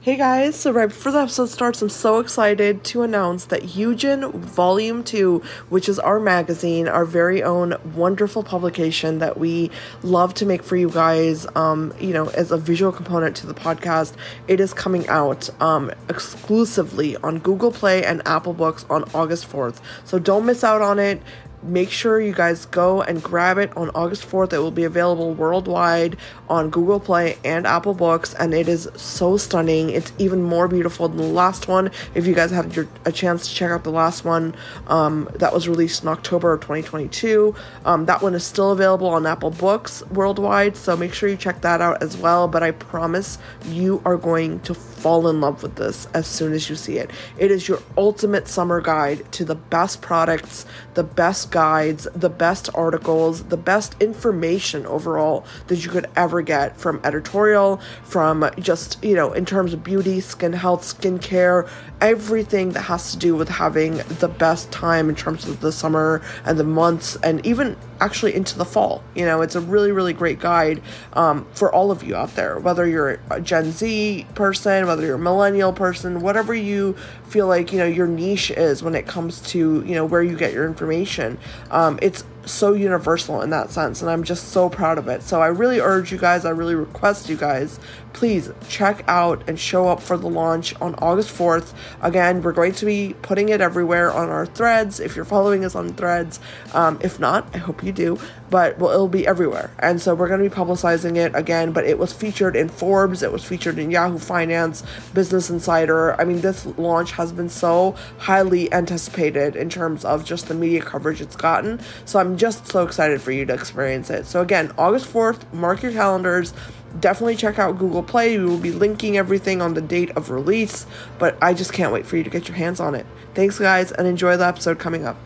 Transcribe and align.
Hey 0.00 0.16
guys, 0.16 0.54
so 0.54 0.70
right 0.70 0.88
before 0.88 1.10
the 1.10 1.22
episode 1.22 1.48
starts, 1.48 1.82
I'm 1.82 1.88
so 1.88 2.20
excited 2.20 2.84
to 2.84 3.02
announce 3.02 3.46
that 3.46 3.74
Eugen 3.74 4.30
Volume 4.30 5.02
2, 5.02 5.42
which 5.70 5.88
is 5.88 5.98
our 5.98 6.20
magazine, 6.20 6.86
our 6.86 7.04
very 7.04 7.42
own 7.42 7.74
wonderful 7.96 8.44
publication 8.44 9.18
that 9.18 9.38
we 9.38 9.72
love 10.04 10.34
to 10.34 10.46
make 10.46 10.62
for 10.62 10.76
you 10.76 10.88
guys, 10.88 11.48
um, 11.56 11.92
you 11.98 12.12
know, 12.12 12.28
as 12.28 12.52
a 12.52 12.56
visual 12.56 12.92
component 12.92 13.34
to 13.38 13.46
the 13.48 13.54
podcast, 13.54 14.14
it 14.46 14.60
is 14.60 14.72
coming 14.72 15.08
out 15.08 15.50
um, 15.60 15.90
exclusively 16.08 17.16
on 17.16 17.40
Google 17.40 17.72
Play 17.72 18.04
and 18.04 18.22
Apple 18.24 18.52
Books 18.52 18.86
on 18.88 19.02
August 19.14 19.50
4th. 19.50 19.80
So 20.04 20.20
don't 20.20 20.46
miss 20.46 20.62
out 20.62 20.80
on 20.80 21.00
it 21.00 21.20
make 21.62 21.90
sure 21.90 22.20
you 22.20 22.32
guys 22.32 22.66
go 22.66 23.02
and 23.02 23.22
grab 23.22 23.58
it 23.58 23.76
on 23.76 23.90
August 23.90 24.28
4th. 24.28 24.52
It 24.52 24.58
will 24.58 24.70
be 24.70 24.84
available 24.84 25.34
worldwide 25.34 26.16
on 26.48 26.70
Google 26.70 27.00
Play 27.00 27.38
and 27.44 27.66
Apple 27.66 27.94
Books, 27.94 28.34
and 28.34 28.54
it 28.54 28.68
is 28.68 28.88
so 28.96 29.36
stunning. 29.36 29.90
It's 29.90 30.12
even 30.18 30.42
more 30.42 30.68
beautiful 30.68 31.08
than 31.08 31.18
the 31.18 31.24
last 31.24 31.68
one. 31.68 31.90
If 32.14 32.26
you 32.26 32.34
guys 32.34 32.50
had 32.50 32.74
your, 32.74 32.88
a 33.04 33.12
chance 33.12 33.48
to 33.48 33.54
check 33.54 33.70
out 33.70 33.84
the 33.84 33.90
last 33.90 34.24
one 34.24 34.54
um, 34.86 35.28
that 35.34 35.52
was 35.52 35.68
released 35.68 36.02
in 36.02 36.08
October 36.08 36.52
of 36.52 36.60
2022, 36.60 37.54
um, 37.84 38.06
that 38.06 38.22
one 38.22 38.34
is 38.34 38.44
still 38.44 38.70
available 38.70 39.08
on 39.08 39.26
Apple 39.26 39.50
Books 39.50 40.02
worldwide, 40.06 40.76
so 40.76 40.96
make 40.96 41.12
sure 41.12 41.28
you 41.28 41.36
check 41.36 41.60
that 41.62 41.80
out 41.80 42.02
as 42.02 42.16
well. 42.16 42.48
But 42.48 42.62
I 42.62 42.70
promise 42.70 43.38
you 43.64 44.00
are 44.04 44.16
going 44.16 44.60
to 44.60 44.74
fall 44.98 45.28
in 45.28 45.40
love 45.40 45.62
with 45.62 45.76
this 45.76 46.06
as 46.14 46.26
soon 46.26 46.52
as 46.52 46.68
you 46.68 46.76
see 46.76 46.98
it. 46.98 47.10
It 47.38 47.50
is 47.50 47.68
your 47.68 47.80
ultimate 47.96 48.48
summer 48.48 48.80
guide 48.80 49.30
to 49.32 49.44
the 49.44 49.54
best 49.54 50.02
products, 50.02 50.66
the 50.94 51.04
best 51.04 51.50
guides, 51.50 52.08
the 52.14 52.30
best 52.30 52.68
articles, 52.74 53.44
the 53.44 53.56
best 53.56 53.94
information 54.00 54.86
overall 54.86 55.44
that 55.68 55.84
you 55.84 55.90
could 55.90 56.06
ever 56.16 56.42
get 56.42 56.76
from 56.76 57.00
editorial, 57.04 57.80
from 58.02 58.48
just, 58.58 59.02
you 59.02 59.14
know, 59.14 59.32
in 59.32 59.44
terms 59.46 59.72
of 59.72 59.84
beauty, 59.84 60.20
skin 60.20 60.52
health, 60.52 60.82
skincare, 60.82 61.68
everything 62.00 62.72
that 62.72 62.82
has 62.82 63.12
to 63.12 63.18
do 63.18 63.34
with 63.34 63.48
having 63.48 63.96
the 64.20 64.28
best 64.28 64.70
time 64.70 65.08
in 65.08 65.14
terms 65.14 65.46
of 65.46 65.60
the 65.60 65.72
summer 65.72 66.22
and 66.44 66.58
the 66.58 66.64
months 66.64 67.16
and 67.22 67.44
even 67.44 67.76
actually 68.00 68.34
into 68.34 68.56
the 68.56 68.64
fall. 68.64 69.02
You 69.14 69.24
know, 69.26 69.42
it's 69.42 69.54
a 69.54 69.60
really, 69.60 69.92
really 69.92 70.12
great 70.12 70.38
guide 70.38 70.82
um, 71.12 71.46
for 71.52 71.72
all 71.72 71.90
of 71.90 72.02
you 72.02 72.16
out 72.16 72.34
there, 72.34 72.58
whether 72.58 72.86
you're 72.86 73.20
a 73.30 73.40
Gen 73.40 73.72
Z 73.72 74.26
person, 74.34 74.86
whether 74.86 75.04
you're 75.04 75.16
a 75.16 75.18
millennial 75.18 75.72
person, 75.72 76.20
whatever 76.20 76.54
you 76.54 76.94
feel 77.28 77.46
like, 77.46 77.72
you 77.72 77.78
know, 77.78 77.86
your 77.86 78.06
niche 78.06 78.50
is 78.50 78.82
when 78.82 78.94
it 78.94 79.06
comes 79.06 79.40
to, 79.40 79.82
you 79.86 79.94
know, 79.94 80.04
where 80.04 80.22
you 80.22 80.36
get 80.36 80.52
your 80.52 80.66
information. 80.66 81.38
Um, 81.70 81.98
it's 82.02 82.24
so 82.48 82.72
universal 82.72 83.42
in 83.42 83.50
that 83.50 83.70
sense 83.70 84.00
and 84.02 84.10
i'm 84.10 84.24
just 84.24 84.48
so 84.48 84.68
proud 84.68 84.98
of 84.98 85.08
it. 85.08 85.22
So 85.22 85.40
i 85.40 85.46
really 85.46 85.80
urge 85.80 86.10
you 86.12 86.18
guys 86.18 86.44
i 86.44 86.50
really 86.50 86.74
request 86.74 87.28
you 87.28 87.36
guys 87.36 87.78
please 88.12 88.50
check 88.68 89.04
out 89.06 89.48
and 89.48 89.58
show 89.60 89.88
up 89.88 90.00
for 90.00 90.16
the 90.16 90.28
launch 90.28 90.74
on 90.80 90.94
august 90.96 91.30
4th 91.30 91.74
again 92.02 92.42
we're 92.42 92.52
going 92.52 92.72
to 92.72 92.86
be 92.86 93.14
putting 93.22 93.50
it 93.50 93.60
everywhere 93.60 94.12
on 94.12 94.28
our 94.28 94.46
threads. 94.46 95.00
If 95.00 95.14
you're 95.14 95.24
following 95.24 95.64
us 95.64 95.74
on 95.74 95.92
threads 95.94 96.40
um, 96.74 96.98
if 97.02 97.20
not 97.20 97.54
i 97.54 97.58
hope 97.58 97.82
you 97.84 97.92
do 97.92 98.18
but 98.50 98.78
well, 98.78 98.90
it'll 98.92 99.08
be 99.08 99.26
everywhere. 99.26 99.70
And 99.78 100.00
so 100.00 100.14
we're 100.14 100.28
going 100.28 100.42
to 100.42 100.48
be 100.48 100.54
publicizing 100.54 101.16
it 101.16 101.34
again 101.34 101.72
but 101.72 101.84
it 101.84 101.98
was 101.98 102.12
featured 102.12 102.56
in 102.56 102.68
forbes 102.68 103.22
it 103.22 103.30
was 103.30 103.44
featured 103.44 103.78
in 103.78 103.90
yahoo 103.90 104.18
finance 104.18 104.82
business 105.12 105.50
insider. 105.50 106.18
I 106.20 106.24
mean 106.24 106.40
this 106.40 106.64
launch 106.78 107.12
has 107.12 107.32
been 107.32 107.48
so 107.48 107.94
highly 108.18 108.72
anticipated 108.72 109.56
in 109.56 109.68
terms 109.68 110.04
of 110.04 110.24
just 110.24 110.48
the 110.48 110.54
media 110.54 110.80
coverage 110.80 111.20
it's 111.20 111.36
gotten. 111.36 111.80
So 112.04 112.18
i'm 112.18 112.37
just 112.38 112.66
so 112.68 112.84
excited 112.84 113.20
for 113.20 113.32
you 113.32 113.44
to 113.44 113.52
experience 113.52 114.08
it. 114.08 114.24
So, 114.24 114.40
again, 114.40 114.72
August 114.78 115.12
4th, 115.12 115.52
mark 115.52 115.82
your 115.82 115.92
calendars. 115.92 116.54
Definitely 117.00 117.36
check 117.36 117.58
out 117.58 117.78
Google 117.78 118.02
Play. 118.02 118.38
We 118.38 118.44
will 118.44 118.58
be 118.58 118.70
linking 118.70 119.18
everything 119.18 119.60
on 119.60 119.74
the 119.74 119.82
date 119.82 120.10
of 120.12 120.30
release, 120.30 120.86
but 121.18 121.36
I 121.42 121.52
just 121.52 121.72
can't 121.72 121.92
wait 121.92 122.06
for 122.06 122.16
you 122.16 122.24
to 122.24 122.30
get 122.30 122.48
your 122.48 122.56
hands 122.56 122.80
on 122.80 122.94
it. 122.94 123.04
Thanks, 123.34 123.58
guys, 123.58 123.92
and 123.92 124.06
enjoy 124.06 124.36
the 124.36 124.46
episode 124.46 124.78
coming 124.78 125.04
up. 125.04 125.16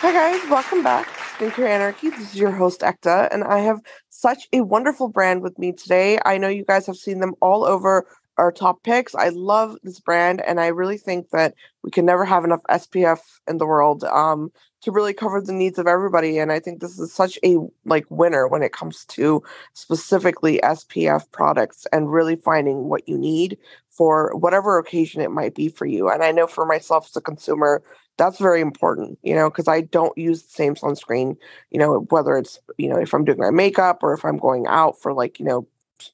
Hi, 0.00 0.12
guys, 0.12 0.50
welcome 0.50 0.82
back. 0.82 1.06
To 1.38 1.50
Skincare 1.50 1.68
Anarchy. 1.68 2.10
This 2.10 2.34
is 2.34 2.36
your 2.36 2.52
host, 2.52 2.82
Ekta, 2.82 3.28
and 3.32 3.42
I 3.42 3.58
have 3.60 3.80
such 4.10 4.46
a 4.52 4.60
wonderful 4.60 5.08
brand 5.08 5.42
with 5.42 5.58
me 5.58 5.72
today. 5.72 6.18
I 6.24 6.38
know 6.38 6.48
you 6.48 6.64
guys 6.64 6.86
have 6.86 6.96
seen 6.96 7.20
them 7.20 7.34
all 7.40 7.64
over 7.64 8.06
our 8.38 8.52
top 8.52 8.82
picks. 8.82 9.14
I 9.14 9.28
love 9.30 9.76
this 9.82 10.00
brand, 10.00 10.40
and 10.40 10.60
I 10.60 10.68
really 10.68 10.98
think 10.98 11.30
that 11.30 11.54
we 11.82 11.90
can 11.90 12.04
never 12.04 12.24
have 12.24 12.44
enough 12.44 12.62
SPF 12.68 13.20
in 13.48 13.58
the 13.58 13.66
world 13.66 14.04
um, 14.04 14.50
to 14.82 14.92
really 14.92 15.14
cover 15.14 15.40
the 15.40 15.52
needs 15.52 15.78
of 15.78 15.86
everybody. 15.86 16.38
And 16.38 16.52
I 16.52 16.60
think 16.60 16.80
this 16.80 16.98
is 16.98 17.12
such 17.12 17.38
a 17.44 17.56
like 17.84 18.06
winner 18.10 18.48
when 18.48 18.62
it 18.62 18.72
comes 18.72 19.04
to 19.06 19.42
specifically 19.72 20.60
SPF 20.62 21.30
products 21.32 21.86
and 21.92 22.12
really 22.12 22.36
finding 22.36 22.88
what 22.88 23.08
you 23.08 23.16
need 23.16 23.58
for 23.90 24.34
whatever 24.34 24.78
occasion 24.78 25.20
it 25.20 25.30
might 25.30 25.54
be 25.54 25.68
for 25.68 25.86
you. 25.86 26.08
And 26.10 26.22
I 26.22 26.32
know 26.32 26.46
for 26.46 26.66
myself 26.66 27.06
as 27.08 27.16
a 27.16 27.20
consumer, 27.20 27.82
that's 28.16 28.38
very 28.38 28.60
important, 28.60 29.18
you 29.22 29.34
know, 29.34 29.50
because 29.50 29.68
I 29.68 29.82
don't 29.82 30.16
use 30.16 30.42
the 30.42 30.50
same 30.50 30.74
sunscreen, 30.74 31.36
you 31.70 31.78
know, 31.78 32.06
whether 32.10 32.36
it's, 32.36 32.58
you 32.76 32.88
know, 32.88 32.96
if 32.96 33.12
I'm 33.12 33.24
doing 33.24 33.38
my 33.38 33.50
makeup 33.50 34.02
or 34.02 34.12
if 34.12 34.24
I'm 34.24 34.38
going 34.38 34.66
out 34.68 35.00
for 35.00 35.12
like, 35.12 35.38
you 35.38 35.44
know, 35.44 35.66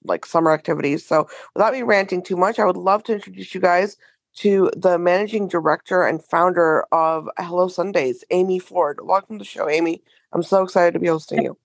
like 0.05 0.27
summer 0.27 0.53
activities. 0.53 1.07
So 1.07 1.29
without 1.55 1.73
me 1.73 1.83
ranting 1.83 2.23
too 2.23 2.37
much, 2.37 2.59
I 2.59 2.65
would 2.65 2.77
love 2.77 3.03
to 3.05 3.15
introduce 3.15 3.55
you 3.55 3.61
guys 3.61 3.97
to 4.37 4.71
the 4.77 4.99
managing 4.99 5.49
director 5.49 6.03
and 6.03 6.23
founder 6.25 6.85
of 6.93 7.29
Hello 7.39 7.69
Sundays, 7.69 8.25
Amy 8.31 8.59
Ford. 8.59 9.01
Welcome 9.03 9.39
to 9.39 9.43
the 9.43 9.45
show, 9.45 9.69
Amy. 9.69 10.03
I'm 10.33 10.43
so 10.43 10.63
excited 10.63 10.95
to 10.95 11.01
be 11.01 11.09
hosting 11.09 11.43
you. 11.43 11.59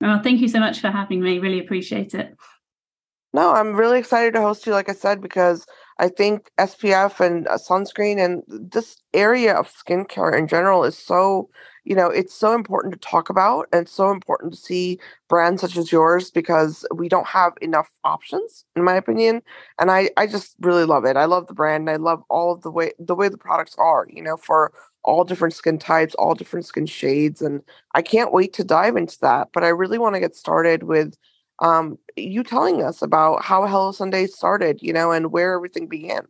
Well, 0.00 0.20
thank 0.22 0.40
you 0.40 0.48
so 0.48 0.60
much 0.60 0.80
for 0.80 0.90
having 0.90 1.22
me. 1.22 1.38
Really 1.38 1.60
appreciate 1.60 2.14
it. 2.14 2.36
No, 3.32 3.52
I'm 3.52 3.74
really 3.74 3.98
excited 3.98 4.34
to 4.34 4.40
host 4.40 4.66
you, 4.66 4.72
like 4.72 4.88
I 4.88 4.94
said, 4.94 5.20
because 5.20 5.66
I 5.98 6.08
think 6.08 6.50
SPF 6.58 7.20
and 7.20 7.48
uh, 7.48 7.56
sunscreen 7.56 8.22
and 8.22 8.42
this 8.48 8.96
area 9.14 9.54
of 9.54 9.72
skincare 9.72 10.36
in 10.38 10.46
general 10.48 10.84
is 10.84 10.96
so 10.98 11.48
you 11.86 11.94
know, 11.94 12.08
it's 12.08 12.34
so 12.34 12.52
important 12.52 12.92
to 12.92 13.08
talk 13.08 13.30
about 13.30 13.68
and 13.72 13.88
so 13.88 14.10
important 14.10 14.52
to 14.52 14.58
see 14.58 14.98
brands 15.28 15.60
such 15.60 15.76
as 15.76 15.92
yours 15.92 16.32
because 16.32 16.84
we 16.92 17.08
don't 17.08 17.28
have 17.28 17.52
enough 17.62 17.88
options, 18.02 18.64
in 18.74 18.82
my 18.82 18.94
opinion. 18.94 19.40
And 19.78 19.88
I, 19.88 20.10
I 20.16 20.26
just 20.26 20.56
really 20.60 20.84
love 20.84 21.04
it. 21.04 21.16
I 21.16 21.26
love 21.26 21.46
the 21.46 21.54
brand. 21.54 21.88
And 21.88 21.90
I 21.90 21.96
love 21.96 22.24
all 22.28 22.52
of 22.52 22.62
the 22.62 22.72
way 22.72 22.92
the 22.98 23.14
way 23.14 23.28
the 23.28 23.38
products 23.38 23.76
are, 23.78 24.08
you 24.10 24.20
know, 24.20 24.36
for 24.36 24.72
all 25.04 25.22
different 25.22 25.54
skin 25.54 25.78
types, 25.78 26.16
all 26.16 26.34
different 26.34 26.66
skin 26.66 26.86
shades. 26.86 27.40
And 27.40 27.62
I 27.94 28.02
can't 28.02 28.32
wait 28.32 28.52
to 28.54 28.64
dive 28.64 28.96
into 28.96 29.18
that. 29.20 29.50
But 29.52 29.62
I 29.62 29.68
really 29.68 29.98
want 29.98 30.16
to 30.16 30.20
get 30.20 30.34
started 30.34 30.82
with 30.82 31.16
um, 31.60 31.98
you 32.16 32.42
telling 32.42 32.82
us 32.82 33.02
about 33.02 33.44
how 33.44 33.66
Hello 33.66 33.92
Sunday 33.92 34.26
started, 34.26 34.80
you 34.82 34.92
know, 34.92 35.12
and 35.12 35.32
where 35.32 35.54
everything 35.54 35.86
began. 35.86 36.26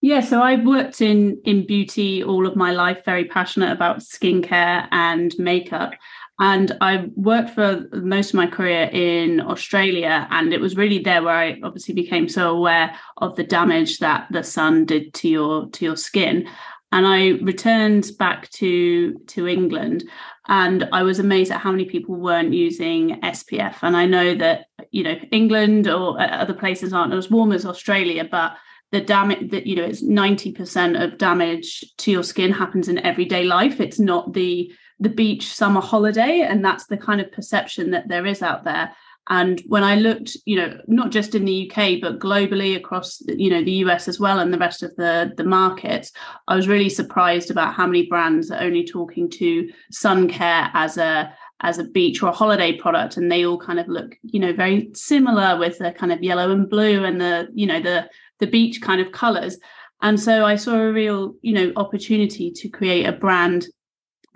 Yeah, 0.00 0.20
so 0.20 0.40
I've 0.40 0.64
worked 0.64 1.00
in 1.00 1.40
in 1.44 1.66
beauty 1.66 2.22
all 2.22 2.46
of 2.46 2.54
my 2.54 2.70
life, 2.70 3.04
very 3.04 3.24
passionate 3.24 3.72
about 3.72 3.98
skincare 3.98 4.86
and 4.92 5.34
makeup. 5.38 5.94
And 6.40 6.76
I 6.80 7.10
worked 7.16 7.50
for 7.50 7.88
most 7.92 8.28
of 8.28 8.34
my 8.34 8.46
career 8.46 8.88
in 8.92 9.40
Australia, 9.40 10.28
and 10.30 10.52
it 10.52 10.60
was 10.60 10.76
really 10.76 11.00
there 11.00 11.20
where 11.22 11.34
I 11.34 11.60
obviously 11.64 11.94
became 11.94 12.28
so 12.28 12.56
aware 12.56 12.94
of 13.16 13.34
the 13.34 13.42
damage 13.42 13.98
that 13.98 14.28
the 14.30 14.44
sun 14.44 14.84
did 14.84 15.14
to 15.14 15.28
your 15.28 15.68
to 15.70 15.84
your 15.84 15.96
skin. 15.96 16.48
And 16.90 17.06
I 17.06 17.30
returned 17.42 18.10
back 18.18 18.48
to 18.52 19.18
to 19.28 19.46
England, 19.46 20.04
and 20.46 20.88
I 20.92 21.02
was 21.02 21.18
amazed 21.18 21.52
at 21.52 21.60
how 21.60 21.70
many 21.70 21.84
people 21.84 22.14
weren't 22.14 22.54
using 22.54 23.20
SPF. 23.20 23.76
And 23.82 23.96
I 23.96 24.06
know 24.06 24.34
that 24.36 24.66
you 24.90 25.02
know 25.02 25.16
England 25.30 25.86
or 25.86 26.20
uh, 26.20 26.26
other 26.26 26.54
places 26.54 26.92
aren't 26.92 27.12
as 27.12 27.30
warm 27.30 27.52
as 27.52 27.66
Australia, 27.66 28.26
but 28.30 28.56
the 28.90 29.00
damage 29.00 29.50
that 29.50 29.66
you 29.66 29.76
know 29.76 29.84
it's 29.84 30.02
90% 30.02 31.02
of 31.02 31.18
damage 31.18 31.84
to 31.98 32.10
your 32.10 32.22
skin 32.22 32.52
happens 32.52 32.88
in 32.88 32.98
everyday 32.98 33.44
life 33.44 33.80
it's 33.80 33.98
not 33.98 34.32
the 34.32 34.72
the 35.00 35.08
beach 35.08 35.54
summer 35.54 35.80
holiday 35.80 36.40
and 36.40 36.64
that's 36.64 36.86
the 36.86 36.96
kind 36.96 37.20
of 37.20 37.30
perception 37.30 37.90
that 37.90 38.08
there 38.08 38.26
is 38.26 38.42
out 38.42 38.64
there 38.64 38.92
and 39.28 39.62
when 39.66 39.84
i 39.84 39.94
looked 39.94 40.36
you 40.44 40.56
know 40.56 40.78
not 40.86 41.10
just 41.10 41.34
in 41.34 41.44
the 41.44 41.70
uk 41.70 42.00
but 42.00 42.18
globally 42.18 42.76
across 42.76 43.20
you 43.28 43.50
know 43.50 43.62
the 43.62 43.72
us 43.72 44.08
as 44.08 44.18
well 44.20 44.38
and 44.38 44.52
the 44.52 44.58
rest 44.58 44.82
of 44.82 44.94
the 44.96 45.32
the 45.36 45.44
markets 45.44 46.12
i 46.48 46.56
was 46.56 46.68
really 46.68 46.88
surprised 46.88 47.50
about 47.50 47.74
how 47.74 47.86
many 47.86 48.06
brands 48.06 48.50
are 48.50 48.60
only 48.60 48.84
talking 48.84 49.28
to 49.28 49.68
sun 49.90 50.28
care 50.28 50.70
as 50.74 50.96
a 50.96 51.32
as 51.60 51.78
a 51.78 51.84
beach 51.84 52.22
or 52.22 52.28
a 52.28 52.32
holiday 52.32 52.72
product. 52.72 53.16
And 53.16 53.30
they 53.30 53.44
all 53.44 53.58
kind 53.58 53.80
of 53.80 53.88
look 53.88 54.16
you 54.22 54.40
know 54.40 54.52
very 54.52 54.90
similar 54.94 55.58
with 55.58 55.78
the 55.78 55.92
kind 55.92 56.12
of 56.12 56.22
yellow 56.22 56.50
and 56.52 56.68
blue 56.68 57.04
and 57.04 57.20
the 57.20 57.48
you 57.54 57.66
know 57.66 57.80
the 57.80 58.08
the 58.38 58.46
beach 58.46 58.80
kind 58.80 59.00
of 59.00 59.12
colors. 59.12 59.58
And 60.00 60.20
so 60.20 60.44
i 60.44 60.56
saw 60.56 60.76
a 60.76 60.92
real 60.92 61.34
you 61.42 61.52
know 61.52 61.72
opportunity 61.76 62.50
to 62.52 62.68
create 62.68 63.04
a 63.04 63.12
brand 63.12 63.66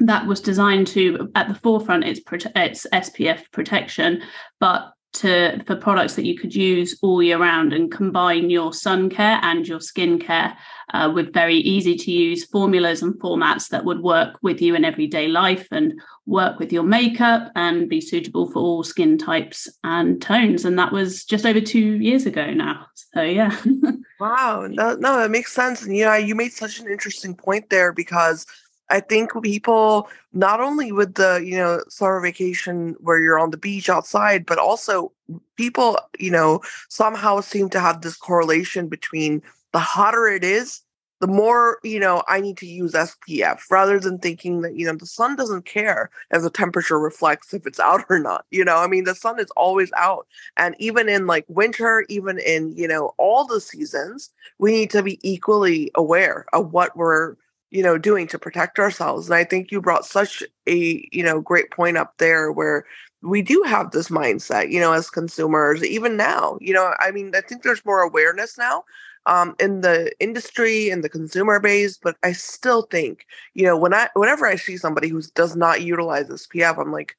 that 0.06 0.26
was 0.26 0.40
designed 0.40 0.86
to 0.86 1.30
at 1.34 1.48
the 1.48 1.54
forefront 1.54 2.04
its 2.04 2.20
its 2.56 2.86
spf 2.92 3.50
protection 3.52 4.22
but 4.60 4.92
to 5.12 5.62
for 5.66 5.76
products 5.76 6.14
that 6.14 6.24
you 6.24 6.36
could 6.36 6.54
use 6.54 6.98
all 7.02 7.22
year 7.22 7.38
round 7.38 7.72
and 7.72 7.92
combine 7.92 8.48
your 8.48 8.72
sun 8.72 9.10
care 9.10 9.38
and 9.42 9.68
your 9.68 9.80
skin 9.80 10.18
care 10.18 10.56
uh, 10.94 11.10
with 11.14 11.32
very 11.32 11.56
easy 11.56 11.96
to 11.96 12.10
use 12.10 12.44
formulas 12.44 13.02
and 13.02 13.14
formats 13.14 13.68
that 13.68 13.84
would 13.84 14.00
work 14.00 14.38
with 14.42 14.60
you 14.60 14.74
in 14.74 14.84
everyday 14.84 15.28
life 15.28 15.66
and 15.70 16.00
work 16.26 16.58
with 16.58 16.72
your 16.72 16.82
makeup 16.82 17.50
and 17.56 17.88
be 17.88 18.00
suitable 18.00 18.50
for 18.50 18.58
all 18.60 18.82
skin 18.82 19.18
types 19.18 19.68
and 19.84 20.20
tones. 20.20 20.64
And 20.64 20.78
that 20.78 20.92
was 20.92 21.24
just 21.24 21.46
over 21.46 21.60
two 21.60 21.96
years 21.96 22.26
ago 22.26 22.52
now. 22.52 22.86
So 22.94 23.22
yeah. 23.22 23.56
wow. 24.20 24.66
No, 24.70 24.94
no, 24.96 25.22
it 25.24 25.30
makes 25.30 25.52
sense. 25.52 25.82
And 25.82 25.96
yeah, 25.96 26.16
you 26.16 26.34
made 26.34 26.52
such 26.52 26.78
an 26.78 26.90
interesting 26.90 27.34
point 27.34 27.70
there 27.70 27.92
because 27.92 28.46
I 28.92 29.00
think 29.00 29.32
people 29.42 30.10
not 30.34 30.60
only 30.60 30.92
with 30.92 31.14
the 31.14 31.42
you 31.44 31.56
know 31.56 31.82
summer 31.88 32.20
vacation 32.20 32.94
where 33.00 33.20
you're 33.20 33.38
on 33.38 33.50
the 33.50 33.56
beach 33.56 33.88
outside, 33.88 34.44
but 34.44 34.58
also 34.58 35.10
people 35.56 35.98
you 36.18 36.30
know 36.30 36.60
somehow 36.90 37.40
seem 37.40 37.70
to 37.70 37.80
have 37.80 38.02
this 38.02 38.16
correlation 38.16 38.88
between 38.88 39.42
the 39.72 39.78
hotter 39.78 40.26
it 40.28 40.44
is, 40.44 40.82
the 41.20 41.26
more 41.26 41.78
you 41.82 41.98
know 41.98 42.22
I 42.28 42.40
need 42.42 42.58
to 42.58 42.66
use 42.66 42.92
SPF 42.92 43.62
rather 43.70 43.98
than 43.98 44.18
thinking 44.18 44.60
that 44.60 44.76
you 44.76 44.84
know 44.84 44.94
the 44.94 45.06
sun 45.06 45.36
doesn't 45.36 45.64
care 45.64 46.10
if 46.30 46.42
the 46.42 46.50
temperature 46.50 47.00
reflects 47.00 47.54
if 47.54 47.66
it's 47.66 47.80
out 47.88 48.04
or 48.10 48.18
not. 48.18 48.44
You 48.50 48.62
know, 48.62 48.76
I 48.76 48.88
mean 48.88 49.04
the 49.04 49.14
sun 49.14 49.40
is 49.40 49.50
always 49.56 49.90
out, 49.96 50.26
and 50.58 50.76
even 50.78 51.08
in 51.08 51.26
like 51.26 51.46
winter, 51.48 52.04
even 52.10 52.38
in 52.38 52.76
you 52.76 52.88
know 52.88 53.14
all 53.16 53.46
the 53.46 53.60
seasons, 53.60 54.28
we 54.58 54.72
need 54.72 54.90
to 54.90 55.02
be 55.02 55.18
equally 55.22 55.90
aware 55.94 56.44
of 56.52 56.74
what 56.74 56.94
we're 56.94 57.36
you 57.72 57.82
know 57.82 57.98
doing 57.98 58.26
to 58.28 58.38
protect 58.38 58.78
ourselves 58.78 59.26
and 59.26 59.34
i 59.34 59.42
think 59.42 59.72
you 59.72 59.80
brought 59.80 60.04
such 60.04 60.42
a 60.68 61.08
you 61.10 61.24
know 61.24 61.40
great 61.40 61.70
point 61.70 61.96
up 61.96 62.14
there 62.18 62.52
where 62.52 62.84
we 63.22 63.42
do 63.42 63.62
have 63.66 63.90
this 63.90 64.08
mindset 64.08 64.70
you 64.70 64.78
know 64.78 64.92
as 64.92 65.10
consumers 65.10 65.82
even 65.82 66.16
now 66.16 66.56
you 66.60 66.72
know 66.72 66.94
i 67.00 67.10
mean 67.10 67.32
i 67.34 67.40
think 67.40 67.62
there's 67.62 67.84
more 67.84 68.00
awareness 68.00 68.56
now 68.56 68.84
um, 69.24 69.54
in 69.60 69.82
the 69.82 70.10
industry 70.18 70.90
and 70.90 71.02
the 71.02 71.08
consumer 71.08 71.58
base 71.58 71.96
but 71.96 72.16
i 72.22 72.32
still 72.32 72.82
think 72.82 73.26
you 73.54 73.64
know 73.64 73.76
when 73.76 73.94
i 73.94 74.08
whenever 74.14 74.46
i 74.46 74.54
see 74.54 74.76
somebody 74.76 75.08
who 75.08 75.22
does 75.34 75.56
not 75.56 75.82
utilize 75.82 76.28
spf 76.28 76.78
i'm 76.78 76.92
like 76.92 77.16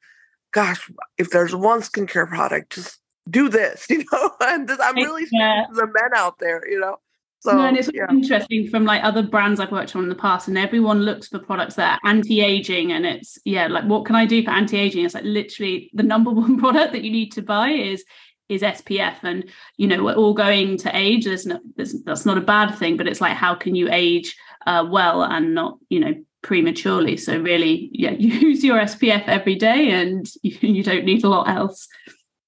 gosh 0.52 0.90
if 1.18 1.32
there's 1.32 1.56
one 1.56 1.82
skincare 1.82 2.28
product 2.28 2.74
just 2.74 3.00
do 3.30 3.50
this 3.50 3.88
you 3.90 4.04
know 4.12 4.32
and 4.42 4.68
this, 4.68 4.80
i'm 4.84 4.96
really 4.96 5.26
yeah. 5.32 5.66
the 5.74 5.88
men 5.88 6.12
out 6.16 6.40
there 6.40 6.68
you 6.70 6.80
know 6.80 6.98
so, 7.44 7.58
no, 7.58 7.66
and 7.66 7.76
it's 7.76 7.90
yeah. 7.94 8.06
interesting 8.10 8.70
from 8.70 8.86
like 8.86 9.04
other 9.04 9.22
brands 9.22 9.60
I've 9.60 9.72
worked 9.72 9.98
on 9.98 10.04
in 10.04 10.10
the 10.10 10.16
past, 10.16 10.48
and 10.48 10.58
everyone 10.58 11.02
looks 11.02 11.28
for 11.28 11.40
products 11.40 11.76
that 11.76 12.00
are 12.02 12.10
anti-aging, 12.10 12.94
and 12.94 13.06
it's 13.06 13.38
yeah, 13.44 13.68
like 13.68 13.84
what 13.84 14.06
can 14.06 14.16
I 14.16 14.26
do 14.26 14.42
for 14.46 14.52
anti-aging? 14.52 15.04
It's 15.04 15.14
like 15.14 15.26
literally 15.26 15.92
the 15.94 16.04
number 16.04 16.32
one 16.32 16.58
product 16.58 16.94
that 16.94 17.04
you 17.04 17.12
need 17.12 17.34
to 17.34 17.42
buy 17.42 17.70
is 17.72 18.06
is 18.48 18.62
SPF, 18.62 19.18
and 19.24 19.50
you 19.76 19.88
know 19.88 20.06
we're 20.06 20.14
all 20.16 20.34
going 20.34 20.78
to 20.78 20.96
age. 20.96 21.26
There's 21.26 21.46
no, 21.46 21.60
there's, 21.76 22.02
that's 22.04 22.26
not 22.26 22.38
a 22.38 22.42
bad 22.42 22.76
thing, 22.76 22.96
but 22.96 23.08
it's 23.10 23.20
like 23.20 23.36
how 23.36 23.56
can 23.56 23.76
you 23.76 23.90
age 23.92 24.38
uh, 24.66 24.88
well 24.90 25.22
and 25.22 25.54
not 25.54 25.80
you 25.90 26.00
know 26.00 26.14
prematurely? 26.44 27.18
So 27.18 27.38
really, 27.42 27.90
yeah, 27.92 28.12
use 28.18 28.64
your 28.64 28.80
SPF 28.80 29.28
every 29.28 29.56
day, 29.56 29.92
and 29.92 30.26
you, 30.44 30.58
you 30.76 30.84
don't 30.84 31.04
need 31.04 31.26
a 31.26 31.30
lot 31.30 31.50
else. 31.50 31.90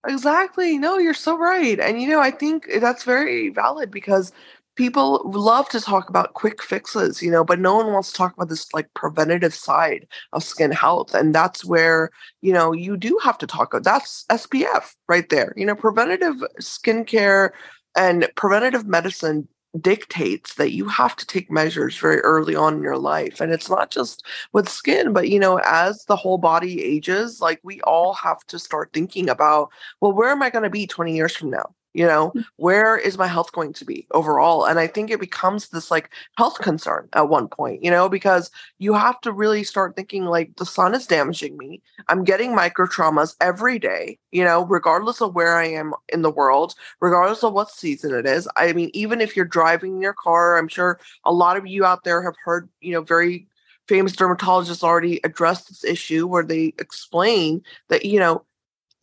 Exactly. 0.07 0.77
No, 0.77 0.97
you're 0.97 1.13
so 1.13 1.37
right. 1.37 1.79
And 1.79 2.01
you 2.01 2.07
know, 2.07 2.19
I 2.19 2.31
think 2.31 2.67
that's 2.79 3.03
very 3.03 3.49
valid 3.49 3.91
because 3.91 4.31
people 4.75 5.21
love 5.25 5.69
to 5.69 5.79
talk 5.79 6.09
about 6.09 6.33
quick 6.33 6.61
fixes, 6.61 7.21
you 7.21 7.31
know, 7.31 7.43
but 7.43 7.59
no 7.59 7.75
one 7.75 7.91
wants 7.93 8.11
to 8.11 8.17
talk 8.17 8.33
about 8.33 8.49
this 8.49 8.73
like 8.73 8.93
preventative 8.93 9.53
side 9.53 10.07
of 10.33 10.43
skin 10.43 10.71
health. 10.71 11.13
And 11.13 11.33
that's 11.33 11.65
where, 11.65 12.11
you 12.41 12.53
know, 12.53 12.73
you 12.73 12.97
do 12.97 13.19
have 13.23 13.37
to 13.39 13.47
talk 13.47 13.73
about 13.73 13.83
that's 13.83 14.25
SPF 14.29 14.93
right 15.07 15.29
there. 15.29 15.53
You 15.55 15.65
know, 15.65 15.75
preventative 15.75 16.35
skincare 16.61 17.51
and 17.95 18.27
preventative 18.35 18.85
medicine 18.85 19.47
dictates 19.79 20.55
that 20.55 20.71
you 20.71 20.87
have 20.87 21.15
to 21.17 21.25
take 21.25 21.51
measures 21.51 21.97
very 21.97 22.19
early 22.21 22.55
on 22.55 22.75
in 22.75 22.81
your 22.81 22.97
life 22.97 23.41
and 23.41 23.51
it's 23.51 23.69
not 23.69 23.91
just 23.91 24.25
with 24.53 24.69
skin 24.69 25.11
but 25.11 25.27
you 25.27 25.37
know 25.37 25.59
as 25.65 26.05
the 26.05 26.15
whole 26.15 26.37
body 26.37 26.81
ages 26.81 27.41
like 27.41 27.59
we 27.61 27.81
all 27.81 28.13
have 28.13 28.39
to 28.45 28.57
start 28.57 28.89
thinking 28.93 29.29
about 29.29 29.69
well 29.99 30.13
where 30.13 30.29
am 30.29 30.41
i 30.41 30.49
going 30.49 30.63
to 30.63 30.69
be 30.69 30.87
20 30.87 31.13
years 31.13 31.35
from 31.35 31.49
now 31.49 31.75
you 31.95 32.05
know 32.05 32.31
mm. 32.35 32.43
where 32.57 32.97
is 32.97 33.17
my 33.17 33.27
health 33.27 33.51
going 33.53 33.73
to 33.73 33.85
be 33.85 34.05
overall? 34.11 34.65
And 34.65 34.79
i 34.79 34.87
think 34.87 35.09
it 35.09 35.19
becomes 35.19 35.69
this 35.69 35.89
like 35.89 36.09
health 36.37 36.59
concern 36.59 37.07
at 37.13 37.29
one 37.29 37.47
point 37.47 37.83
you 37.83 37.89
know 37.89 38.09
because 38.09 38.51
you 38.79 38.93
have 38.93 39.19
to 39.21 39.31
really 39.31 39.63
start 39.63 39.95
thinking 39.95 40.25
like 40.25 40.55
the 40.57 40.65
sun 40.65 40.93
is 40.93 41.07
damaging 41.07 41.57
me. 41.57 41.81
I'm 42.07 42.23
getting 42.23 42.53
micro 42.53 42.85
traumas 42.85 43.35
every 43.41 43.79
day 43.79 44.19
you 44.31 44.43
know 44.43 44.65
regardless 44.65 45.21
of 45.21 45.33
where 45.33 45.57
i 45.57 45.65
am 45.65 45.93
in 46.09 46.21
the 46.21 46.31
world 46.31 46.75
regardless 46.99 47.43
of 47.43 47.53
what 47.53 47.71
season 47.71 48.13
it 48.13 48.25
is. 48.25 48.47
I 48.57 48.73
mean 48.73 48.91
even 48.93 49.21
if 49.21 49.35
you're 49.35 49.45
driving 49.45 50.01
your 50.01 50.13
car 50.13 50.57
i'm 50.57 50.67
sure 50.67 50.99
a 51.23 51.33
lot 51.33 51.57
of 51.57 51.65
you 51.65 51.85
out 51.85 52.03
there 52.03 52.21
have 52.21 52.35
heard 52.43 52.69
you 52.81 52.93
know 52.93 53.01
very 53.01 53.47
famous 53.87 54.15
dermatologists 54.15 54.83
already 54.83 55.19
addressed 55.23 55.67
this 55.67 55.83
issue 55.83 56.27
where 56.27 56.43
they 56.43 56.73
explain 56.79 57.61
that 57.89 58.05
you 58.05 58.19
know 58.19 58.43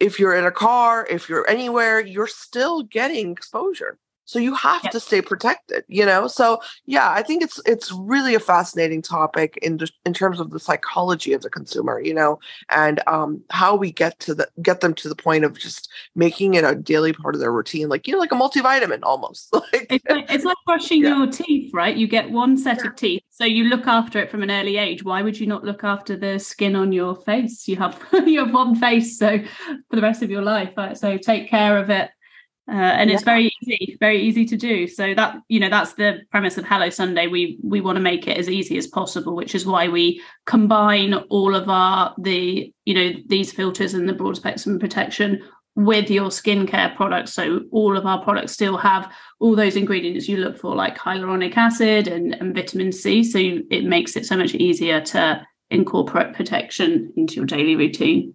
if 0.03 0.19
you're 0.19 0.35
in 0.35 0.45
a 0.45 0.51
car, 0.51 1.07
if 1.09 1.29
you're 1.29 1.49
anywhere, 1.49 2.01
you're 2.01 2.27
still 2.27 2.83
getting 2.83 3.31
exposure. 3.31 3.99
So 4.25 4.39
you 4.39 4.55
have 4.55 4.89
to 4.91 5.01
stay 5.01 5.21
protected, 5.21 5.85
you 5.89 6.07
know? 6.07 6.27
So 6.27 6.61
yeah, 6.87 7.11
I 7.11 7.23
think 7.23 7.43
it's 7.43 7.61
it's 7.67 7.93
really 7.93 8.35
a 8.35 8.41
fascinating 8.41 9.03
topic 9.03 9.59
in 9.61 9.79
in 10.07 10.15
terms 10.15 10.41
of 10.41 10.51
the 10.51 10.61
psychology 10.61 11.33
of 11.35 11.43
the 11.43 11.51
consumer, 11.51 12.01
you 12.01 12.15
know, 12.15 12.39
and 12.71 13.01
um, 13.07 13.43
how 13.51 13.77
we 13.77 13.93
get 13.93 14.19
to 14.21 14.35
the 14.35 14.49
get 14.63 14.81
them 14.81 14.95
to 14.95 15.09
the 15.09 15.17
point 15.17 15.45
of 15.45 15.59
just 15.59 15.91
making 16.15 16.55
it 16.55 16.65
a 16.65 16.75
daily 16.75 17.13
part 17.13 17.35
of 17.35 17.41
their 17.41 17.53
routine, 17.53 17.89
like 17.89 18.07
you 18.07 18.15
know, 18.15 18.21
like 18.21 18.33
a 18.33 18.37
multivitamin 18.37 19.01
almost. 19.03 19.53
like, 19.53 19.87
it's 19.91 20.05
like 20.09 20.31
it's 20.31 20.45
like 20.45 20.57
brushing 20.65 21.03
yeah. 21.03 21.19
your 21.19 21.27
teeth, 21.31 21.71
right? 21.75 21.97
You 21.97 22.07
get 22.07 22.31
one 22.31 22.57
set 22.57 22.79
yeah. 22.79 22.87
of 22.91 22.97
teeth, 22.97 23.23
so 23.43 23.47
you 23.47 23.65
look 23.65 23.89
after 23.89 24.21
it 24.21 24.31
from 24.31 24.45
an 24.45 24.51
early 24.51 24.77
age. 24.77 25.03
Why 25.03 25.21
would 25.21 25.39
you 25.39 25.49
not 25.49 25.65
look 25.65 25.83
after 25.83 26.17
the 26.17 26.39
skin 26.39 26.77
on 26.77 26.93
your 26.93 27.17
face? 27.17 27.67
You 27.67 27.77
have 27.77 28.01
you 28.27 28.45
have 28.45 28.55
one 28.55 28.77
face, 28.77 29.19
so 29.19 29.39
for 29.91 29.97
the 29.97 30.03
rest 30.03 30.23
of 30.23 30.31
your 30.31 30.43
life, 30.43 30.73
right? 30.77 30.97
so 30.97 31.19
take 31.19 31.51
care 31.51 31.79
of 31.79 31.91
it 31.91 32.11
uh, 32.69 32.75
and 32.75 33.11
yeah. 33.11 33.15
it's 33.15 33.25
very 33.25 33.53
easy 33.61 33.97
very 33.99 34.23
easy 34.23 34.45
to 34.45 34.57
do 34.57 34.87
so 34.87 35.15
that 35.15 35.37
you 35.49 35.59
know 35.59 35.69
that's 35.69 35.95
the 35.95 36.21
premise 36.31 36.57
of 36.57 36.65
hello 36.65 36.89
sunday 36.89 37.27
we 37.27 37.59
we 37.63 37.81
want 37.81 37.97
to 37.97 38.03
make 38.03 38.29
it 38.29 38.39
as 38.39 38.49
easy 38.49 38.79
as 38.79 38.87
possible 38.87 39.35
which 39.35 39.55
is 39.55 39.67
why 39.67 39.89
we 39.89 40.23
combine 40.47 41.13
all 41.29 41.57
of 41.57 41.69
our 41.69 42.15
the 42.19 42.73
you 42.85 42.95
know 42.95 43.19
these 43.27 43.51
filters 43.51 43.95
and 43.95 44.09
the 44.09 44.13
broad 44.13 44.37
spectrum 44.37 44.79
protection 44.79 45.43
with 45.75 46.11
your 46.11 46.29
skincare 46.29 46.95
products 46.97 47.33
so 47.33 47.61
all 47.71 47.97
of 47.97 48.05
our 48.05 48.23
products 48.23 48.53
still 48.53 48.77
have 48.77 49.11
all 49.41 49.57
those 49.57 49.75
ingredients 49.75 50.29
you 50.29 50.37
look 50.37 50.59
for 50.59 50.75
like 50.75 50.99
hyaluronic 50.99 51.57
acid 51.57 52.09
and, 52.09 52.35
and 52.35 52.55
vitamin 52.55 52.93
c 52.93 53.25
so 53.25 53.39
it 53.71 53.85
makes 53.85 54.15
it 54.15 54.27
so 54.27 54.37
much 54.37 54.55
easier 54.55 55.01
to 55.01 55.43
incorporate 55.71 56.35
protection 56.35 57.11
into 57.17 57.37
your 57.37 57.47
daily 57.47 57.75
routine 57.75 58.35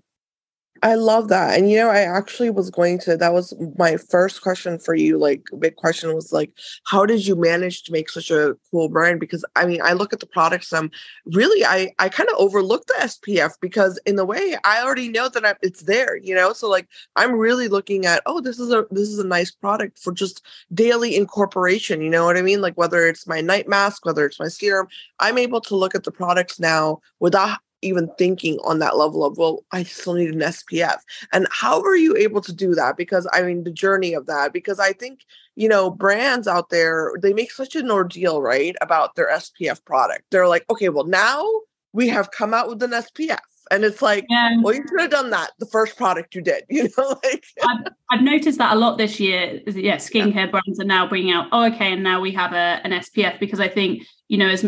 I 0.83 0.95
love 0.95 1.29
that. 1.29 1.57
And 1.57 1.69
you 1.69 1.77
know, 1.77 1.89
I 1.89 2.01
actually 2.01 2.49
was 2.49 2.69
going 2.69 2.99
to 2.99 3.17
that 3.17 3.33
was 3.33 3.53
my 3.77 3.97
first 3.97 4.41
question 4.41 4.79
for 4.79 4.95
you. 4.95 5.17
Like 5.17 5.43
big 5.59 5.75
question 5.75 6.13
was 6.13 6.31
like, 6.31 6.51
how 6.85 7.05
did 7.05 7.25
you 7.25 7.35
manage 7.35 7.83
to 7.83 7.91
make 7.91 8.09
such 8.09 8.31
a 8.31 8.55
cool 8.71 8.89
brand? 8.89 9.19
Because 9.19 9.45
I 9.55 9.65
mean, 9.65 9.81
I 9.83 9.93
look 9.93 10.13
at 10.13 10.19
the 10.19 10.25
products, 10.25 10.73
I'm 10.73 10.91
really 11.25 11.65
I 11.65 11.93
I 11.99 12.09
kind 12.09 12.29
of 12.29 12.35
overlook 12.37 12.85
the 12.87 12.95
SPF 12.95 13.53
because 13.61 13.99
in 14.05 14.15
the 14.15 14.25
way 14.25 14.57
I 14.63 14.81
already 14.83 15.09
know 15.09 15.29
that 15.29 15.45
I, 15.45 15.55
it's 15.61 15.83
there, 15.83 16.17
you 16.17 16.35
know? 16.35 16.53
So 16.53 16.69
like 16.69 16.87
I'm 17.15 17.33
really 17.33 17.67
looking 17.67 18.05
at, 18.05 18.21
oh, 18.25 18.41
this 18.41 18.59
is 18.59 18.71
a 18.71 18.85
this 18.91 19.09
is 19.09 19.19
a 19.19 19.27
nice 19.27 19.51
product 19.51 19.99
for 19.99 20.11
just 20.13 20.45
daily 20.73 21.15
incorporation, 21.15 22.01
you 22.01 22.09
know 22.09 22.25
what 22.25 22.37
I 22.37 22.41
mean? 22.41 22.61
Like 22.61 22.77
whether 22.77 23.05
it's 23.05 23.27
my 23.27 23.41
night 23.41 23.67
mask, 23.67 24.05
whether 24.05 24.25
it's 24.25 24.39
my 24.39 24.47
serum, 24.47 24.87
I'm 25.19 25.37
able 25.37 25.61
to 25.61 25.75
look 25.75 25.95
at 25.95 26.03
the 26.03 26.11
products 26.11 26.59
now 26.59 27.01
without 27.19 27.59
even 27.81 28.09
thinking 28.17 28.57
on 28.63 28.79
that 28.79 28.97
level 28.97 29.23
of 29.23 29.37
well 29.37 29.63
i 29.71 29.83
still 29.83 30.13
need 30.13 30.33
an 30.33 30.39
spf 30.39 30.97
and 31.31 31.47
how 31.51 31.81
are 31.81 31.95
you 31.95 32.15
able 32.15 32.41
to 32.41 32.53
do 32.53 32.73
that? 32.73 32.97
Because 32.97 33.27
i 33.33 33.41
mean 33.41 33.63
the 33.63 33.71
journey 33.71 34.13
of 34.13 34.25
that 34.25 34.53
because 34.53 34.79
i 34.79 34.91
think 34.93 35.25
you 35.55 35.67
know 35.67 35.89
brands 35.89 36.47
out 36.47 36.69
there 36.69 37.13
they 37.21 37.33
make 37.33 37.51
such 37.51 37.75
an 37.75 37.91
ordeal 37.91 38.41
right 38.41 38.75
about 38.81 39.15
their 39.15 39.29
spf 39.33 39.83
product. 39.85 40.23
They're 40.31 40.47
like 40.47 40.65
okay 40.69 40.89
well 40.89 41.05
now 41.05 41.45
we 41.93 42.07
have 42.07 42.31
come 42.31 42.53
out 42.53 42.67
with 42.67 42.81
an 42.83 42.91
spf 42.91 43.39
and 43.71 43.83
it's 43.83 44.01
like 44.01 44.25
yeah. 44.29 44.55
well 44.61 44.73
you 44.73 44.83
should 44.87 45.01
have 45.01 45.11
done 45.11 45.29
that 45.29 45.51
the 45.59 45.65
first 45.65 45.97
product 45.97 46.35
you 46.35 46.41
did 46.41 46.63
you 46.69 46.89
know 46.97 47.19
like 47.23 47.43
I've, 47.63 47.93
I've, 48.11 48.21
noticed 48.21 48.57
that 48.57 48.73
a 48.73 48.79
lot 48.79 48.97
this 48.97 49.19
year 49.19 49.61
yeah 49.67 49.97
skincare 49.97 50.35
yeah. 50.35 50.45
brands 50.47 50.79
are 50.79 50.85
now 50.85 51.07
bringing 51.07 51.31
out 51.31 51.47
oh 51.51 51.65
okay 51.65 51.93
and 51.93 52.03
now 52.03 52.21
we 52.21 52.31
have 52.31 52.53
a, 52.53 52.81
an 52.83 52.91
spf 53.01 53.39
because 53.39 53.59
i 53.59 53.67
think 53.67 54.03
you 54.27 54.37
know 54.37 54.47
as 54.47 54.65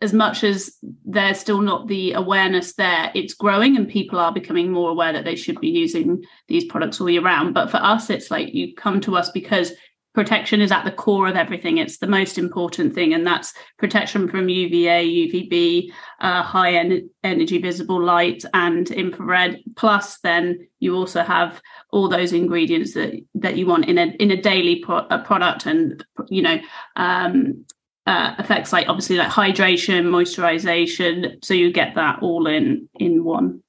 as 0.00 0.12
much 0.12 0.44
as 0.44 0.76
there's 1.04 1.38
still 1.38 1.60
not 1.60 1.88
the 1.88 2.12
awareness 2.12 2.74
there 2.74 3.10
it's 3.14 3.34
growing 3.34 3.76
and 3.76 3.88
people 3.88 4.18
are 4.18 4.32
becoming 4.32 4.70
more 4.70 4.90
aware 4.90 5.12
that 5.12 5.24
they 5.24 5.36
should 5.36 5.60
be 5.60 5.68
using 5.68 6.22
these 6.48 6.64
products 6.64 7.00
all 7.00 7.10
year 7.10 7.22
round 7.22 7.54
but 7.54 7.70
for 7.70 7.78
us 7.78 8.10
it's 8.10 8.30
like 8.30 8.54
you 8.54 8.74
come 8.74 9.00
to 9.00 9.16
us 9.16 9.30
because 9.30 9.72
protection 10.14 10.60
is 10.60 10.72
at 10.72 10.84
the 10.84 10.92
core 10.92 11.28
of 11.28 11.36
everything. 11.36 11.78
It's 11.78 11.98
the 11.98 12.06
most 12.06 12.38
important 12.38 12.94
thing, 12.94 13.12
and 13.12 13.26
that's 13.26 13.52
protection 13.78 14.28
from 14.28 14.48
UVA, 14.48 15.04
UVB, 15.04 15.90
uh, 16.20 16.42
high 16.42 16.74
en- 16.74 17.10
energy 17.22 17.58
visible 17.58 18.02
light, 18.02 18.44
and 18.54 18.90
infrared. 18.90 19.58
Plus, 19.76 20.18
then 20.20 20.68
you 20.78 20.94
also 20.94 21.22
have 21.22 21.60
all 21.90 22.08
those 22.08 22.32
ingredients 22.32 22.94
that 22.94 23.20
that 23.34 23.56
you 23.56 23.66
want 23.66 23.86
in 23.86 23.98
a 23.98 24.06
in 24.20 24.30
a 24.30 24.40
daily 24.40 24.76
pro- 24.76 25.06
a 25.10 25.18
product, 25.18 25.66
and 25.66 26.04
you 26.28 26.42
know. 26.42 26.58
Um, 26.96 27.66
uh, 28.06 28.34
effects 28.38 28.70
like 28.70 28.86
obviously 28.86 29.16
like 29.16 29.30
hydration 29.30 30.04
moisturization 30.04 31.42
so 31.42 31.54
you 31.54 31.72
get 31.72 31.94
that 31.94 32.18
all 32.20 32.46
in 32.46 32.86
in 32.96 33.24
one 33.24 33.62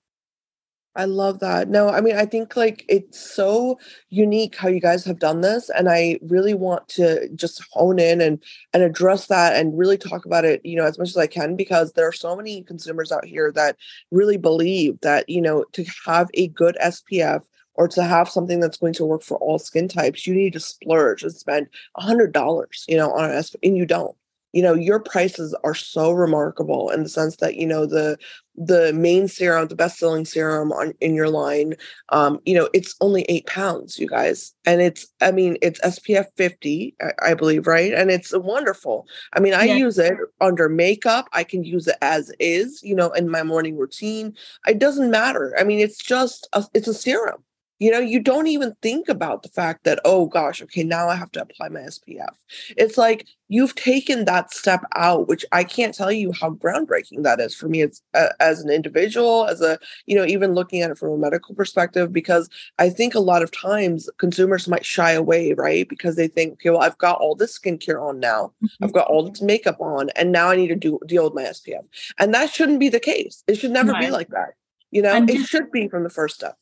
I 0.97 1.05
love 1.05 1.39
that. 1.39 1.67
No, 1.67 1.89
I 1.89 1.99
mean, 1.99 2.15
I 2.15 2.25
think 2.25 2.55
like 2.55 2.85
it's 2.87 3.19
so 3.19 3.77
unique 4.09 4.55
how 4.55 4.69
you 4.69 4.79
guys 4.79 5.03
have 5.05 5.19
done 5.19 5.41
this. 5.41 5.69
And 5.69 5.89
I 5.89 6.19
really 6.21 6.53
want 6.53 6.87
to 6.89 7.27
just 7.35 7.61
hone 7.71 7.99
in 7.99 8.21
and 8.21 8.41
and 8.73 8.81
address 8.81 9.27
that 9.27 9.55
and 9.57 9.77
really 9.77 9.97
talk 9.97 10.25
about 10.25 10.45
it, 10.45 10.61
you 10.63 10.77
know, 10.77 10.85
as 10.85 10.97
much 10.97 11.09
as 11.09 11.17
I 11.17 11.27
can, 11.27 11.57
because 11.57 11.91
there 11.93 12.07
are 12.07 12.13
so 12.13 12.33
many 12.35 12.63
consumers 12.63 13.11
out 13.11 13.25
here 13.25 13.51
that 13.55 13.75
really 14.11 14.37
believe 14.37 14.97
that, 15.01 15.27
you 15.27 15.41
know, 15.41 15.65
to 15.73 15.85
have 16.05 16.29
a 16.33 16.47
good 16.49 16.77
SPF 16.81 17.43
or 17.73 17.89
to 17.89 18.03
have 18.03 18.29
something 18.29 18.61
that's 18.61 18.77
going 18.77 18.93
to 18.93 19.05
work 19.05 19.21
for 19.21 19.37
all 19.39 19.59
skin 19.59 19.89
types, 19.89 20.25
you 20.25 20.33
need 20.33 20.53
to 20.53 20.61
splurge 20.61 21.23
and 21.23 21.33
spend 21.33 21.67
a 21.97 22.01
hundred 22.03 22.31
dollars, 22.31 22.85
you 22.87 22.95
know, 22.95 23.11
on 23.11 23.25
an 23.29 23.31
SPF, 23.31 23.55
and 23.63 23.75
you 23.77 23.85
don't 23.85 24.15
you 24.53 24.61
know 24.63 24.73
your 24.73 24.99
prices 24.99 25.53
are 25.65 25.75
so 25.75 26.11
remarkable 26.11 26.89
in 26.89 27.03
the 27.03 27.09
sense 27.09 27.35
that 27.37 27.55
you 27.55 27.67
know 27.67 27.85
the 27.85 28.17
the 28.57 28.93
main 28.93 29.27
serum 29.27 29.67
the 29.67 29.75
best 29.75 29.97
selling 29.97 30.25
serum 30.25 30.71
on 30.71 30.93
in 31.01 31.13
your 31.13 31.29
line 31.29 31.73
um 32.09 32.39
you 32.45 32.53
know 32.53 32.69
it's 32.73 32.95
only 33.01 33.23
eight 33.23 33.45
pounds 33.47 33.99
you 33.99 34.07
guys. 34.07 34.53
And 34.65 34.81
it's 34.81 35.07
i 35.21 35.31
mean 35.31 35.57
it's 35.61 35.79
spf 35.81 36.25
50 36.35 36.95
i, 37.01 37.31
I 37.31 37.33
believe 37.33 37.67
right? 37.67 37.93
And 37.93 38.11
it's 38.11 38.35
wonderful. 38.35 39.07
I 39.33 39.39
mean 39.39 39.53
i 39.53 39.63
yeah. 39.63 39.75
use 39.75 39.97
it 39.97 40.17
under 40.41 40.69
makeup. 40.69 41.27
I 41.33 41.43
can 41.43 41.63
use 41.63 41.87
it 41.87 41.97
as 42.01 42.31
is 42.39 42.81
you 42.83 42.95
know 42.95 43.11
in 43.11 43.29
my 43.29 43.43
morning 43.43 43.77
routine. 43.77 44.35
It 44.67 44.79
doesn't 44.79 45.11
matter. 45.11 45.55
I 45.57 45.63
mean 45.63 45.79
it's 45.79 45.97
just 45.97 46.47
a, 46.53 46.65
it's 46.73 46.87
a 46.87 46.93
serum 46.93 47.44
you 47.79 47.91
know, 47.91 47.99
you 47.99 48.19
don't 48.19 48.47
even 48.47 48.75
think 48.81 49.09
about 49.09 49.43
the 49.43 49.49
fact 49.49 49.83
that, 49.83 49.99
oh 50.05 50.27
gosh, 50.27 50.61
okay, 50.61 50.83
now 50.83 51.09
I 51.09 51.15
have 51.15 51.31
to 51.33 51.41
apply 51.41 51.69
my 51.69 51.81
SPF. 51.81 52.33
It's 52.77 52.97
like 52.97 53.27
you've 53.49 53.75
taken 53.75 54.25
that 54.25 54.53
step 54.53 54.81
out, 54.95 55.27
which 55.27 55.45
I 55.51 55.65
can't 55.65 55.93
tell 55.93 56.11
you 56.11 56.31
how 56.31 56.51
groundbreaking 56.51 57.23
that 57.23 57.41
is 57.41 57.53
for 57.53 57.67
me 57.67 57.81
as, 57.81 58.01
uh, 58.13 58.29
as 58.39 58.61
an 58.61 58.69
individual, 58.69 59.45
as 59.45 59.61
a, 59.61 59.77
you 60.05 60.15
know, 60.15 60.25
even 60.25 60.53
looking 60.53 60.81
at 60.81 60.89
it 60.89 60.97
from 60.97 61.09
a 61.11 61.17
medical 61.17 61.53
perspective, 61.53 62.13
because 62.13 62.49
I 62.79 62.89
think 62.89 63.13
a 63.13 63.19
lot 63.19 63.43
of 63.43 63.51
times 63.51 64.09
consumers 64.17 64.67
might 64.69 64.85
shy 64.85 65.11
away, 65.11 65.53
right? 65.53 65.87
Because 65.87 66.15
they 66.15 66.29
think, 66.29 66.53
okay, 66.53 66.69
well, 66.69 66.81
I've 66.81 66.97
got 66.97 67.19
all 67.19 67.35
this 67.35 67.59
skincare 67.59 68.01
on 68.01 68.19
now, 68.19 68.53
mm-hmm. 68.63 68.85
I've 68.85 68.93
got 68.93 69.07
all 69.07 69.29
this 69.29 69.41
makeup 69.41 69.81
on, 69.81 70.09
and 70.11 70.31
now 70.31 70.49
I 70.49 70.55
need 70.55 70.69
to 70.69 70.75
do 70.75 70.99
deal 71.05 71.25
with 71.25 71.33
my 71.33 71.43
SPF. 71.43 71.83
And 72.19 72.33
that 72.33 72.53
shouldn't 72.53 72.79
be 72.79 72.89
the 72.89 72.99
case. 72.99 73.43
It 73.47 73.57
should 73.57 73.71
never 73.71 73.91
right. 73.91 74.01
be 74.01 74.11
like 74.11 74.29
that. 74.29 74.53
You 74.91 75.01
know, 75.01 75.13
and 75.13 75.29
it 75.29 75.45
should 75.45 75.71
be 75.71 75.89
from 75.89 76.03
the 76.03 76.09
first 76.09 76.35
step. 76.35 76.57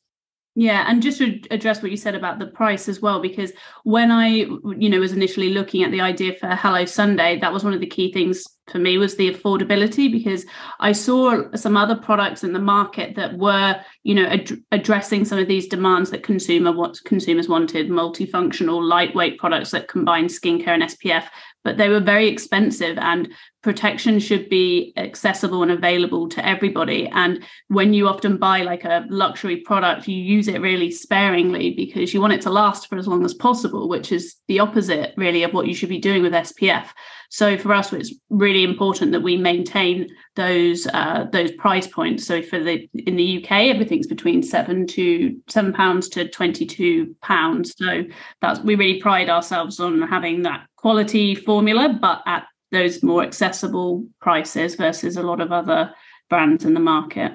Yeah, 0.56 0.86
and 0.88 1.02
just 1.02 1.18
to 1.18 1.42
address 1.50 1.82
what 1.82 1.90
you 1.90 1.98
said 1.98 2.14
about 2.14 2.38
the 2.38 2.46
price 2.46 2.88
as 2.88 3.02
well, 3.02 3.20
because 3.20 3.52
when 3.84 4.12
I, 4.12 4.28
you 4.28 4.88
know, 4.88 5.00
was 5.00 5.12
initially 5.14 5.50
looking 5.50 5.84
at 5.84 5.90
the 5.90 6.02
idea 6.02 6.36
for 6.36 6.48
Hello 6.50 6.86
Sunday, 6.86 7.40
that 7.40 7.52
was 7.52 7.64
one 7.64 7.74
of 7.74 7.80
the 7.80 7.88
key 7.88 8.14
things 8.14 8.46
for 8.72 8.78
me 8.78 8.98
was 8.98 9.16
the 9.16 9.34
affordability 9.34 10.12
because 10.12 10.46
I 10.80 10.92
saw 10.92 11.52
some 11.56 11.76
other 11.76 11.96
products 11.96 12.44
in 12.44 12.54
the 12.54 12.60
market 12.60 13.16
that 13.16 13.38
were, 13.38 13.82
you 14.04 14.16
know, 14.16 14.26
ad- 14.26 14.58
addressing 14.72 15.26
some 15.26 15.40
of 15.40 15.48
these 15.48 15.68
demands 15.68 16.12
that 16.12 16.24
consumer 16.24 16.72
what 16.72 17.04
consumers 17.04 17.50
wanted, 17.50 17.90
multifunctional, 17.90 18.88
lightweight 18.88 19.40
products 19.40 19.72
that 19.72 19.88
combine 19.88 20.28
skincare 20.28 20.70
and 20.70 20.84
SPF, 20.84 21.26
but 21.64 21.78
they 21.78 21.90
were 21.90 22.00
very 22.00 22.28
expensive 22.28 22.98
and 22.98 23.30
protection 23.62 24.20
should 24.20 24.50
be 24.50 24.94
accessible 24.98 25.64
and 25.64 25.72
available 25.72 26.28
to 26.28 26.46
everybody. 26.46 27.08
And 27.08 27.44
when 27.70 27.94
you 27.94 28.08
often 28.08 28.38
buy 28.38 28.64
like 28.64 28.84
a 28.84 29.06
luxury 29.10 29.58
product 29.58 30.08
you 30.08 30.18
use 30.18 30.48
it 30.48 30.62
really 30.62 30.92
sparingly 30.92 31.72
because 31.72 32.14
you 32.14 32.22
want 32.22 32.34
it 32.34 32.42
to 32.42 32.50
last 32.50 32.88
for 32.88 32.98
as 32.98 33.08
long 33.08 33.24
as 33.24 33.34
possible 33.34 33.88
which 33.88 34.12
is 34.12 34.36
the 34.48 34.60
opposite 34.60 35.14
really 35.18 35.44
of 35.44 35.54
what 35.54 35.68
you 35.68 35.74
should 35.74 35.90
be 35.90 36.00
doing 36.00 36.22
with 36.22 36.34
SPF 36.34 36.88
so 37.34 37.58
for 37.58 37.74
us 37.74 37.92
it's 37.92 38.14
really 38.30 38.64
important 38.64 39.12
that 39.12 39.22
we 39.22 39.36
maintain 39.36 40.08
those 40.36 40.88
uh, 40.88 41.26
those 41.32 41.52
price 41.54 41.88
points 41.88 42.26
so 42.26 42.42
for 42.42 42.60
the 42.60 42.88
in 42.94 43.16
the 43.16 43.44
UK 43.44 43.52
everything's 43.74 44.08
between 44.08 44.44
7 44.44 44.86
to 44.88 45.36
7 45.50 45.74
pounds 45.74 46.10
to 46.10 46.30
22 46.30 47.16
pounds 47.22 47.74
so 47.78 48.04
that's 48.42 48.60
we 48.62 48.76
really 48.76 49.02
pride 49.02 49.30
ourselves 49.30 49.80
on 49.80 50.02
having 50.02 50.44
that 50.44 50.68
quality 50.78 51.34
formula 51.36 51.98
but 52.00 52.22
at 52.26 52.46
those 52.74 53.04
more 53.04 53.24
accessible 53.24 54.06
prices 54.20 54.76
versus 54.76 55.16
a 55.16 55.24
lot 55.24 55.40
of 55.40 55.52
other 55.52 55.94
brands 56.30 56.66
in 56.66 56.74
the 56.74 56.80
market. 56.80 57.32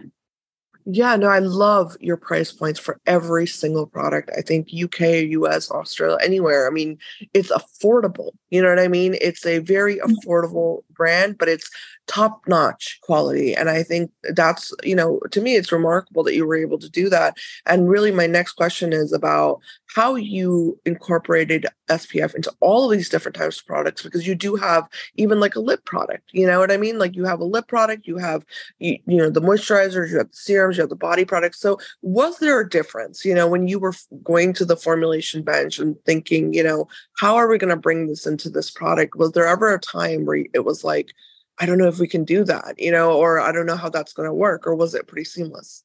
Yeah, 0.90 1.16
no, 1.16 1.28
I 1.28 1.38
love 1.38 1.96
your 2.00 2.16
price 2.16 2.50
points 2.50 2.80
for 2.80 2.98
every 3.06 3.46
single 3.46 3.86
product. 3.86 4.30
I 4.36 4.40
think 4.40 4.68
UK, 4.72 5.28
US, 5.30 5.70
Australia, 5.70 6.16
anywhere. 6.22 6.66
I 6.66 6.70
mean, 6.70 6.98
it's 7.34 7.52
affordable. 7.52 8.30
You 8.50 8.62
know 8.62 8.68
what 8.68 8.78
I 8.78 8.88
mean? 8.88 9.16
It's 9.20 9.46
a 9.46 9.58
very 9.58 9.96
mm. 9.96 10.12
affordable 10.12 10.82
brand, 10.90 11.38
but 11.38 11.48
it's 11.48 11.70
top 12.06 12.42
notch 12.48 12.98
quality. 13.02 13.54
And 13.54 13.68
I 13.70 13.82
think 13.82 14.10
that's, 14.34 14.72
you 14.82 14.96
know, 14.96 15.20
to 15.30 15.40
me, 15.40 15.54
it's 15.54 15.70
remarkable 15.70 16.24
that 16.24 16.34
you 16.34 16.46
were 16.46 16.56
able 16.56 16.78
to 16.78 16.88
do 16.88 17.08
that. 17.10 17.36
And 17.66 17.88
really, 17.88 18.10
my 18.10 18.26
next 18.26 18.52
question 18.52 18.92
is 18.92 19.12
about 19.12 19.60
how 19.94 20.16
you 20.16 20.78
incorporated 20.84 21.66
SPF 21.88 22.34
into 22.34 22.52
all 22.60 22.84
of 22.90 22.96
these 22.96 23.08
different 23.08 23.36
types 23.36 23.60
of 23.60 23.66
products 23.66 24.02
because 24.02 24.26
you 24.26 24.34
do 24.34 24.56
have 24.56 24.88
even 25.14 25.40
like 25.40 25.56
a 25.56 25.60
lip 25.60 25.84
product. 25.84 26.28
You 26.32 26.46
know 26.46 26.58
what 26.58 26.70
I 26.70 26.76
mean? 26.76 26.98
Like 26.98 27.16
you 27.16 27.24
have 27.24 27.40
a 27.40 27.44
lip 27.44 27.68
product, 27.68 28.06
you 28.06 28.18
have, 28.18 28.44
you, 28.78 28.98
you 29.06 29.16
know, 29.16 29.30
the 29.30 29.40
moisturizers, 29.40 30.10
you 30.10 30.18
have 30.18 30.30
the 30.30 30.36
serums, 30.36 30.76
you 30.76 30.82
have 30.82 30.90
the 30.90 30.96
body 30.96 31.24
products. 31.24 31.60
So, 31.60 31.78
was 32.02 32.38
there 32.38 32.60
a 32.60 32.68
difference, 32.68 33.24
you 33.24 33.34
know, 33.34 33.48
when 33.48 33.68
you 33.68 33.78
were 33.78 33.94
going 34.22 34.52
to 34.54 34.64
the 34.64 34.76
formulation 34.76 35.42
bench 35.42 35.78
and 35.78 35.96
thinking, 36.04 36.52
you 36.52 36.62
know, 36.62 36.88
how 37.18 37.36
are 37.36 37.48
we 37.48 37.58
going 37.58 37.70
to 37.70 37.76
bring 37.76 38.06
this 38.06 38.26
into 38.26 38.48
this 38.48 38.70
product? 38.70 39.16
Was 39.16 39.32
there 39.32 39.46
ever 39.46 39.74
a 39.74 39.78
time 39.78 40.24
where 40.24 40.44
it 40.54 40.64
was 40.64 40.84
like, 40.84 41.12
I 41.58 41.66
don't 41.66 41.78
know 41.78 41.88
if 41.88 41.98
we 41.98 42.06
can 42.06 42.24
do 42.24 42.44
that, 42.44 42.76
you 42.78 42.92
know, 42.92 43.12
or 43.12 43.40
I 43.40 43.50
don't 43.50 43.66
know 43.66 43.76
how 43.76 43.88
that's 43.88 44.12
going 44.12 44.28
to 44.28 44.32
work, 44.32 44.66
or 44.66 44.76
was 44.76 44.94
it 44.94 45.08
pretty 45.08 45.24
seamless? 45.24 45.82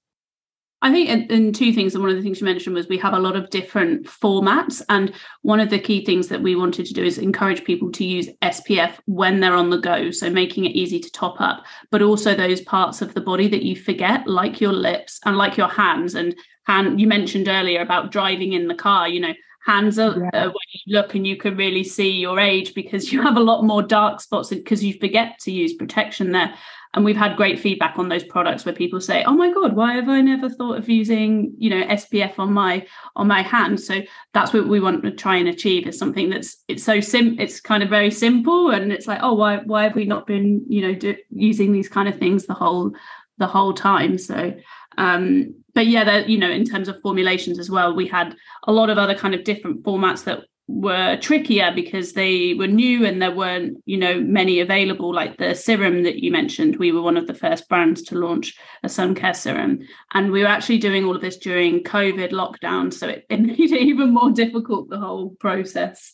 I 0.83 0.91
think, 0.91 1.31
and, 1.31 1.55
two 1.55 1.71
things, 1.71 1.95
and 1.95 2.03
one 2.03 2.11
of 2.11 2.17
the 2.17 2.21
things 2.21 2.41
you 2.41 2.45
mentioned 2.45 2.75
was 2.75 2.89
we 2.89 2.97
have 2.97 3.13
a 3.13 3.19
lot 3.19 3.37
of 3.37 3.49
different 3.49 4.05
formats. 4.05 4.81
And 4.89 5.13
one 5.41 5.61
of 5.61 5.69
the 5.69 5.79
key 5.79 6.03
things 6.03 6.27
that 6.27 6.43
we 6.43 6.57
wanted 6.57 6.85
to 6.85 6.93
do 6.93 7.03
is 7.03 7.17
encourage 7.17 7.63
people 7.63 7.89
to 7.93 8.03
use 8.03 8.27
SPF 8.41 8.91
when 9.05 9.39
they're 9.39 9.55
on 9.55 9.69
the 9.69 9.77
go. 9.77 10.11
So 10.11 10.29
making 10.29 10.65
it 10.65 10.75
easy 10.75 10.99
to 10.99 11.11
top 11.11 11.39
up, 11.39 11.63
but 11.89 12.01
also 12.01 12.35
those 12.35 12.59
parts 12.59 13.01
of 13.01 13.13
the 13.13 13.21
body 13.21 13.47
that 13.47 13.63
you 13.63 13.77
forget, 13.77 14.27
like 14.27 14.59
your 14.59 14.73
lips 14.73 15.21
and 15.23 15.37
like 15.37 15.55
your 15.55 15.69
hands. 15.69 16.15
And 16.15 16.35
hand, 16.65 16.99
you 16.99 17.07
mentioned 17.07 17.47
earlier 17.47 17.81
about 17.81 18.11
driving 18.11 18.51
in 18.51 18.67
the 18.67 18.75
car, 18.75 19.07
you 19.07 19.21
know, 19.21 19.33
hands 19.65 19.97
up 19.97 20.17
yeah. 20.17 20.29
uh, 20.33 20.45
when 20.47 20.67
you 20.71 20.95
look 20.95 21.15
and 21.15 21.25
you 21.25 21.37
can 21.37 21.55
really 21.55 21.83
see 21.83 22.11
your 22.11 22.39
age 22.39 22.73
because 22.73 23.11
you 23.13 23.21
have 23.21 23.37
a 23.37 23.41
lot 23.41 23.63
more 23.63 23.81
dark 23.81 24.19
spots 24.19 24.49
because 24.49 24.83
you 24.83 24.93
forget 24.99 25.39
to 25.39 25.51
use 25.51 25.73
protection 25.73 26.31
there. 26.31 26.53
And 26.95 27.03
we've 27.03 27.17
had 27.17 27.37
great 27.37 27.59
feedback 27.59 27.97
on 27.97 28.07
those 28.07 28.23
products 28.23 28.65
where 28.65 28.75
people 28.75 29.01
say 29.01 29.23
oh 29.23 29.33
my 29.33 29.51
god 29.51 29.75
why 29.75 29.93
have 29.93 30.09
i 30.09 30.21
never 30.21 30.47
thought 30.47 30.77
of 30.77 30.87
using 30.87 31.51
you 31.57 31.71
know 31.71 31.83
spf 31.87 32.37
on 32.37 32.53
my 32.53 32.85
on 33.15 33.27
my 33.27 33.41
hand? 33.41 33.79
So 33.79 34.01
that's 34.35 34.53
what 34.53 34.67
we 34.67 34.79
want 34.79 35.01
to 35.01 35.09
try 35.09 35.37
and 35.37 35.49
achieve 35.49 35.87
is 35.87 35.97
something 35.97 36.29
that's 36.29 36.63
it's 36.67 36.83
so 36.83 36.99
sim 36.99 37.39
it's 37.39 37.59
kind 37.59 37.81
of 37.81 37.89
very 37.89 38.11
simple 38.11 38.69
and 38.69 38.93
it's 38.93 39.07
like 39.07 39.21
oh 39.23 39.33
why 39.33 39.57
why 39.65 39.85
have 39.85 39.95
we 39.95 40.05
not 40.05 40.27
been 40.27 40.63
you 40.67 40.81
know 40.83 40.93
do, 40.93 41.15
using 41.31 41.73
these 41.73 41.89
kind 41.89 42.07
of 42.07 42.19
things 42.19 42.45
the 42.45 42.53
whole 42.53 42.91
the 43.39 43.47
whole 43.47 43.73
time? 43.73 44.19
So 44.19 44.53
um 44.99 45.55
but 45.73 45.87
yeah, 45.87 46.03
that 46.03 46.29
you 46.29 46.37
know, 46.37 46.49
in 46.49 46.65
terms 46.65 46.87
of 46.87 47.01
formulations 47.01 47.59
as 47.59 47.69
well, 47.69 47.95
we 47.95 48.07
had 48.07 48.35
a 48.67 48.71
lot 48.71 48.89
of 48.89 48.97
other 48.97 49.15
kind 49.15 49.33
of 49.33 49.43
different 49.43 49.83
formats 49.83 50.23
that 50.25 50.43
were 50.67 51.17
trickier 51.17 51.71
because 51.75 52.13
they 52.13 52.53
were 52.53 52.67
new 52.67 53.05
and 53.05 53.21
there 53.21 53.35
weren't, 53.35 53.77
you 53.85 53.97
know, 53.97 54.19
many 54.21 54.59
available. 54.59 55.13
Like 55.13 55.37
the 55.37 55.53
serum 55.55 56.03
that 56.03 56.23
you 56.23 56.31
mentioned, 56.31 56.77
we 56.77 56.91
were 56.91 57.01
one 57.01 57.17
of 57.17 57.27
the 57.27 57.33
first 57.33 57.67
brands 57.67 58.01
to 58.03 58.15
launch 58.15 58.55
a 58.83 58.89
sun 58.89 59.15
care 59.15 59.33
serum, 59.33 59.79
and 60.13 60.31
we 60.31 60.41
were 60.41 60.47
actually 60.47 60.77
doing 60.77 61.05
all 61.05 61.15
of 61.15 61.21
this 61.21 61.37
during 61.37 61.83
COVID 61.83 62.31
lockdown, 62.31 62.93
so 62.93 63.07
it, 63.07 63.25
it 63.29 63.41
made 63.41 63.59
it 63.59 63.81
even 63.81 64.13
more 64.13 64.31
difficult 64.31 64.89
the 64.89 64.99
whole 64.99 65.31
process. 65.39 66.13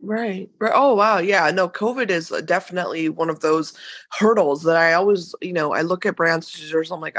Right. 0.00 0.50
Right. 0.60 0.72
Oh 0.74 0.94
wow. 0.94 1.18
Yeah. 1.18 1.50
No, 1.50 1.68
COVID 1.68 2.10
is 2.10 2.28
definitely 2.44 3.08
one 3.08 3.30
of 3.30 3.40
those 3.40 3.72
hurdles 4.12 4.62
that 4.64 4.76
I 4.76 4.92
always, 4.92 5.34
you 5.40 5.54
know, 5.54 5.72
I 5.72 5.80
look 5.80 6.04
at 6.04 6.16
brands 6.16 6.52
something 6.52 7.00
like, 7.00 7.16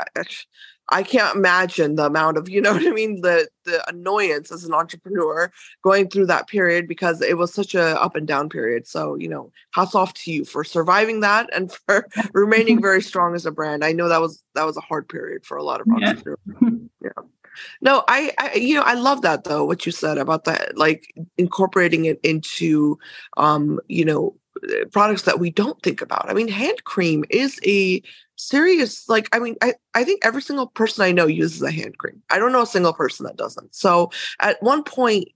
I 0.90 1.04
can't 1.04 1.36
imagine 1.36 1.96
the 1.96 2.06
amount 2.06 2.38
of, 2.38 2.50
you 2.50 2.62
know 2.62 2.74
what 2.74 2.86
I 2.86 2.92
mean, 2.92 3.22
the 3.22 3.48
the 3.66 3.88
annoyance 3.90 4.52
as 4.52 4.64
an 4.64 4.74
entrepreneur 4.74 5.52
going 5.84 6.10
through 6.10 6.28
that 6.28 6.48
period 6.48 6.88
because 6.88 7.22
it 7.22 7.38
was 7.38 7.54
such 7.54 7.76
a 7.76 8.02
up 8.02 8.16
and 8.16 8.28
down 8.28 8.50
period. 8.50 8.88
So, 8.88 9.16
you 9.16 9.28
know, 9.28 9.52
hats 9.74 9.94
off 9.94 10.14
to 10.16 10.32
you 10.32 10.46
for 10.46 10.64
surviving 10.64 11.20
that 11.22 11.50
and 11.54 11.72
for 11.86 12.08
remaining 12.34 12.82
very 12.88 13.02
strong 13.02 13.36
as 13.36 13.46
a 13.46 13.52
brand. 13.52 13.84
I 13.84 13.92
know 13.92 14.08
that 14.10 14.22
was 14.22 14.44
that 14.56 14.66
was 14.66 14.78
a 14.78 14.82
hard 14.82 15.10
period 15.10 15.46
for 15.46 15.58
a 15.58 15.64
lot 15.64 15.82
of 15.82 15.88
entrepreneurs. 15.88 16.40
Yeah. 16.62 16.70
yeah. 17.04 17.24
No, 17.82 18.04
I, 18.08 18.32
I, 18.38 18.54
you 18.54 18.76
know, 18.76 18.84
I 18.84 18.94
love 18.94 19.24
that 19.24 19.44
though. 19.44 19.66
What 19.66 19.86
you 19.86 19.92
said 19.92 20.20
about 20.20 20.44
that, 20.46 20.78
like 20.78 21.14
incorporating 21.38 22.06
it 22.06 22.20
into, 22.22 23.00
um, 23.36 23.80
you 23.88 24.06
know, 24.06 24.36
products 24.92 25.24
that 25.24 25.40
we 25.40 25.50
don't 25.50 25.82
think 25.82 26.02
about. 26.02 26.30
I 26.30 26.34
mean, 26.34 26.48
hand 26.48 26.84
cream 26.84 27.26
is 27.30 27.60
a 27.66 28.02
serious 28.38 29.10
like 29.10 29.28
i 29.36 29.40
mean 29.40 29.56
I, 29.62 29.74
I 29.96 30.04
think 30.04 30.24
every 30.24 30.42
single 30.42 30.68
person 30.68 31.04
i 31.04 31.12
know 31.12 31.26
uses 31.26 31.62
a 31.62 31.72
hand 31.72 31.98
cream. 31.98 32.22
I 32.30 32.38
don't 32.38 32.52
know 32.52 32.62
a 32.62 32.68
single 32.68 32.94
person 32.94 33.26
that 33.26 33.36
doesn't. 33.36 33.76
So 33.76 34.12
at 34.40 34.62
one 34.62 34.84
point 34.84 35.30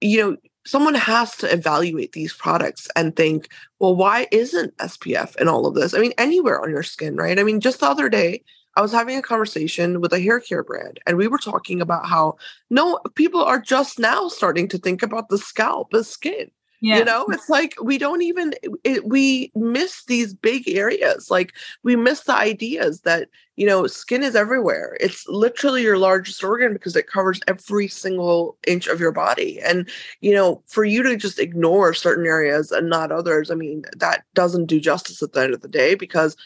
you 0.00 0.20
know 0.20 0.36
someone 0.64 0.94
has 0.94 1.36
to 1.36 1.52
evaluate 1.52 2.12
these 2.12 2.32
products 2.32 2.88
and 2.96 3.14
think 3.14 3.48
well 3.80 3.94
why 3.94 4.28
isn't 4.30 4.76
spf 4.78 5.36
in 5.36 5.48
all 5.48 5.66
of 5.66 5.74
this? 5.74 5.94
I 5.94 5.98
mean 5.98 6.14
anywhere 6.16 6.62
on 6.62 6.70
your 6.70 6.84
skin 6.84 7.16
right? 7.16 7.38
I 7.38 7.42
mean 7.42 7.60
just 7.60 7.80
the 7.80 7.86
other 7.86 8.08
day 8.08 8.42
i 8.76 8.80
was 8.80 8.92
having 8.92 9.16
a 9.16 9.22
conversation 9.22 10.00
with 10.00 10.12
a 10.12 10.20
hair 10.20 10.38
care 10.38 10.62
brand 10.62 11.00
and 11.06 11.16
we 11.16 11.26
were 11.26 11.38
talking 11.38 11.80
about 11.80 12.06
how 12.06 12.36
no 12.70 13.00
people 13.16 13.42
are 13.42 13.60
just 13.60 13.98
now 13.98 14.28
starting 14.28 14.68
to 14.68 14.78
think 14.78 15.02
about 15.02 15.28
the 15.28 15.38
scalp 15.38 15.92
as 15.92 16.08
skin 16.08 16.50
yeah. 16.84 16.98
You 16.98 17.04
know, 17.06 17.24
it's 17.30 17.48
like 17.48 17.74
we 17.82 17.96
don't 17.96 18.20
even 18.20 18.52
it, 18.84 19.08
we 19.08 19.50
miss 19.54 20.04
these 20.04 20.34
big 20.34 20.68
areas. 20.68 21.30
Like 21.30 21.54
we 21.82 21.96
miss 21.96 22.20
the 22.20 22.34
ideas 22.34 23.00
that, 23.00 23.30
you 23.56 23.66
know, 23.66 23.86
skin 23.86 24.22
is 24.22 24.36
everywhere. 24.36 24.94
It's 25.00 25.26
literally 25.26 25.80
your 25.80 25.96
largest 25.96 26.44
organ 26.44 26.74
because 26.74 26.94
it 26.94 27.06
covers 27.06 27.40
every 27.48 27.88
single 27.88 28.58
inch 28.66 28.86
of 28.86 29.00
your 29.00 29.12
body. 29.12 29.62
And, 29.62 29.88
you 30.20 30.34
know, 30.34 30.62
for 30.66 30.84
you 30.84 31.02
to 31.04 31.16
just 31.16 31.38
ignore 31.38 31.94
certain 31.94 32.26
areas 32.26 32.70
and 32.70 32.90
not 32.90 33.10
others, 33.10 33.50
I 33.50 33.54
mean, 33.54 33.84
that 33.96 34.24
doesn't 34.34 34.66
do 34.66 34.78
justice 34.78 35.22
at 35.22 35.32
the 35.32 35.42
end 35.42 35.54
of 35.54 35.62
the 35.62 35.68
day 35.68 35.94
because 35.94 36.36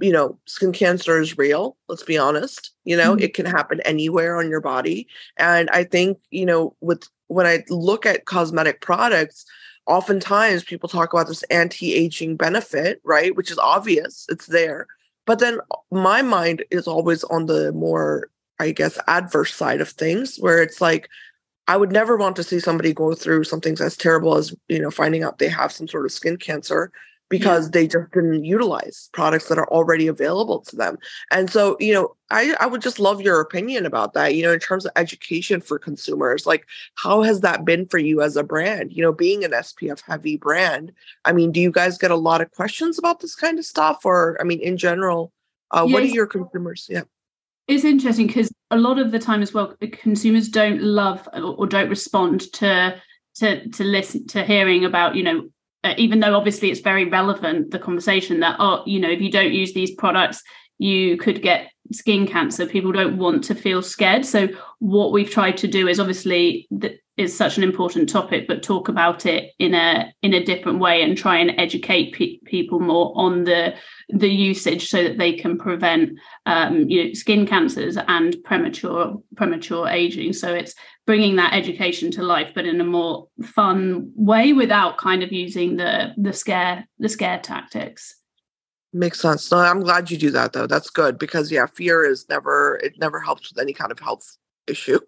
you 0.00 0.10
know, 0.10 0.38
skin 0.46 0.72
cancer 0.72 1.20
is 1.20 1.38
real. 1.38 1.76
Let's 1.88 2.02
be 2.02 2.18
honest. 2.18 2.70
You 2.84 2.96
know, 2.96 3.14
mm-hmm. 3.14 3.22
it 3.22 3.34
can 3.34 3.46
happen 3.46 3.80
anywhere 3.82 4.38
on 4.38 4.48
your 4.48 4.62
body. 4.62 5.06
And 5.36 5.68
I 5.70 5.84
think, 5.84 6.18
you 6.30 6.46
know, 6.46 6.74
with 6.80 7.06
when 7.28 7.46
I 7.46 7.64
look 7.68 8.06
at 8.06 8.24
cosmetic 8.24 8.80
products, 8.80 9.44
oftentimes 9.86 10.64
people 10.64 10.88
talk 10.88 11.12
about 11.12 11.26
this 11.26 11.42
anti-aging 11.44 12.36
benefit 12.36 13.00
right 13.04 13.36
which 13.36 13.50
is 13.50 13.58
obvious 13.58 14.26
it's 14.28 14.46
there. 14.46 14.86
But 15.26 15.38
then 15.38 15.58
uh, 15.70 15.76
my 15.90 16.20
mind 16.20 16.64
is 16.70 16.86
always 16.86 17.24
on 17.24 17.46
the 17.46 17.72
more 17.72 18.28
i 18.60 18.70
guess 18.70 18.98
adverse 19.08 19.54
side 19.54 19.80
of 19.80 19.88
things 19.88 20.36
where 20.36 20.62
it's 20.62 20.80
like 20.80 21.08
i 21.66 21.76
would 21.76 21.92
never 21.92 22.16
want 22.16 22.36
to 22.36 22.44
see 22.44 22.60
somebody 22.60 22.92
go 22.92 23.14
through 23.14 23.44
something 23.44 23.76
as 23.80 23.96
terrible 23.96 24.36
as 24.36 24.54
you 24.68 24.78
know 24.78 24.90
finding 24.90 25.22
out 25.22 25.38
they 25.38 25.48
have 25.48 25.72
some 25.72 25.88
sort 25.88 26.04
of 26.04 26.12
skin 26.12 26.36
cancer 26.36 26.92
because 27.34 27.64
yeah. 27.64 27.70
they 27.72 27.86
just 27.88 28.12
didn't 28.12 28.44
utilize 28.44 29.10
products 29.12 29.48
that 29.48 29.58
are 29.58 29.66
already 29.70 30.06
available 30.06 30.60
to 30.60 30.76
them. 30.76 30.96
And 31.32 31.50
so, 31.50 31.76
you 31.80 31.92
know, 31.92 32.14
I, 32.30 32.54
I 32.60 32.66
would 32.66 32.80
just 32.80 33.00
love 33.00 33.20
your 33.20 33.40
opinion 33.40 33.86
about 33.86 34.12
that, 34.12 34.36
you 34.36 34.44
know, 34.44 34.52
in 34.52 34.60
terms 34.60 34.86
of 34.86 34.92
education 34.94 35.60
for 35.60 35.76
consumers. 35.76 36.46
Like, 36.46 36.64
how 36.94 37.22
has 37.22 37.40
that 37.40 37.64
been 37.64 37.86
for 37.86 37.98
you 37.98 38.22
as 38.22 38.36
a 38.36 38.44
brand? 38.44 38.92
You 38.92 39.02
know, 39.02 39.12
being 39.12 39.42
an 39.42 39.50
SPF 39.50 40.00
heavy 40.06 40.36
brand, 40.36 40.92
I 41.24 41.32
mean, 41.32 41.50
do 41.50 41.60
you 41.60 41.72
guys 41.72 41.98
get 41.98 42.12
a 42.12 42.16
lot 42.16 42.40
of 42.40 42.52
questions 42.52 43.00
about 43.00 43.18
this 43.18 43.34
kind 43.34 43.58
of 43.58 43.64
stuff? 43.64 44.04
Or, 44.04 44.38
I 44.40 44.44
mean, 44.44 44.60
in 44.60 44.76
general, 44.76 45.32
uh, 45.72 45.84
yes. 45.88 45.92
what 45.92 46.02
are 46.04 46.06
your 46.06 46.28
consumers? 46.28 46.86
Yeah. 46.88 47.02
It's 47.66 47.84
interesting 47.84 48.28
because 48.28 48.52
a 48.70 48.78
lot 48.78 49.00
of 49.00 49.10
the 49.10 49.18
time 49.18 49.42
as 49.42 49.52
well, 49.52 49.74
consumers 49.90 50.48
don't 50.48 50.80
love 50.80 51.28
or 51.34 51.66
don't 51.66 51.88
respond 51.88 52.52
to 52.52 53.02
to 53.36 53.68
to 53.70 53.82
listen 53.82 54.26
to 54.28 54.44
hearing 54.44 54.84
about 54.84 55.16
you 55.16 55.24
know 55.24 55.48
uh, 55.84 55.94
even 55.96 56.20
though 56.20 56.36
obviously 56.36 56.70
it's 56.70 56.80
very 56.80 57.04
relevant 57.04 57.70
the 57.70 57.78
conversation 57.78 58.40
that 58.40 58.56
oh 58.58 58.82
you 58.86 58.98
know 58.98 59.10
if 59.10 59.20
you 59.20 59.30
don't 59.30 59.52
use 59.52 59.72
these 59.72 59.94
products 59.94 60.42
you 60.78 61.16
could 61.16 61.40
get 61.40 61.70
skin 61.92 62.26
cancer. 62.26 62.66
People 62.66 62.92
don't 62.92 63.18
want 63.18 63.44
to 63.44 63.54
feel 63.54 63.82
scared. 63.82 64.24
So 64.24 64.48
what 64.78 65.12
we've 65.12 65.30
tried 65.30 65.56
to 65.58 65.68
do 65.68 65.88
is 65.88 66.00
obviously 66.00 66.68
is 67.16 67.36
such 67.36 67.56
an 67.56 67.62
important 67.62 68.08
topic 68.08 68.48
but 68.48 68.60
talk 68.60 68.88
about 68.88 69.24
it 69.24 69.52
in 69.60 69.72
a 69.72 70.12
in 70.22 70.34
a 70.34 70.44
different 70.44 70.80
way 70.80 71.00
and 71.00 71.16
try 71.16 71.38
and 71.38 71.52
educate 71.58 72.12
pe- 72.12 72.38
people 72.44 72.80
more 72.80 73.12
on 73.14 73.44
the 73.44 73.72
the 74.08 74.28
usage 74.28 74.88
so 74.88 75.00
that 75.04 75.16
they 75.16 75.32
can 75.32 75.56
prevent 75.56 76.18
um, 76.46 76.88
you 76.88 77.04
know 77.04 77.12
skin 77.12 77.46
cancers 77.46 77.96
and 78.08 78.36
premature 78.42 79.14
premature 79.36 79.86
aging. 79.88 80.32
So 80.32 80.52
it's 80.52 80.74
bringing 81.06 81.36
that 81.36 81.52
education 81.52 82.10
to 82.10 82.22
life 82.22 82.52
but 82.54 82.66
in 82.66 82.80
a 82.80 82.84
more 82.84 83.28
fun 83.42 84.10
way 84.14 84.52
without 84.52 84.96
kind 84.98 85.22
of 85.22 85.32
using 85.32 85.76
the 85.76 86.12
the 86.16 86.32
scare 86.32 86.86
the 86.98 87.08
scare 87.08 87.38
tactics. 87.38 88.16
Makes 88.92 89.20
sense. 89.20 89.50
No 89.50 89.58
i'm 89.58 89.80
glad 89.80 90.10
you 90.10 90.16
do 90.16 90.30
that 90.30 90.52
though. 90.52 90.66
That's 90.66 90.90
good 90.90 91.18
because 91.18 91.50
yeah 91.50 91.66
fear 91.66 92.04
is 92.04 92.26
never 92.28 92.80
it 92.82 92.98
never 92.98 93.20
helps 93.20 93.52
with 93.52 93.60
any 93.60 93.72
kind 93.72 93.92
of 93.92 93.98
health 93.98 94.36
issue. 94.66 94.98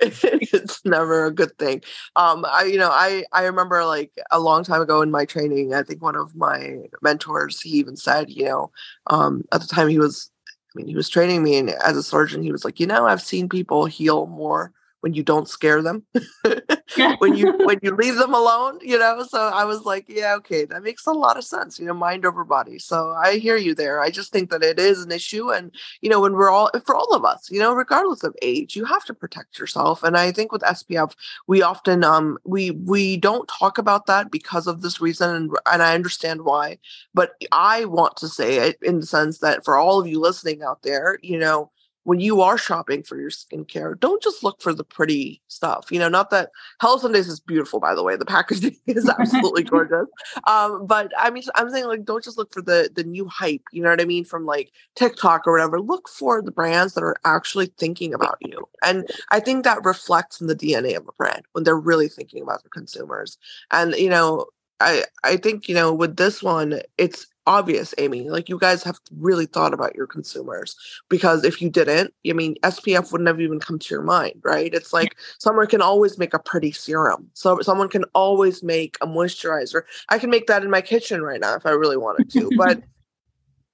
It's 0.00 0.84
never 0.86 1.26
a 1.26 1.30
good 1.30 1.58
thing. 1.58 1.82
Um 2.16 2.46
i 2.48 2.64
you 2.64 2.78
know 2.78 2.90
i 2.90 3.24
i 3.32 3.44
remember 3.44 3.84
like 3.84 4.12
a 4.30 4.40
long 4.40 4.64
time 4.64 4.80
ago 4.80 5.02
in 5.02 5.10
my 5.10 5.26
training 5.26 5.74
i 5.74 5.82
think 5.82 6.00
one 6.00 6.16
of 6.16 6.34
my 6.34 6.78
mentors 7.02 7.60
he 7.60 7.70
even 7.70 7.96
said 7.96 8.30
you 8.30 8.46
know 8.46 8.70
um 9.08 9.44
at 9.52 9.60
the 9.60 9.66
time 9.66 9.88
he 9.88 9.98
was 9.98 10.30
i 10.48 10.72
mean 10.74 10.86
he 10.86 10.96
was 10.96 11.10
training 11.10 11.42
me 11.42 11.58
and 11.58 11.70
as 11.70 11.96
a 11.96 12.02
surgeon 12.02 12.42
he 12.42 12.52
was 12.52 12.64
like 12.64 12.80
you 12.80 12.86
know 12.86 13.06
i've 13.06 13.20
seen 13.20 13.48
people 13.48 13.84
heal 13.84 14.26
more 14.26 14.72
when 15.02 15.14
you 15.14 15.22
don't 15.22 15.48
scare 15.48 15.82
them 15.82 16.04
when 17.18 17.36
you 17.36 17.52
when 17.66 17.78
you 17.82 17.94
leave 17.94 18.16
them 18.16 18.34
alone 18.34 18.78
you 18.82 18.98
know? 18.98 19.24
So 19.28 19.38
i 19.48 19.64
was 19.64 19.82
like 19.84 20.06
yeah 20.08 20.34
okay 20.36 20.64
that 20.64 20.82
makes 20.82 21.06
a 21.06 21.12
lot 21.12 21.36
of 21.36 21.44
sense 21.44 21.78
you 21.78 21.86
know 21.86 21.94
mind 21.94 22.24
over 22.24 22.44
body. 22.44 22.78
So 22.78 23.10
i 23.10 23.36
hear 23.36 23.56
you 23.56 23.74
there 23.74 24.00
i 24.00 24.10
just 24.10 24.32
think 24.32 24.50
that 24.50 24.62
it 24.62 24.78
is 24.78 25.02
an 25.02 25.12
issue 25.12 25.50
and 25.50 25.72
you 26.00 26.08
know 26.08 26.20
when 26.20 26.32
we're 26.32 26.50
all 26.50 26.70
for 26.86 26.94
all 26.94 27.12
of 27.14 27.24
us 27.24 27.50
you 27.50 27.58
know 27.58 27.72
regardless 27.74 28.22
of 28.22 28.34
age 28.42 28.76
you 28.76 28.84
have 28.84 29.04
to 29.04 29.14
protect 29.14 29.58
yourself 29.58 30.02
and 30.02 30.16
i 30.16 30.30
think 30.30 30.52
with 30.52 30.62
spf 30.62 31.12
we 31.46 31.62
often 31.62 32.04
um 32.04 32.38
we 32.44 32.70
we 32.70 33.16
don't 33.16 33.48
talk 33.48 33.78
about 33.78 34.06
that 34.06 34.30
because 34.30 34.66
of 34.66 34.82
this 34.82 35.00
reason 35.00 35.34
and, 35.34 35.50
and 35.70 35.82
i 35.82 35.94
understand 35.94 36.42
why 36.42 36.78
but 37.14 37.32
i 37.52 37.84
want 37.84 38.16
to 38.16 38.28
say 38.28 38.56
it 38.56 38.78
in 38.82 39.00
the 39.00 39.06
sense 39.06 39.38
that 39.38 39.64
for 39.64 39.76
all 39.76 39.98
of 40.00 40.06
you 40.06 40.20
listening 40.20 40.62
out 40.62 40.82
there 40.82 41.18
you 41.22 41.38
know 41.38 41.70
when 42.04 42.20
you 42.20 42.40
are 42.40 42.58
shopping 42.58 43.02
for 43.02 43.18
your 43.18 43.30
skincare, 43.30 43.98
don't 43.98 44.22
just 44.22 44.42
look 44.42 44.60
for 44.60 44.74
the 44.74 44.84
pretty 44.84 45.40
stuff. 45.48 45.86
You 45.90 45.98
know, 45.98 46.08
not 46.08 46.30
that 46.30 46.50
Hello 46.80 46.96
Sundays 46.96 47.28
is 47.28 47.38
beautiful, 47.38 47.78
by 47.78 47.94
the 47.94 48.02
way. 48.02 48.16
The 48.16 48.24
packaging 48.24 48.76
is 48.86 49.08
absolutely 49.08 49.62
gorgeous. 49.62 50.06
Um, 50.46 50.86
but 50.86 51.12
I 51.16 51.30
mean, 51.30 51.44
I'm 51.54 51.70
saying 51.70 51.86
like, 51.86 52.04
don't 52.04 52.24
just 52.24 52.38
look 52.38 52.52
for 52.52 52.62
the 52.62 52.90
the 52.92 53.04
new 53.04 53.26
hype. 53.28 53.62
You 53.72 53.82
know 53.82 53.90
what 53.90 54.00
I 54.00 54.04
mean? 54.04 54.24
From 54.24 54.46
like 54.46 54.72
TikTok 54.96 55.46
or 55.46 55.52
whatever. 55.52 55.80
Look 55.80 56.08
for 56.08 56.42
the 56.42 56.50
brands 56.50 56.94
that 56.94 57.04
are 57.04 57.16
actually 57.24 57.66
thinking 57.78 58.14
about 58.14 58.38
you, 58.40 58.68
and 58.82 59.08
I 59.30 59.40
think 59.40 59.64
that 59.64 59.84
reflects 59.84 60.40
in 60.40 60.46
the 60.48 60.56
DNA 60.56 60.96
of 60.96 61.06
a 61.08 61.12
brand 61.12 61.42
when 61.52 61.64
they're 61.64 61.76
really 61.76 62.08
thinking 62.08 62.42
about 62.42 62.62
their 62.62 62.70
consumers. 62.70 63.38
And 63.70 63.94
you 63.94 64.10
know, 64.10 64.46
I 64.80 65.04
I 65.22 65.36
think 65.36 65.68
you 65.68 65.74
know 65.74 65.92
with 65.94 66.16
this 66.16 66.42
one, 66.42 66.80
it's 66.98 67.26
obvious, 67.46 67.94
Amy. 67.98 68.30
Like 68.30 68.48
you 68.48 68.58
guys 68.58 68.82
have 68.82 68.98
really 69.18 69.46
thought 69.46 69.74
about 69.74 69.94
your 69.94 70.06
consumers 70.06 70.76
because 71.08 71.44
if 71.44 71.60
you 71.60 71.70
didn't, 71.70 72.14
I 72.28 72.32
mean, 72.32 72.56
SPF 72.62 73.12
wouldn't 73.12 73.28
have 73.28 73.40
even 73.40 73.60
come 73.60 73.78
to 73.78 73.94
your 73.94 74.02
mind, 74.02 74.40
right? 74.42 74.72
It's 74.72 74.92
like 74.92 75.16
someone 75.38 75.66
can 75.66 75.82
always 75.82 76.18
make 76.18 76.34
a 76.34 76.38
pretty 76.38 76.72
serum. 76.72 77.28
So 77.34 77.60
someone 77.60 77.88
can 77.88 78.04
always 78.14 78.62
make 78.62 78.96
a 79.00 79.06
moisturizer. 79.06 79.82
I 80.08 80.18
can 80.18 80.30
make 80.30 80.46
that 80.46 80.62
in 80.62 80.70
my 80.70 80.80
kitchen 80.80 81.22
right 81.22 81.40
now 81.40 81.54
if 81.54 81.66
I 81.66 81.70
really 81.70 81.96
wanted 81.96 82.30
to. 82.30 82.50
but 82.56 82.82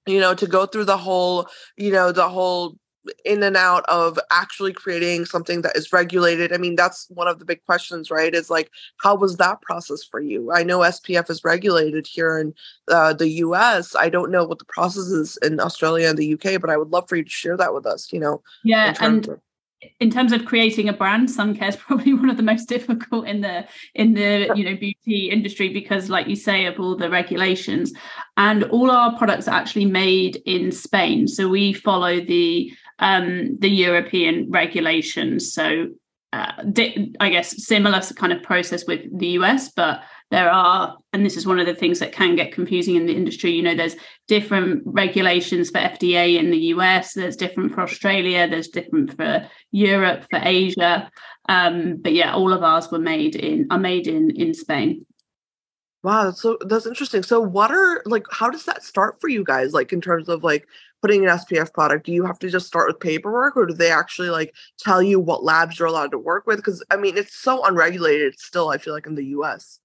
you 0.05 0.19
know, 0.19 0.33
to 0.33 0.47
go 0.47 0.65
through 0.65 0.85
the 0.85 0.97
whole, 0.97 1.47
you 1.77 1.91
know, 1.91 2.11
the 2.11 2.27
whole 2.27 2.77
in 3.25 3.43
and 3.43 3.57
out 3.57 3.85
of 3.87 4.19
actually 4.31 4.73
creating 4.73 5.25
something 5.25 5.61
that 5.61 5.75
is 5.75 5.93
regulated? 5.93 6.53
I 6.53 6.57
mean, 6.57 6.75
that's 6.75 7.07
one 7.09 7.27
of 7.27 7.39
the 7.39 7.45
big 7.45 7.63
questions, 7.65 8.09
right? 8.11 8.33
Is 8.33 8.49
like, 8.49 8.71
how 8.97 9.15
was 9.15 9.37
that 9.37 9.61
process 9.61 10.03
for 10.03 10.19
you? 10.19 10.51
I 10.51 10.63
know 10.63 10.79
SPF 10.79 11.29
is 11.29 11.43
regulated 11.43 12.07
here 12.07 12.37
in 12.37 12.53
uh, 12.89 13.13
the 13.13 13.29
US. 13.29 13.95
I 13.95 14.09
don't 14.09 14.31
know 14.31 14.45
what 14.45 14.59
the 14.59 14.65
process 14.65 15.05
is 15.05 15.37
in 15.37 15.59
Australia 15.59 16.09
and 16.09 16.17
the 16.17 16.33
UK, 16.33 16.59
but 16.61 16.69
I 16.69 16.77
would 16.77 16.89
love 16.89 17.07
for 17.07 17.15
you 17.15 17.23
to 17.23 17.29
share 17.29 17.57
that 17.57 17.73
with 17.73 17.85
us, 17.85 18.11
you 18.11 18.19
know? 18.19 18.41
Yeah. 18.63 18.95
And 18.99 19.27
of- 19.27 19.39
in 19.99 20.09
terms 20.09 20.31
of 20.31 20.45
creating 20.45 20.89
a 20.89 20.93
brand 20.93 21.29
sun 21.31 21.55
care 21.55 21.69
is 21.69 21.75
probably 21.77 22.13
one 22.13 22.29
of 22.29 22.37
the 22.37 22.43
most 22.43 22.67
difficult 22.67 23.27
in 23.27 23.41
the 23.41 23.65
in 23.95 24.13
the 24.13 24.51
you 24.55 24.63
know 24.63 24.75
beauty 24.75 25.29
industry 25.29 25.69
because 25.69 26.09
like 26.09 26.27
you 26.27 26.35
say 26.35 26.65
of 26.65 26.79
all 26.79 26.95
the 26.95 27.09
regulations 27.09 27.93
and 28.37 28.63
all 28.65 28.91
our 28.91 29.17
products 29.17 29.47
are 29.47 29.55
actually 29.55 29.85
made 29.85 30.41
in 30.45 30.71
spain 30.71 31.27
so 31.27 31.47
we 31.47 31.73
follow 31.73 32.19
the 32.19 32.71
um, 32.99 33.57
the 33.59 33.69
European 33.69 34.49
regulations. 34.49 35.53
So, 35.53 35.87
uh, 36.31 36.51
I 37.19 37.29
guess 37.29 37.65
similar 37.65 38.01
kind 38.15 38.31
of 38.31 38.43
process 38.43 38.85
with 38.85 39.01
the 39.17 39.29
US, 39.29 39.71
but 39.71 40.03
there 40.31 40.51
are, 40.51 40.95
and 41.11 41.25
this 41.25 41.35
is 41.35 41.47
one 41.47 41.59
of 41.59 41.65
the 41.65 41.73
things 41.73 41.97
that 41.99 42.11
can 42.11 42.35
get 42.35 42.51
confusing 42.51 42.95
in 42.95 43.07
the 43.07 43.15
industry. 43.15 43.51
You 43.51 43.63
know, 43.63 43.73
there's 43.73 43.95
different 44.27 44.83
regulations 44.85 45.71
for 45.71 45.79
FDA 45.79 46.37
in 46.37 46.51
the 46.51 46.57
US, 46.75 47.13
there's 47.13 47.35
different 47.35 47.73
for 47.73 47.81
Australia, 47.81 48.47
there's 48.47 48.67
different 48.67 49.15
for 49.15 49.47
Europe, 49.71 50.27
for 50.29 50.39
Asia. 50.41 51.09
Um, 51.47 51.97
but 51.99 52.13
yeah, 52.13 52.35
all 52.35 52.53
of 52.53 52.61
ours 52.61 52.91
were 52.91 52.99
made 52.99 53.35
in 53.35 53.67
are 53.71 53.79
made 53.79 54.07
in 54.07 54.29
in 54.31 54.53
Spain. 54.53 55.05
Wow, 56.03 56.25
that's 56.25 56.41
so 56.41 56.57
that's 56.61 56.85
interesting. 56.85 57.23
So 57.23 57.41
what 57.41 57.71
are 57.71 58.01
like 58.05 58.23
how 58.31 58.49
does 58.49 58.63
that 58.65 58.83
start 58.83 59.19
for 59.19 59.27
you 59.27 59.43
guys 59.43 59.73
like 59.73 59.91
in 59.91 59.99
terms 59.99 60.29
of 60.29 60.43
like 60.43 60.65
putting 61.01 61.23
an 61.25 61.29
SPF 61.31 61.73
product? 61.73 62.05
Do 62.05 62.13
you 62.13 62.25
have 62.25 62.39
to 62.39 62.49
just 62.49 62.67
start 62.67 62.87
with 62.87 62.99
paperwork 63.01 63.57
or 63.57 63.65
do 63.65 63.73
they 63.73 63.91
actually 63.91 64.29
like 64.29 64.53
tell 64.79 65.03
you 65.03 65.19
what 65.19 65.43
labs 65.43 65.77
you're 65.77 65.89
allowed 65.89 66.11
to 66.11 66.17
work 66.17 66.47
with 66.47 66.63
cuz 66.63 66.81
I 66.89 66.95
mean 66.95 67.17
it's 67.17 67.35
so 67.35 67.65
unregulated 67.65 68.39
still 68.39 68.69
I 68.69 68.77
feel 68.77 68.93
like 68.93 69.07
in 69.07 69.15
the 69.15 69.25
US. 69.37 69.79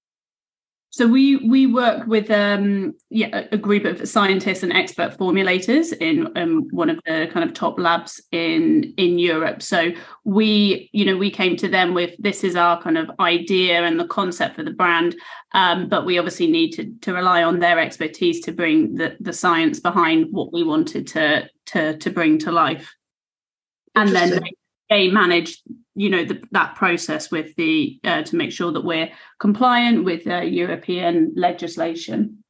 So 0.95 1.09
we 1.09 1.35
we 1.35 1.67
work 1.67 2.07
with 2.07 2.31
um, 2.31 2.93
yeah 3.09 3.47
a 3.51 3.57
group 3.57 3.83
of 3.83 4.07
scientists 4.07 4.63
and 4.63 4.71
expert 4.71 5.17
formulators 5.17 5.91
in 5.91 6.31
um, 6.37 6.69
one 6.71 6.89
of 6.89 7.01
the 7.05 7.27
kind 7.33 7.45
of 7.45 7.53
top 7.53 7.77
labs 7.77 8.23
in 8.31 8.93
in 8.95 9.19
Europe. 9.19 9.61
So 9.61 9.91
we 10.23 10.89
you 10.93 11.03
know 11.03 11.17
we 11.17 11.29
came 11.29 11.57
to 11.57 11.67
them 11.67 11.93
with 11.93 12.15
this 12.19 12.45
is 12.45 12.55
our 12.55 12.81
kind 12.81 12.97
of 12.97 13.11
idea 13.19 13.83
and 13.83 13.99
the 13.99 14.07
concept 14.07 14.55
for 14.55 14.63
the 14.63 14.71
brand, 14.71 15.17
um, 15.53 15.89
but 15.89 16.05
we 16.05 16.17
obviously 16.17 16.47
need 16.49 16.71
to 16.75 16.89
to 17.01 17.13
rely 17.13 17.43
on 17.43 17.59
their 17.59 17.77
expertise 17.77 18.39
to 18.45 18.53
bring 18.53 18.95
the 18.95 19.17
the 19.19 19.33
science 19.33 19.81
behind 19.81 20.27
what 20.31 20.53
we 20.53 20.63
wanted 20.63 21.07
to 21.07 21.49
to 21.65 21.97
to 21.97 22.09
bring 22.09 22.37
to 22.37 22.53
life, 22.53 22.95
and 23.95 24.15
then 24.15 24.29
they, 24.29 24.51
they 24.89 25.07
manage 25.09 25.61
you 25.95 26.09
know 26.09 26.25
the, 26.25 26.41
that 26.51 26.75
process 26.75 27.31
with 27.31 27.55
the 27.55 27.99
uh, 28.03 28.23
to 28.23 28.35
make 28.35 28.51
sure 28.51 28.71
that 28.71 28.83
we're 28.83 29.09
compliant 29.39 30.03
with 30.03 30.27
uh, 30.27 30.41
European 30.41 31.33
legislation. 31.35 32.43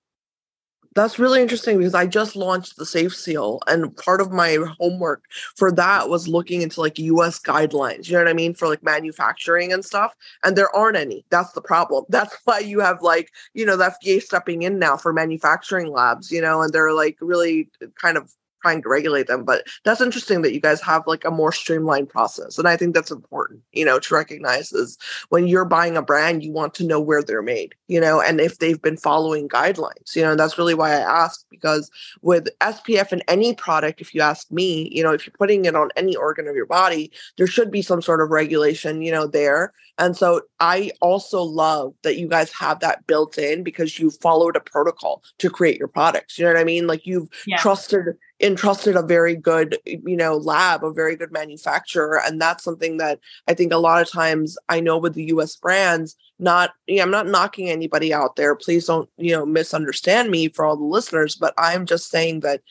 That's 0.96 1.20
really 1.20 1.42
interesting 1.42 1.78
because 1.78 1.94
I 1.94 2.08
just 2.08 2.38
launched 2.38 2.78
the 2.78 2.86
Safe 2.86 3.14
Seal, 3.14 3.60
and 3.68 3.96
part 3.98 4.22
of 4.22 4.32
my 4.32 4.58
homework 4.80 5.24
for 5.58 5.70
that 5.74 6.08
was 6.08 6.30
looking 6.30 6.62
into 6.62 6.80
like 6.80 6.98
US 6.98 7.38
guidelines. 7.38 8.08
You 8.08 8.14
know 8.14 8.20
what 8.20 8.30
I 8.30 8.34
mean 8.34 8.54
for 8.54 8.70
like 8.70 8.82
manufacturing 8.82 9.74
and 9.74 9.84
stuff, 9.84 10.16
and 10.44 10.56
there 10.56 10.74
aren't 10.74 10.98
any. 10.98 11.26
That's 11.30 11.52
the 11.52 11.62
problem. 11.62 12.06
That's 12.10 12.36
why 12.46 12.60
you 12.60 12.80
have 12.80 13.02
like 13.02 13.32
you 13.54 13.66
know 13.66 13.78
the 13.78 13.94
FDA 14.02 14.22
stepping 14.22 14.64
in 14.64 14.80
now 14.80 14.96
for 14.96 15.14
manufacturing 15.14 15.92
labs. 15.92 16.32
You 16.32 16.42
know, 16.42 16.62
and 16.62 16.72
they're 16.72 16.94
like 16.94 17.18
really 17.20 17.70
kind 18.02 18.18
of 18.18 18.34
trying 18.66 18.82
to 18.82 18.90
regulate 18.90 19.28
them. 19.28 19.44
But 19.44 19.68
that's 19.84 20.02
interesting 20.02 20.42
that 20.42 20.54
you 20.54 20.60
guys 20.60 20.82
have 20.82 21.06
like 21.06 21.24
a 21.24 21.30
more 21.30 21.52
streamlined 21.52 22.10
process. 22.10 22.58
And 22.58 22.68
I 22.68 22.76
think 22.76 22.96
that's 22.96 23.12
important, 23.12 23.62
you 23.74 23.86
know, 23.86 24.00
to 24.00 24.16
recognize 24.16 24.72
is 24.74 24.98
when 25.30 25.48
you're 25.48 25.66
buying 25.66 25.96
a 25.96 26.02
brand, 26.02 26.44
you 26.44 26.52
want 26.52 26.74
to 26.76 26.84
know 26.84 27.00
where 27.00 27.22
they're 27.22 27.44
made, 27.44 27.76
you 27.88 28.02
know, 28.02 28.20
and 28.20 28.42
if 28.42 28.58
they've 28.58 28.82
been 28.82 28.98
following 28.98 29.48
guidelines, 29.48 30.16
you 30.16 30.24
know, 30.24 30.32
and 30.32 30.40
that's 30.40 30.58
really 30.58 30.74
why 30.74 30.94
I 30.94 31.24
asked 31.24 31.46
because 31.52 31.92
with 32.24 32.48
SPF 32.60 33.14
in 33.14 33.22
any 33.28 33.54
product, 33.54 34.02
if 34.02 34.16
you 34.16 34.22
ask 34.22 34.50
me, 34.52 34.90
you 34.92 35.04
know, 35.04 35.14
if 35.14 35.28
you're 35.28 35.36
putting 35.38 35.66
it 35.66 35.76
on 35.76 35.90
any 35.96 36.16
organ 36.16 36.48
of 36.48 36.56
your 36.56 36.66
body, 36.66 37.12
there 37.38 37.46
should 37.46 37.70
be 37.70 37.84
some 37.84 38.02
sort 38.02 38.20
of 38.20 38.32
regulation, 38.32 39.04
you 39.04 39.12
know, 39.12 39.28
there. 39.28 39.74
And 39.98 40.18
so 40.18 40.42
I 40.60 40.92
also 41.02 41.42
love 41.42 41.94
that 42.02 42.18
you 42.18 42.28
guys 42.28 42.52
have 42.54 42.80
that 42.80 43.06
built 43.08 43.38
in 43.38 43.64
because 43.64 43.98
you 44.00 44.10
followed 44.10 44.56
a 44.56 44.60
protocol 44.60 45.24
to 45.38 45.50
create 45.50 45.78
your 45.78 45.88
products. 45.88 46.38
You 46.38 46.46
know 46.46 46.52
what 46.52 46.60
I 46.60 46.66
mean? 46.66 46.88
Like 46.88 47.06
you've 47.06 47.30
yeah. 47.46 47.58
trusted 47.58 48.18
entrusted 48.42 48.98
a 48.98 49.02
very 49.02 49.34
good 49.36 49.78
you 49.86 50.18
know 50.18 50.36
lab 50.36 50.84
a 50.84 50.92
very 50.92 51.16
good 51.16 51.32
manufacturer 51.32 52.22
and 52.26 52.42
that's 52.42 52.66
something 52.66 52.98
that 52.98 53.18
i 53.48 53.54
think 53.54 53.72
a 53.72 53.78
lot 53.78 54.02
of 54.02 54.12
times 54.12 54.58
i 54.68 54.78
know 54.78 54.98
with 54.98 55.14
the 55.14 55.24
us 55.28 55.56
brands 55.56 56.18
not 56.38 56.72
yeah, 56.86 57.02
i'm 57.02 57.12
not 57.12 57.28
knocking 57.28 57.70
anybody 57.70 58.14
out 58.14 58.36
there 58.36 58.54
please 58.54 58.88
don't 58.88 59.10
you 59.18 59.32
know 59.32 59.46
misunderstand 59.46 60.30
me 60.30 60.50
for 60.50 60.66
all 60.66 60.76
the 60.76 60.84
listeners 60.84 61.36
but 61.36 61.54
i'm 61.58 61.86
just 61.86 62.10
saying 62.10 62.42
that 62.42 62.62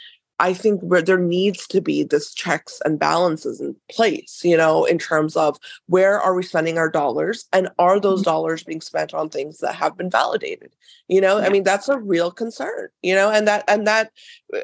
I 0.40 0.52
think 0.52 0.80
where 0.80 1.02
there 1.02 1.18
needs 1.18 1.66
to 1.68 1.80
be 1.80 2.02
this 2.02 2.34
checks 2.34 2.82
and 2.84 2.98
balances 2.98 3.60
in 3.60 3.76
place, 3.90 4.40
you 4.42 4.56
know, 4.56 4.84
in 4.84 4.98
terms 4.98 5.36
of 5.36 5.58
where 5.86 6.20
are 6.20 6.34
we 6.34 6.42
spending 6.42 6.76
our 6.76 6.90
dollars 6.90 7.46
and 7.52 7.68
are 7.78 8.00
those 8.00 8.20
mm-hmm. 8.20 8.30
dollars 8.30 8.64
being 8.64 8.80
spent 8.80 9.14
on 9.14 9.28
things 9.28 9.58
that 9.58 9.76
have 9.76 9.96
been 9.96 10.10
validated? 10.10 10.74
You 11.08 11.20
know, 11.20 11.38
yeah. 11.38 11.46
I 11.46 11.50
mean, 11.50 11.62
that's 11.62 11.88
a 11.88 11.98
real 11.98 12.30
concern, 12.32 12.88
you 13.02 13.14
know, 13.14 13.30
and 13.30 13.46
that, 13.46 13.64
and 13.68 13.86
that 13.86 14.10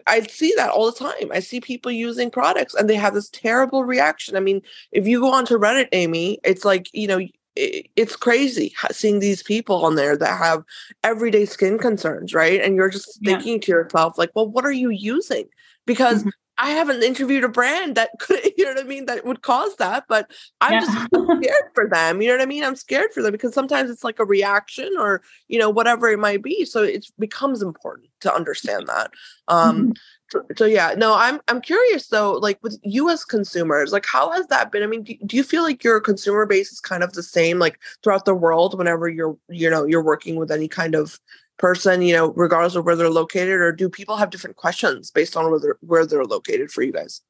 I 0.06 0.22
see 0.22 0.52
that 0.56 0.70
all 0.70 0.90
the 0.90 0.98
time. 0.98 1.30
I 1.32 1.40
see 1.40 1.60
people 1.60 1.92
using 1.92 2.30
products 2.30 2.74
and 2.74 2.90
they 2.90 2.96
have 2.96 3.14
this 3.14 3.30
terrible 3.30 3.84
reaction. 3.84 4.36
I 4.36 4.40
mean, 4.40 4.62
if 4.90 5.06
you 5.06 5.20
go 5.20 5.32
onto 5.32 5.58
Reddit, 5.58 5.88
Amy, 5.92 6.38
it's 6.42 6.64
like, 6.64 6.88
you 6.92 7.06
know, 7.06 7.20
it's 7.56 8.16
crazy 8.16 8.72
seeing 8.90 9.18
these 9.18 9.42
people 9.42 9.84
on 9.84 9.94
there 9.96 10.16
that 10.16 10.38
have 10.38 10.62
everyday 11.04 11.44
skin 11.44 11.78
concerns, 11.78 12.32
right? 12.32 12.60
And 12.60 12.76
you're 12.76 12.88
just 12.90 13.22
thinking 13.24 13.54
yeah. 13.54 13.60
to 13.60 13.72
yourself, 13.72 14.16
like, 14.16 14.30
well, 14.34 14.48
what 14.48 14.64
are 14.64 14.72
you 14.72 14.90
using? 14.90 15.48
Because 15.86 16.20
mm-hmm. 16.20 16.30
I 16.60 16.72
haven't 16.72 17.02
interviewed 17.02 17.42
a 17.42 17.48
brand 17.48 17.94
that 17.94 18.10
could, 18.20 18.40
you 18.56 18.64
know 18.64 18.74
what 18.74 18.84
I 18.84 18.86
mean, 18.86 19.06
that 19.06 19.24
would 19.24 19.42
cause 19.42 19.74
that, 19.76 20.04
but 20.08 20.30
I'm 20.60 20.74
yeah. 20.74 20.80
just 20.80 20.92
scared 21.42 21.70
for 21.74 21.88
them. 21.88 22.20
You 22.20 22.28
know 22.28 22.34
what 22.34 22.42
I 22.42 22.46
mean? 22.46 22.62
I'm 22.62 22.76
scared 22.76 23.12
for 23.12 23.22
them 23.22 23.32
because 23.32 23.54
sometimes 23.54 23.90
it's 23.90 24.04
like 24.04 24.18
a 24.18 24.24
reaction 24.24 24.90
or, 24.98 25.22
you 25.48 25.58
know, 25.58 25.70
whatever 25.70 26.08
it 26.08 26.18
might 26.18 26.42
be. 26.42 26.66
So 26.66 26.82
it 26.82 27.06
becomes 27.18 27.62
important 27.62 28.10
to 28.20 28.32
understand 28.32 28.88
that. 28.88 29.10
Um, 29.48 29.78
mm-hmm. 29.78 29.92
so, 30.30 30.42
so, 30.56 30.64
yeah, 30.66 30.94
no, 30.96 31.14
I'm 31.14 31.40
I'm 31.48 31.62
curious 31.62 32.08
though, 32.08 32.32
like 32.32 32.58
with 32.62 32.78
US 32.82 33.24
consumers, 33.24 33.90
like 33.90 34.06
how 34.06 34.30
has 34.30 34.46
that 34.48 34.70
been? 34.70 34.82
I 34.82 34.86
mean, 34.86 35.02
do, 35.02 35.14
do 35.24 35.36
you 35.38 35.42
feel 35.42 35.62
like 35.62 35.82
your 35.82 35.98
consumer 35.98 36.44
base 36.44 36.70
is 36.70 36.80
kind 36.80 37.02
of 37.02 37.14
the 37.14 37.22
same 37.22 37.58
like 37.58 37.80
throughout 38.02 38.26
the 38.26 38.34
world 38.34 38.76
whenever 38.76 39.08
you're, 39.08 39.36
you 39.48 39.70
know, 39.70 39.86
you're 39.86 40.04
working 40.04 40.36
with 40.36 40.50
any 40.50 40.68
kind 40.68 40.94
of 40.94 41.18
person, 41.60 42.02
you 42.02 42.14
know, 42.14 42.32
regardless 42.32 42.74
of 42.74 42.84
where 42.84 42.96
they're 42.96 43.10
located, 43.10 43.60
or 43.60 43.70
do 43.70 43.88
people 43.88 44.16
have 44.16 44.30
different 44.30 44.56
questions 44.56 45.10
based 45.10 45.36
on 45.36 45.50
where 45.50 45.60
they're, 45.60 45.78
where 45.80 46.06
they're 46.06 46.24
located 46.24 46.72
for 46.72 46.82
you 46.82 46.92
guys? 46.92 47.20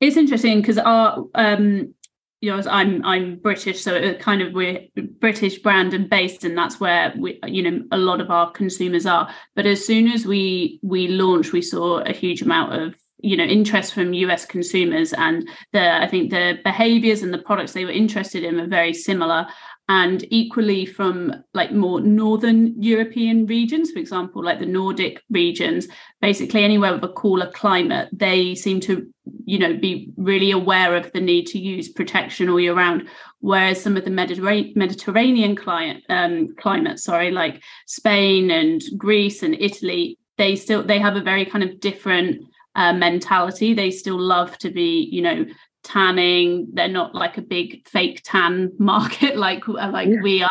It's 0.00 0.16
interesting 0.16 0.60
because 0.60 0.78
our 0.78 1.24
um 1.34 1.94
you 2.40 2.56
know 2.56 2.62
i'm 2.70 3.04
i'm 3.04 3.36
british 3.36 3.82
so 3.82 3.92
it 3.92 4.20
kind 4.20 4.40
of 4.40 4.52
we're 4.52 4.80
british 5.20 5.58
brand 5.58 5.92
and 5.92 6.08
based 6.08 6.44
and 6.44 6.56
that's 6.56 6.78
where 6.78 7.12
we 7.18 7.40
you 7.46 7.68
know 7.68 7.82
a 7.90 7.98
lot 7.98 8.20
of 8.20 8.30
our 8.30 8.48
consumers 8.52 9.06
are 9.06 9.28
but 9.56 9.66
as 9.66 9.84
soon 9.84 10.06
as 10.06 10.24
we 10.24 10.78
we 10.82 11.08
launched 11.08 11.52
we 11.52 11.60
saw 11.60 11.98
a 11.98 12.12
huge 12.12 12.42
amount 12.42 12.72
of 12.80 12.94
you 13.18 13.36
know 13.36 13.42
interest 13.42 13.92
from 13.92 14.12
us 14.12 14.46
consumers 14.46 15.12
and 15.14 15.48
the 15.72 16.00
i 16.00 16.06
think 16.06 16.30
the 16.30 16.58
behaviors 16.62 17.22
and 17.22 17.34
the 17.34 17.38
products 17.38 17.72
they 17.72 17.84
were 17.84 17.90
interested 17.90 18.44
in 18.44 18.56
were 18.56 18.66
very 18.66 18.94
similar 18.94 19.44
and 19.88 20.24
equally 20.30 20.84
from 20.84 21.32
like 21.54 21.72
more 21.72 22.00
northern 22.00 22.80
european 22.80 23.46
regions 23.46 23.90
for 23.90 23.98
example 23.98 24.42
like 24.44 24.58
the 24.58 24.66
nordic 24.66 25.22
regions 25.30 25.88
basically 26.20 26.62
anywhere 26.62 26.92
with 26.92 27.04
a 27.04 27.12
cooler 27.12 27.50
climate 27.52 28.08
they 28.12 28.54
seem 28.54 28.80
to 28.80 29.06
you 29.44 29.58
know 29.58 29.76
be 29.76 30.10
really 30.16 30.50
aware 30.50 30.94
of 30.96 31.10
the 31.12 31.20
need 31.20 31.46
to 31.46 31.58
use 31.58 31.88
protection 31.88 32.48
all 32.48 32.60
year 32.60 32.74
round. 32.74 33.08
Whereas 33.40 33.82
some 33.82 33.96
of 33.96 34.04
the 34.04 34.10
Mediterranean, 34.10 34.72
mediterranean 34.76 35.56
climate 35.56 36.02
um, 36.08 36.54
climate 36.56 36.98
sorry 36.98 37.30
like 37.30 37.62
spain 37.86 38.50
and 38.50 38.82
greece 38.96 39.42
and 39.42 39.54
italy 39.54 40.18
they 40.38 40.56
still 40.56 40.82
they 40.82 40.98
have 40.98 41.16
a 41.16 41.22
very 41.22 41.44
kind 41.44 41.64
of 41.64 41.80
different 41.80 42.42
uh, 42.74 42.92
mentality. 42.92 43.74
They 43.74 43.90
still 43.90 44.18
love 44.18 44.56
to 44.58 44.70
be 44.70 45.08
you 45.10 45.22
know 45.22 45.44
tanning. 45.88 46.68
They're 46.72 46.88
not 46.88 47.14
like 47.14 47.38
a 47.38 47.42
big 47.42 47.88
fake 47.88 48.20
tan 48.24 48.72
market 48.78 49.36
like 49.36 49.68
uh, 49.68 49.90
like 49.90 50.08
yeah. 50.08 50.22
we 50.22 50.42
are. 50.42 50.50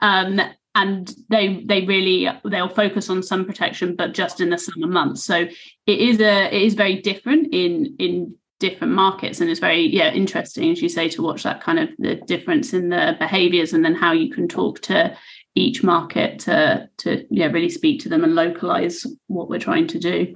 Um, 0.00 0.40
and 0.74 1.14
they 1.28 1.62
they 1.64 1.84
really 1.84 2.28
they'll 2.44 2.68
focus 2.68 3.10
on 3.10 3.22
sun 3.22 3.44
protection 3.44 3.94
but 3.94 4.14
just 4.14 4.40
in 4.40 4.50
the 4.50 4.58
summer 4.58 4.86
months. 4.86 5.22
So 5.22 5.46
it 5.86 5.98
is 5.98 6.20
a 6.20 6.54
it 6.54 6.62
is 6.62 6.74
very 6.74 7.00
different 7.00 7.52
in 7.52 7.94
in 7.98 8.34
different 8.58 8.92
markets 8.92 9.40
and 9.40 9.50
it's 9.50 9.58
very 9.58 9.82
yeah 9.88 10.12
interesting 10.12 10.70
as 10.70 10.80
you 10.80 10.88
say 10.88 11.08
to 11.08 11.20
watch 11.20 11.42
that 11.42 11.60
kind 11.60 11.80
of 11.80 11.88
the 11.98 12.14
difference 12.14 12.72
in 12.72 12.90
the 12.90 13.16
behaviors 13.18 13.72
and 13.72 13.84
then 13.84 13.94
how 13.94 14.12
you 14.12 14.30
can 14.30 14.46
talk 14.46 14.80
to 14.80 15.14
each 15.56 15.82
market 15.82 16.38
to 16.38 16.88
to 16.96 17.26
yeah 17.28 17.46
really 17.46 17.68
speak 17.68 18.00
to 18.00 18.08
them 18.08 18.22
and 18.22 18.36
localize 18.36 19.04
what 19.26 19.50
we're 19.50 19.58
trying 19.58 19.88
to 19.88 19.98
do. 19.98 20.34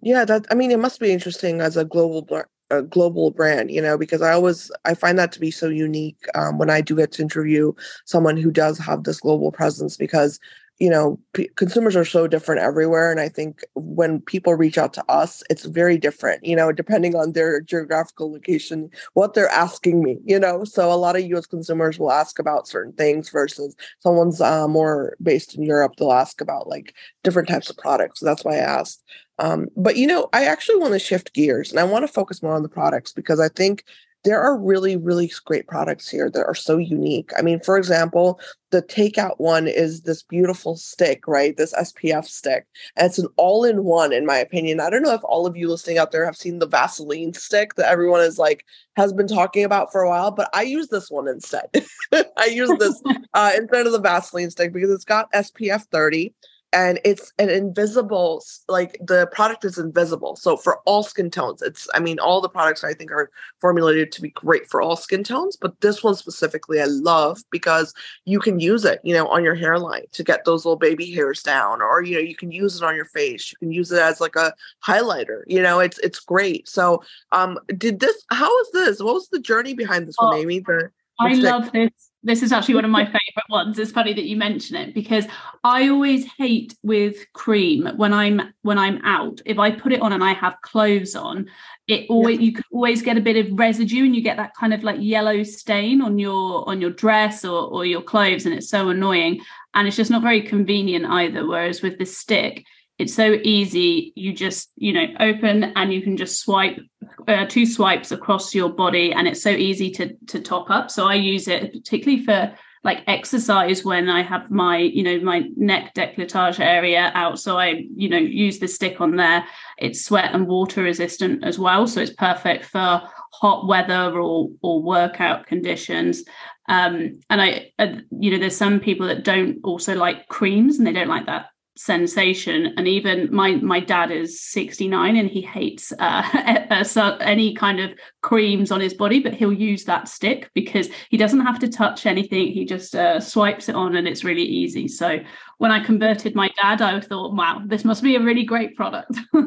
Yeah 0.00 0.24
that 0.24 0.46
i 0.50 0.54
mean 0.54 0.70
it 0.70 0.80
must 0.80 0.98
be 0.98 1.12
interesting 1.12 1.60
as 1.60 1.76
a 1.76 1.84
global 1.84 2.22
a 2.72 2.82
global 2.82 3.30
brand 3.30 3.70
you 3.70 3.80
know 3.80 3.98
because 3.98 4.22
i 4.22 4.32
always 4.32 4.70
i 4.84 4.94
find 4.94 5.18
that 5.18 5.30
to 5.30 5.38
be 5.38 5.50
so 5.50 5.68
unique 5.68 6.24
um, 6.34 6.58
when 6.58 6.70
i 6.70 6.80
do 6.80 6.96
get 6.96 7.12
to 7.12 7.22
interview 7.22 7.72
someone 8.06 8.36
who 8.36 8.50
does 8.50 8.78
have 8.78 9.04
this 9.04 9.20
global 9.20 9.52
presence 9.52 9.96
because 9.96 10.40
you 10.78 10.88
know 10.88 11.18
p- 11.34 11.50
consumers 11.54 11.94
are 11.94 12.04
so 12.04 12.26
different 12.26 12.60
everywhere 12.60 13.10
and 13.10 13.20
i 13.20 13.28
think 13.28 13.62
when 13.74 14.20
people 14.22 14.54
reach 14.54 14.78
out 14.78 14.94
to 14.94 15.04
us 15.08 15.42
it's 15.50 15.66
very 15.66 15.98
different 15.98 16.42
you 16.44 16.56
know 16.56 16.72
depending 16.72 17.14
on 17.14 17.32
their 17.32 17.60
geographical 17.60 18.32
location 18.32 18.90
what 19.12 19.34
they're 19.34 19.48
asking 19.50 20.02
me 20.02 20.18
you 20.24 20.38
know? 20.38 20.64
So 20.64 20.90
a 20.90 20.94
lot 20.94 21.16
of 21.16 21.22
us 21.22 21.46
consumers 21.46 21.98
will 21.98 22.10
ask 22.10 22.38
about 22.38 22.66
certain 22.66 22.94
things 22.94 23.28
versus 23.28 23.76
someone's 24.00 24.40
uh, 24.40 24.66
more 24.66 25.16
based 25.22 25.54
in 25.54 25.62
europe 25.62 25.92
they'll 25.98 26.12
ask 26.12 26.40
about 26.40 26.68
like 26.68 26.94
different 27.22 27.48
types 27.48 27.68
of 27.68 27.76
products 27.76 28.20
so 28.20 28.26
that's 28.26 28.44
why 28.44 28.54
i 28.54 28.58
asked 28.58 29.04
um, 29.42 29.66
but 29.76 29.96
you 29.96 30.06
know, 30.06 30.28
I 30.32 30.44
actually 30.44 30.76
want 30.76 30.92
to 30.92 31.00
shift 31.00 31.34
gears 31.34 31.72
and 31.72 31.80
I 31.80 31.84
want 31.84 32.04
to 32.04 32.12
focus 32.12 32.44
more 32.44 32.54
on 32.54 32.62
the 32.62 32.68
products 32.68 33.12
because 33.12 33.40
I 33.40 33.48
think 33.48 33.84
there 34.22 34.40
are 34.40 34.56
really, 34.56 34.96
really 34.96 35.32
great 35.44 35.66
products 35.66 36.08
here 36.08 36.30
that 36.30 36.46
are 36.46 36.54
so 36.54 36.78
unique. 36.78 37.32
I 37.36 37.42
mean, 37.42 37.58
for 37.58 37.76
example, 37.76 38.38
the 38.70 38.80
takeout 38.80 39.34
one 39.38 39.66
is 39.66 40.02
this 40.02 40.22
beautiful 40.22 40.76
stick, 40.76 41.26
right? 41.26 41.56
This 41.56 41.74
SPF 41.74 42.24
stick. 42.26 42.66
And 42.96 43.06
it's 43.06 43.18
an 43.18 43.26
all 43.36 43.64
in 43.64 43.82
one, 43.82 44.12
in 44.12 44.24
my 44.24 44.36
opinion. 44.36 44.78
I 44.78 44.90
don't 44.90 45.02
know 45.02 45.12
if 45.12 45.24
all 45.24 45.44
of 45.44 45.56
you 45.56 45.68
listening 45.68 45.98
out 45.98 46.12
there 46.12 46.24
have 46.24 46.36
seen 46.36 46.60
the 46.60 46.68
Vaseline 46.68 47.34
stick 47.34 47.74
that 47.74 47.90
everyone 47.90 48.20
is 48.20 48.38
like, 48.38 48.64
has 48.94 49.12
been 49.12 49.26
talking 49.26 49.64
about 49.64 49.90
for 49.90 50.02
a 50.02 50.08
while, 50.08 50.30
but 50.30 50.48
I 50.54 50.62
use 50.62 50.86
this 50.86 51.10
one 51.10 51.26
instead. 51.26 51.68
I 52.38 52.44
use 52.44 52.70
this 52.78 53.02
uh, 53.34 53.50
instead 53.56 53.86
of 53.86 53.92
the 53.92 54.00
Vaseline 54.00 54.52
stick 54.52 54.72
because 54.72 54.92
it's 54.92 55.04
got 55.04 55.32
SPF 55.32 55.82
30 55.90 56.32
and 56.72 57.00
it's 57.04 57.32
an 57.38 57.50
invisible 57.50 58.42
like 58.68 58.98
the 59.04 59.26
product 59.32 59.64
is 59.64 59.78
invisible 59.78 60.36
so 60.36 60.56
for 60.56 60.78
all 60.86 61.02
skin 61.02 61.30
tones 61.30 61.62
it's 61.62 61.88
i 61.94 62.00
mean 62.00 62.18
all 62.18 62.40
the 62.40 62.48
products 62.48 62.84
i 62.84 62.94
think 62.94 63.10
are 63.10 63.30
formulated 63.60 64.10
to 64.10 64.22
be 64.22 64.30
great 64.30 64.68
for 64.68 64.80
all 64.80 64.96
skin 64.96 65.22
tones 65.22 65.56
but 65.56 65.80
this 65.80 66.02
one 66.02 66.14
specifically 66.14 66.80
i 66.80 66.86
love 66.86 67.38
because 67.50 67.92
you 68.24 68.38
can 68.38 68.58
use 68.60 68.84
it 68.84 69.00
you 69.04 69.14
know 69.14 69.26
on 69.28 69.44
your 69.44 69.54
hairline 69.54 70.04
to 70.12 70.24
get 70.24 70.44
those 70.44 70.64
little 70.64 70.76
baby 70.76 71.10
hairs 71.12 71.42
down 71.42 71.82
or 71.82 72.02
you 72.02 72.14
know 72.14 72.20
you 72.20 72.36
can 72.36 72.50
use 72.50 72.76
it 72.76 72.82
on 72.82 72.96
your 72.96 73.04
face 73.06 73.52
you 73.52 73.58
can 73.58 73.72
use 73.72 73.92
it 73.92 74.00
as 74.00 74.20
like 74.20 74.36
a 74.36 74.52
highlighter 74.84 75.42
you 75.46 75.60
know 75.60 75.80
it's 75.80 75.98
it's 75.98 76.20
great. 76.20 76.68
So 76.68 77.02
um 77.32 77.58
did 77.76 78.00
this 78.00 78.24
how 78.30 78.60
is 78.60 78.70
this? 78.72 79.02
What 79.02 79.14
was 79.14 79.28
the 79.28 79.40
journey 79.40 79.74
behind 79.74 80.06
this 80.06 80.16
oh, 80.18 80.28
one 80.28 80.38
amy 80.38 80.60
the, 80.60 80.72
the 80.72 80.90
i 81.22 81.34
love 81.34 81.72
this. 81.72 81.90
This 82.24 82.44
is 82.44 82.52
actually 82.52 82.76
one 82.76 82.84
of 82.84 82.90
my 82.92 83.04
favorite 83.04 83.50
ones. 83.50 83.80
It's 83.80 83.90
funny 83.90 84.14
that 84.14 84.26
you 84.26 84.36
mention 84.36 84.76
it 84.76 84.94
because 84.94 85.26
i 85.64 85.88
always 85.88 86.24
hate 86.38 86.76
with 86.82 87.16
cream 87.32 87.88
when 87.96 88.12
i'm 88.12 88.54
when 88.62 88.78
i'm 88.78 89.04
out. 89.04 89.40
If 89.44 89.58
i 89.58 89.70
put 89.70 89.92
it 89.92 90.00
on 90.00 90.12
and 90.12 90.22
i 90.22 90.32
have 90.32 90.60
clothes 90.62 91.16
on 91.16 91.48
it 91.88 92.06
always 92.08 92.38
yeah. 92.38 92.44
you 92.44 92.52
can 92.52 92.64
always 92.72 93.02
get 93.02 93.18
a 93.18 93.20
bit 93.20 93.44
of 93.44 93.58
residue 93.58 94.04
and 94.04 94.14
you 94.14 94.22
get 94.22 94.36
that 94.36 94.54
kind 94.54 94.72
of 94.72 94.84
like 94.84 94.98
yellow 95.00 95.42
stain 95.42 96.00
on 96.00 96.18
your 96.18 96.68
on 96.68 96.80
your 96.80 96.90
dress 96.90 97.44
or, 97.44 97.68
or 97.70 97.84
your 97.84 98.02
clothes 98.02 98.46
and 98.46 98.54
it's 98.54 98.68
so 98.68 98.88
annoying 98.88 99.40
and 99.74 99.88
it's 99.88 99.96
just 99.96 100.10
not 100.10 100.22
very 100.22 100.42
convenient 100.42 101.06
either. 101.06 101.46
Whereas 101.46 101.82
with 101.82 101.98
the 101.98 102.06
stick 102.06 102.64
it's 103.02 103.14
so 103.14 103.36
easy. 103.42 104.12
You 104.14 104.32
just 104.32 104.70
you 104.76 104.92
know 104.92 105.06
open 105.18 105.64
and 105.74 105.92
you 105.92 106.02
can 106.02 106.16
just 106.16 106.40
swipe 106.40 106.78
uh, 107.26 107.46
two 107.46 107.66
swipes 107.66 108.12
across 108.12 108.54
your 108.54 108.68
body 108.68 109.12
and 109.12 109.26
it's 109.26 109.42
so 109.42 109.50
easy 109.50 109.90
to 109.90 110.14
to 110.28 110.40
top 110.40 110.70
up. 110.70 110.88
So 110.88 111.06
i 111.08 111.14
use 111.14 111.48
it 111.48 111.72
particularly 111.72 112.24
for 112.24 112.54
like 112.84 113.04
exercise 113.06 113.84
when 113.84 114.08
i 114.08 114.22
have 114.22 114.50
my 114.50 114.76
you 114.78 115.04
know 115.04 115.18
my 115.20 115.44
neck 115.56 115.94
decolletage 115.94 116.60
area 116.60 117.10
out. 117.14 117.40
So 117.40 117.58
i 117.58 117.84
you 117.96 118.08
know 118.08 118.18
use 118.18 118.60
the 118.60 118.68
stick 118.68 119.00
on 119.00 119.16
there. 119.16 119.44
It's 119.78 120.04
sweat 120.04 120.32
and 120.32 120.46
water 120.46 120.84
resistant 120.84 121.42
as 121.42 121.58
well. 121.58 121.88
So 121.88 122.00
it's 122.00 122.14
perfect 122.14 122.66
for 122.66 123.02
hot 123.32 123.66
weather 123.66 124.20
or 124.20 124.48
or 124.62 124.80
workout 124.80 125.46
conditions. 125.46 126.22
Um 126.68 127.18
and 127.28 127.42
i 127.42 127.72
uh, 127.80 127.96
you 128.12 128.30
know 128.30 128.38
there's 128.38 128.56
some 128.56 128.78
people 128.78 129.08
that 129.08 129.24
don't 129.24 129.58
also 129.64 129.96
like 129.96 130.28
creams 130.28 130.78
and 130.78 130.86
they 130.86 130.92
don't 130.92 131.08
like 131.16 131.26
that 131.26 131.46
sensation 131.76 132.74
and 132.76 132.86
even 132.86 133.34
my 133.34 133.52
my 133.56 133.80
dad 133.80 134.10
is 134.10 134.40
69 134.42 135.16
and 135.16 135.30
he 135.30 135.40
hates 135.40 135.90
uh, 135.98 137.16
any 137.20 137.54
kind 137.54 137.80
of 137.80 137.90
creams 138.20 138.70
on 138.70 138.80
his 138.80 138.92
body 138.92 139.20
but 139.20 139.32
he'll 139.32 139.52
use 139.52 139.84
that 139.84 140.06
stick 140.06 140.50
because 140.54 140.88
he 141.08 141.16
doesn't 141.16 141.40
have 141.40 141.58
to 141.58 141.68
touch 141.68 142.04
anything 142.04 142.52
he 142.52 142.66
just 142.66 142.94
uh, 142.94 143.18
swipes 143.18 143.70
it 143.70 143.74
on 143.74 143.96
and 143.96 144.06
it's 144.06 144.22
really 144.22 144.42
easy 144.42 144.86
so 144.86 145.18
when 145.58 145.70
i 145.70 145.82
converted 145.82 146.34
my 146.34 146.50
dad 146.60 146.82
i 146.82 147.00
thought 147.00 147.34
wow 147.34 147.62
this 147.66 147.84
must 147.84 148.02
be 148.02 148.16
a 148.16 148.20
really 148.20 148.44
great 148.44 148.76
product 148.76 149.18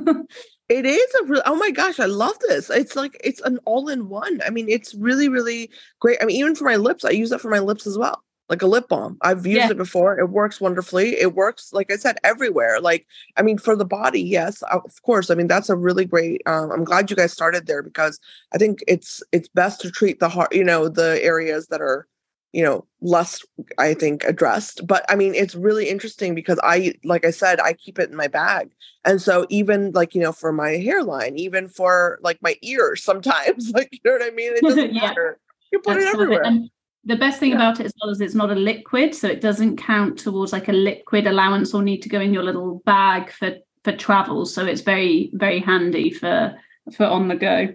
It 0.67 0.83
is 0.83 1.15
a 1.21 1.25
real, 1.25 1.43
oh 1.45 1.55
my 1.55 1.69
gosh, 1.69 1.99
I 1.99 2.07
love 2.07 2.39
this. 2.47 2.71
It's 2.71 2.95
like 2.95 3.15
it's 3.23 3.39
an 3.41 3.59
all 3.65 3.88
in 3.88 4.09
one. 4.09 4.41
I 4.43 4.49
mean, 4.49 4.67
it's 4.67 4.95
really, 4.95 5.29
really 5.29 5.69
great. 5.99 6.17
I 6.19 6.25
mean, 6.25 6.38
even 6.38 6.55
for 6.55 6.63
my 6.63 6.75
lips, 6.75 7.05
I 7.05 7.11
use 7.11 7.31
it 7.31 7.39
for 7.39 7.51
my 7.51 7.59
lips 7.59 7.85
as 7.85 7.99
well 7.99 8.24
like 8.49 8.62
a 8.62 8.67
lip 8.67 8.88
balm. 8.88 9.17
I've 9.21 9.45
used 9.45 9.58
yeah. 9.58 9.71
it 9.71 9.77
before. 9.77 10.19
It 10.19 10.29
works 10.29 10.62
wonderfully. 10.62 11.19
It 11.19 11.34
works, 11.34 11.73
like 11.73 11.91
I 11.91 11.95
said, 11.95 12.17
everywhere. 12.23 12.79
Like, 12.79 13.08
I 13.38 13.41
mean, 13.41 13.58
for 13.58 13.75
the 13.75 13.86
body, 13.86 14.21
yes, 14.21 14.62
of 14.63 15.01
course. 15.01 15.29
I 15.29 15.36
mean, 15.36 15.47
that's 15.47 15.69
a 15.69 15.75
really 15.75 16.05
great. 16.05 16.41
Um, 16.45 16.71
I'm 16.71 16.84
glad 16.84 17.10
you 17.10 17.15
guys 17.15 17.34
started 17.34 17.65
there 17.65 17.81
because 17.81 18.19
I 18.53 18.58
think 18.58 18.84
it's 18.88 19.23
it's 19.31 19.47
best 19.47 19.81
to 19.81 19.91
treat 19.91 20.19
the 20.19 20.29
heart, 20.29 20.53
you 20.53 20.63
know, 20.63 20.89
the 20.89 21.19
areas 21.23 21.67
that 21.67 21.81
are, 21.81 22.08
you 22.53 22.63
know, 22.63 22.86
less, 23.01 23.43
I 23.79 23.95
think, 23.95 24.23
addressed. 24.23 24.86
But 24.86 25.05
I 25.10 25.15
mean, 25.15 25.34
it's 25.34 25.55
really 25.55 25.89
interesting 25.89 26.36
because 26.36 26.60
I, 26.63 26.93
like 27.03 27.25
I 27.25 27.31
said, 27.31 27.60
I 27.60 27.73
keep 27.73 27.97
it 27.97 28.12
in 28.12 28.15
my 28.15 28.27
bag, 28.27 28.71
and 29.03 29.19
so 29.19 29.47
even 29.49 29.91
like 29.93 30.13
you 30.13 30.21
know, 30.21 30.31
for 30.31 30.53
my 30.53 30.71
hairline, 30.71 31.36
even 31.38 31.67
for 31.67 32.19
like 32.21 32.39
my 32.43 32.58
ears, 32.62 33.03
sometimes, 33.03 33.71
like 33.73 33.89
you 33.91 33.99
know 34.05 34.12
what 34.12 34.23
I 34.23 34.29
mean. 34.36 34.53
It 34.53 34.62
doesn't 34.63 34.93
yeah. 34.93 35.01
matter. 35.01 35.39
You 35.71 35.79
put 35.79 35.95
that's 35.95 36.05
it 36.05 36.13
everywhere. 36.13 36.43
And- 36.43 36.69
the 37.06 37.15
best 37.15 37.39
thing 37.39 37.52
yeah. 37.52 37.58
about 37.58 37.80
it 37.80 37.86
as 37.86 37.94
well 38.02 38.12
is 38.12 38.20
it's 38.20 38.36
not 38.36 38.52
a 38.52 38.56
liquid, 38.56 39.13
so 39.13 39.28
it 39.28 39.41
doesn't 39.41 39.78
count 39.78 40.18
towards 40.18 40.52
like 40.52 40.68
a 40.68 40.74
liquid 40.74 41.28
allowance 41.28 41.74
or 41.74 41.84
need 41.84 42.02
to 42.02 42.10
go 42.10 42.20
in 42.20 42.34
your 42.34 42.44
little 42.44 42.82
bag 42.86 43.32
for 43.32 43.56
for 43.84 43.96
travel. 43.96 44.46
So 44.46 44.65
it's 44.65 44.82
very 44.82 45.30
very 45.34 45.60
handy 45.60 46.10
for 46.10 46.56
for 46.94 47.06
on 47.06 47.28
the 47.28 47.36
go. 47.36 47.70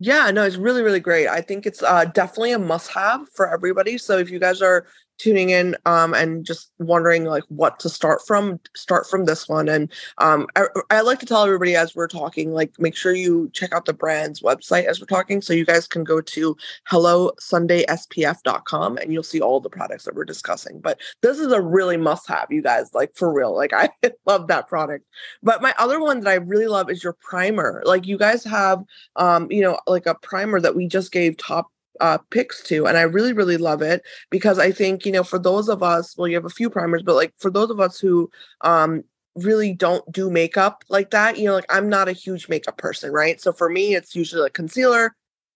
Yeah, 0.00 0.30
no, 0.30 0.44
it's 0.44 0.56
really 0.56 0.82
really 0.82 1.00
great. 1.00 1.28
I 1.28 1.42
think 1.42 1.66
it's 1.66 1.82
uh, 1.82 2.06
definitely 2.06 2.52
a 2.52 2.58
must 2.58 2.90
have 2.92 3.28
for 3.30 3.52
everybody. 3.52 3.98
So 3.98 4.18
if 4.18 4.30
you 4.30 4.38
guys 4.38 4.62
are 4.62 4.86
tuning 5.18 5.50
in 5.50 5.76
um, 5.84 6.14
and 6.14 6.44
just 6.44 6.70
wondering 6.78 7.24
like 7.24 7.42
what 7.48 7.78
to 7.80 7.88
start 7.88 8.20
from 8.26 8.58
start 8.74 9.08
from 9.08 9.24
this 9.24 9.48
one. 9.48 9.68
And 9.68 9.92
um, 10.18 10.46
I, 10.56 10.66
I, 10.90 11.00
like 11.00 11.18
to 11.20 11.26
tell 11.26 11.44
everybody 11.44 11.74
as 11.74 11.94
we're 11.94 12.08
talking 12.08 12.52
like 12.52 12.72
make 12.78 12.94
sure 12.94 13.14
you 13.14 13.50
check 13.52 13.72
out 13.72 13.84
the 13.84 13.92
brand's 13.92 14.40
website 14.40 14.84
as 14.84 15.00
we're 15.00 15.06
talking 15.06 15.40
so 15.40 15.52
you 15.52 15.64
guys 15.64 15.86
can 15.86 16.04
go 16.04 16.20
to 16.20 16.56
hello 16.84 17.32
sunday 17.38 17.84
spf.com 17.86 18.98
and 18.98 19.12
you'll 19.12 19.22
see 19.22 19.40
all 19.40 19.60
the 19.60 19.70
products 19.70 20.04
that 20.04 20.14
we're 20.14 20.24
discussing. 20.24 20.80
But 20.80 21.00
this 21.22 21.38
is 21.38 21.52
a 21.52 21.60
really 21.60 21.96
must 21.96 22.28
have 22.28 22.48
you 22.50 22.62
guys 22.62 22.94
like 22.94 23.16
for 23.16 23.32
real 23.32 23.54
like 23.54 23.72
i 23.74 23.90
love 24.26 24.46
that 24.48 24.68
product. 24.68 25.04
But 25.42 25.62
my 25.62 25.74
other 25.78 26.00
one 26.00 26.20
that 26.20 26.30
i 26.30 26.34
really 26.34 26.66
love 26.66 26.90
is 26.90 27.02
your 27.02 27.16
primer. 27.20 27.82
Like 27.84 28.06
you 28.06 28.18
guys 28.18 28.44
have 28.44 28.82
um 29.16 29.50
you 29.50 29.62
know 29.62 29.78
like 29.86 30.06
a 30.06 30.14
primer 30.14 30.60
that 30.60 30.76
we 30.76 30.86
just 30.86 31.12
gave 31.12 31.36
top 31.36 31.70
uh, 32.00 32.18
picks 32.30 32.62
to. 32.64 32.86
And 32.86 32.96
I 32.96 33.02
really, 33.02 33.32
really 33.32 33.56
love 33.56 33.82
it 33.82 34.02
because 34.30 34.58
I 34.58 34.70
think, 34.72 35.04
you 35.06 35.12
know, 35.12 35.24
for 35.24 35.38
those 35.38 35.68
of 35.68 35.82
us, 35.82 36.16
well, 36.16 36.28
you 36.28 36.34
have 36.34 36.44
a 36.44 36.50
few 36.50 36.70
primers, 36.70 37.02
but 37.02 37.14
like 37.14 37.34
for 37.38 37.50
those 37.50 37.70
of 37.70 37.80
us 37.80 37.98
who 37.98 38.30
um, 38.62 39.04
really 39.36 39.72
don't 39.72 40.10
do 40.12 40.30
makeup 40.30 40.84
like 40.88 41.10
that, 41.10 41.38
you 41.38 41.44
know, 41.44 41.54
like 41.54 41.72
I'm 41.72 41.88
not 41.88 42.08
a 42.08 42.12
huge 42.12 42.48
makeup 42.48 42.78
person, 42.78 43.12
right? 43.12 43.40
So 43.40 43.52
for 43.52 43.68
me, 43.68 43.94
it's 43.94 44.14
usually 44.14 44.42
like 44.42 44.54
concealer, 44.54 45.14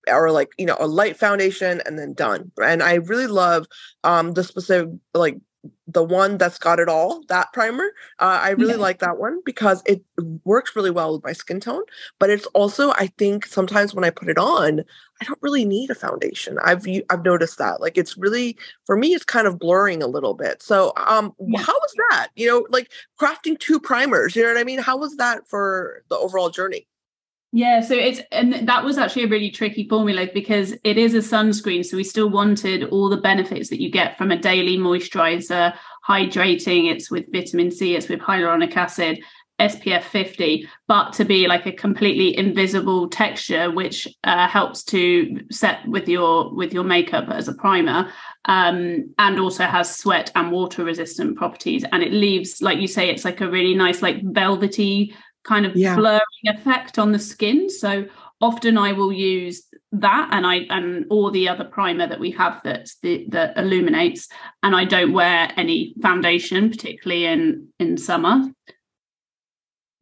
or 0.09 0.33
like 0.33 0.51
you 0.59 0.67
know 0.67 0.77
a 0.81 0.87
light 0.87 1.17
foundation 1.17 1.81
and 1.87 1.99
then 1.99 2.13
done 2.13 2.51
and 2.63 2.83
i 2.83 2.95
really 2.95 3.27
love 3.29 3.67
um 4.05 4.33
the 4.33 4.43
specific 4.43 4.89
like 5.15 5.37
the 5.87 6.03
one 6.03 6.39
that's 6.39 6.59
got 6.59 6.81
it 6.81 6.89
all 6.89 7.23
that 7.29 7.53
primer 7.53 7.85
uh, 8.19 8.41
i 8.43 8.51
really 8.51 8.73
yeah. 8.73 8.79
like 8.79 8.99
that 8.99 9.19
one 9.19 9.41
because 9.45 9.83
it 9.87 10.03
works 10.45 10.75
really 10.75 10.91
well 10.91 11.13
with 11.13 11.25
my 11.25 11.33
skin 11.33 11.61
tone 11.61 11.83
but 12.19 12.31
it's 12.31 12.47
also 12.47 12.91
i 12.93 13.07
think 13.19 13.47
sometimes 13.47 13.95
when 13.95 14.05
i 14.05 14.11
put 14.11 14.29
it 14.29 14.39
on 14.39 14.83
i 15.23 15.25
don't 15.25 15.39
really 15.41 15.65
need 15.65 15.89
a 15.89 15.95
foundation. 15.95 16.59
I've 16.63 16.85
i've 17.11 17.25
noticed 17.25 17.59
that 17.59 17.81
like 17.81 17.97
it's 17.97 18.19
really 18.19 18.57
for 18.87 18.97
me 18.97 19.15
it's 19.15 19.25
kind 19.25 19.47
of 19.47 19.59
blurring 19.59 20.03
a 20.03 20.09
little 20.09 20.35
bit. 20.35 20.63
So 20.63 20.93
um 20.97 21.33
yeah. 21.39 21.61
how 21.61 21.73
was 21.73 21.95
that? 22.11 22.29
You 22.35 22.49
know 22.49 22.67
like 22.71 22.91
crafting 23.21 23.59
two 23.59 23.79
primers 23.79 24.35
you 24.35 24.43
know 24.43 24.49
what 24.49 24.59
i 24.61 24.65
mean? 24.65 24.81
How 24.81 24.97
was 24.97 25.17
that 25.17 25.47
for 25.47 26.03
the 26.09 26.19
overall 26.19 26.51
journey 26.51 26.87
yeah, 27.55 27.83
so 27.83 27.95
it's 27.95 28.21
and 28.33 28.67
that 28.67 28.83
was 28.83 28.97
actually 28.97 29.25
a 29.25 29.29
really 29.29 29.51
tricky 29.51 29.87
formula 29.87 30.27
because 30.33 30.73
it 30.85 30.97
is 30.97 31.15
a 31.15 31.19
sunscreen. 31.19 31.85
So 31.85 31.99
we 31.99 32.05
still 32.05 32.31
wanted 32.31 32.85
all 32.85 33.11
the 33.11 33.19
benefits 33.19 33.69
that 33.69 33.81
you 33.81 33.91
get 33.91 34.17
from 34.17 34.31
a 34.31 34.39
daily 34.39 34.79
moisturizer, 34.79 35.75
hydrating, 36.09 36.91
it's 36.91 37.11
with 37.11 37.31
vitamin 37.31 37.71
C, 37.71 37.95
it's 37.95 38.09
with 38.09 38.21
hyaluronic 38.21 38.75
acid, 38.75 39.23
SPF 39.61 40.03
50, 40.03 40.67
but 40.89 41.13
to 41.13 41.27
be 41.27 41.47
like 41.47 41.67
a 41.67 41.73
completely 41.73 42.35
invisible 42.37 43.11
texture, 43.11 43.71
which 43.71 44.09
uh, 44.25 44.49
helps 44.49 44.83
to 44.85 45.39
set 45.51 45.87
with 45.87 46.09
your 46.09 46.55
with 46.55 46.73
your 46.73 46.85
makeup 46.85 47.29
as 47.29 47.49
a 47.49 47.55
primer, 47.55 48.11
um, 48.47 49.15
and 49.19 49.39
also 49.39 49.65
has 49.65 49.95
sweat 49.95 50.33
and 50.35 50.53
water 50.53 50.85
resistant 50.85 51.37
properties. 51.37 51.85
And 51.93 52.03
it 52.03 52.13
leaves, 52.13 52.63
like 52.63 52.79
you 52.79 52.89
say, 52.89 53.11
it's 53.11 53.27
like 53.27 53.43
a 53.43 53.51
really 53.51 53.75
nice, 53.75 54.01
like 54.01 54.23
velvety 54.23 55.15
kind 55.45 55.67
of 55.67 55.77
yeah. 55.77 55.97
blurring 55.97 56.21
effect 56.45 56.99
on 56.99 57.13
the 57.13 57.19
skin. 57.19 57.69
So 57.71 58.07
often 58.41 58.77
I 58.77 58.93
will 58.93 59.13
use 59.13 59.63
that 59.93 60.29
and 60.33 60.47
I 60.47 60.67
and 60.71 61.05
all 61.11 61.31
the 61.31 61.49
other 61.49 61.65
primer 61.65 62.07
that 62.07 62.19
we 62.19 62.31
have 62.33 62.61
that's 62.65 62.97
the 62.97 63.27
that 63.29 63.57
illuminates 63.59 64.29
and 64.63 64.75
I 64.75 64.85
don't 64.85 65.13
wear 65.13 65.53
any 65.57 65.95
foundation, 66.01 66.71
particularly 66.71 67.27
in 67.27 67.69
in 67.79 67.97
summer. 67.97 68.51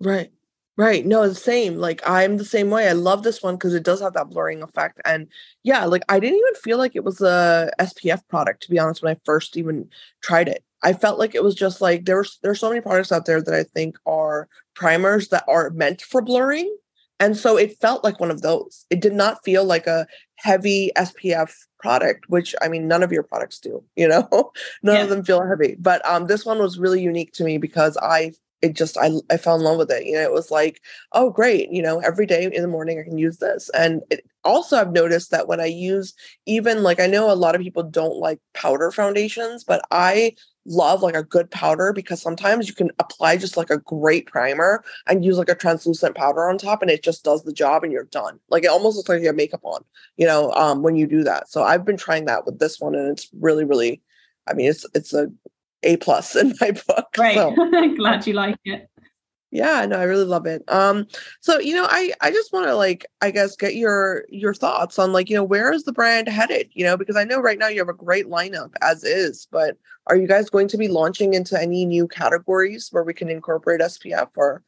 Right. 0.01 0.31
Right. 0.77 1.05
No, 1.05 1.29
the 1.29 1.35
same. 1.35 1.77
Like 1.77 2.01
I'm 2.07 2.39
the 2.39 2.45
same 2.45 2.71
way. 2.71 2.89
I 2.89 2.93
love 2.93 3.23
this 3.23 3.43
one 3.43 3.57
because 3.57 3.75
it 3.75 3.83
does 3.83 4.01
have 4.01 4.15
that 4.15 4.31
blurring 4.31 4.63
effect. 4.63 4.99
And 5.05 5.29
yeah, 5.63 5.85
like 5.85 6.03
I 6.09 6.19
didn't 6.19 6.39
even 6.39 6.55
feel 6.55 6.79
like 6.79 6.97
it 6.97 7.05
was 7.05 7.21
a 7.21 7.71
SPF 7.79 8.27
product, 8.29 8.63
to 8.63 8.71
be 8.71 8.79
honest, 8.79 9.03
when 9.03 9.15
I 9.15 9.21
first 9.27 9.59
even 9.59 9.91
tried 10.23 10.49
it. 10.49 10.65
I 10.83 10.93
felt 10.93 11.19
like 11.19 11.35
it 11.35 11.45
was 11.45 11.55
just 11.55 11.81
like 11.81 12.05
there's 12.05 12.39
there's 12.43 12.61
so 12.61 12.69
many 12.69 12.81
products 12.81 13.13
out 13.13 13.27
there 13.27 13.43
that 13.43 13.55
I 13.55 13.65
think 13.65 13.97
are 14.07 14.49
primers 14.75 15.29
that 15.29 15.45
are 15.49 15.71
meant 15.71 16.03
for 16.03 16.23
blurring 16.23 16.75
And 17.19 17.37
so 17.37 17.59
it 17.59 17.79
felt 17.81 18.03
like 18.03 18.19
one 18.19 18.31
of 18.31 18.41
those. 18.41 18.87
It 18.89 19.01
did 19.01 19.13
not 19.13 19.45
feel 19.45 19.65
like 19.65 19.87
a 19.87 20.07
heavy 20.37 20.91
SPF 20.97 21.53
product, 21.79 22.25
which 22.29 22.55
I 22.63 22.69
mean, 22.69 22.89
none 22.89 23.03
of 23.03 23.13
your 23.13 23.23
products 23.23 23.61
do, 23.61 23.85
you 23.95 24.09
know, 24.09 24.27
none 24.83 24.97
yeah. 24.97 25.03
of 25.03 25.11
them 25.11 25.23
feel 25.23 25.47
heavy. 25.47 25.77
But 25.79 26.05
um, 26.07 26.27
this 26.27 26.47
one 26.47 26.59
was 26.59 26.79
really 26.79 27.03
unique 27.03 27.33
to 27.35 27.45
me 27.45 27.59
because 27.59 27.97
I 28.01 28.33
it 28.63 28.75
just 28.75 28.97
I 28.99 29.11
I 29.31 29.37
fell 29.37 29.57
in 29.57 29.63
love 29.63 29.79
with 29.79 29.91
it. 29.91 30.07
You 30.07 30.15
know, 30.15 30.23
it 30.23 30.33
was 30.33 30.51
like, 30.51 30.81
oh 31.13 31.31
great, 31.31 31.71
you 31.71 31.83
know, 31.83 32.01
every 32.01 32.27
day 32.27 32.45
in 32.45 32.63
the 32.63 32.69
morning 32.69 32.99
I 32.99 33.09
can 33.09 33.19
use 33.19 33.39
this. 33.39 33.71
And 33.75 34.03
it, 34.11 34.25
also 34.45 34.79
I've 34.79 34.93
noticed 34.93 35.31
that 35.31 35.49
when 35.49 35.61
I 35.61 35.67
use 35.67 36.15
even 36.47 36.83
like 36.83 37.01
I 37.01 37.07
know 37.07 37.31
a 37.31 37.35
lot 37.35 37.55
of 37.55 37.61
people 37.61 37.83
don't 37.83 38.17
like 38.17 38.41
powder 38.55 38.91
foundations, 38.91 39.65
but 39.65 39.83
I 39.91 40.35
love 40.71 41.03
like 41.03 41.17
a 41.17 41.23
good 41.23 41.51
powder 41.51 41.93
because 41.93 42.23
sometimes 42.23 42.69
you 42.69 42.75
can 42.75 42.91
apply 42.99 43.37
just 43.37 43.57
like 43.57 43.71
a 43.71 43.79
great 43.79 44.27
primer 44.27 44.85
and 45.07 45.25
use 45.25 45.37
like 45.37 45.49
a 45.49 45.55
translucent 45.55 46.15
powder 46.15 46.49
on 46.49 46.57
top 46.57 46.81
and 46.81 46.91
it 46.91 47.03
just 47.03 47.25
does 47.25 47.43
the 47.43 47.53
job 47.53 47.83
and 47.83 47.93
you're 47.93 48.05
done. 48.05 48.39
Like 48.49 48.65
it 48.65 48.71
almost 48.71 48.97
looks 48.97 49.09
like 49.09 49.21
you 49.21 49.27
have 49.27 49.37
makeup 49.37 49.61
on, 49.65 49.85
you 50.17 50.27
know, 50.27 50.53
um 50.53 50.83
when 50.83 50.95
you 50.95 51.07
do 51.07 51.25
that. 51.25 51.51
So 51.51 51.63
I've 51.63 51.85
been 51.85 51.97
trying 51.97 52.27
that 52.27 52.47
with 52.47 52.61
this 52.61 52.81
one 52.81 52.95
and 52.95 53.09
it's 53.11 53.29
really, 53.41 53.65
really 53.65 54.01
I 54.49 54.55
mean 54.55 54.71
it's 54.71 54.87
it's 54.95 55.13
a 55.13 55.31
a 55.83 55.97
plus 55.97 56.37
in 56.43 56.55
my 56.61 56.71
book. 56.71 57.09
Right. 57.19 57.35
So. 57.35 57.55
Glad 57.97 58.27
you 58.27 58.35
like 58.35 58.57
it. 58.65 58.89
Yeah, 59.53 59.85
no, 59.85 59.99
I 59.99 60.05
really 60.05 60.25
love 60.25 60.47
it. 60.47 60.63
Um, 60.69 61.09
so 61.41 61.59
you 61.59 61.75
know, 61.75 61.87
I 61.89 62.13
I 62.21 62.31
just 62.31 62.53
want 62.53 62.67
to 62.67 62.75
like, 62.75 63.05
I 63.21 63.31
guess, 63.31 63.57
get 63.57 63.75
your 63.75 64.25
your 64.29 64.55
thoughts 64.55 64.99
on 64.99 65.13
like, 65.13 65.29
you 65.29 65.37
know, 65.37 65.45
where 65.45 65.73
is 65.73 65.85
the 65.85 65.93
brand 65.93 66.29
headed? 66.29 66.71
You 66.73 66.85
know, 66.85 66.97
because 66.97 67.17
I 67.17 67.25
know 67.25 67.41
right 67.41 67.59
now 67.59 67.69
you 67.69 67.81
have 67.81 67.89
a 67.89 67.95
great 67.95 68.27
lineup 68.27 68.73
as 68.81 69.03
is, 69.03 69.49
but 69.51 69.77
are 70.07 70.17
you 70.17 70.29
guys 70.29 70.51
going 70.51 70.69
to 70.69 70.79
be 70.79 70.89
launching 70.89 71.35
into 71.35 71.61
any 71.61 71.85
new 71.85 72.07
categories 72.07 72.89
where 72.93 73.03
we 73.03 73.15
can 73.15 73.29
incorporate 73.29 73.81
SPF 73.81 74.29
or? 74.37 74.63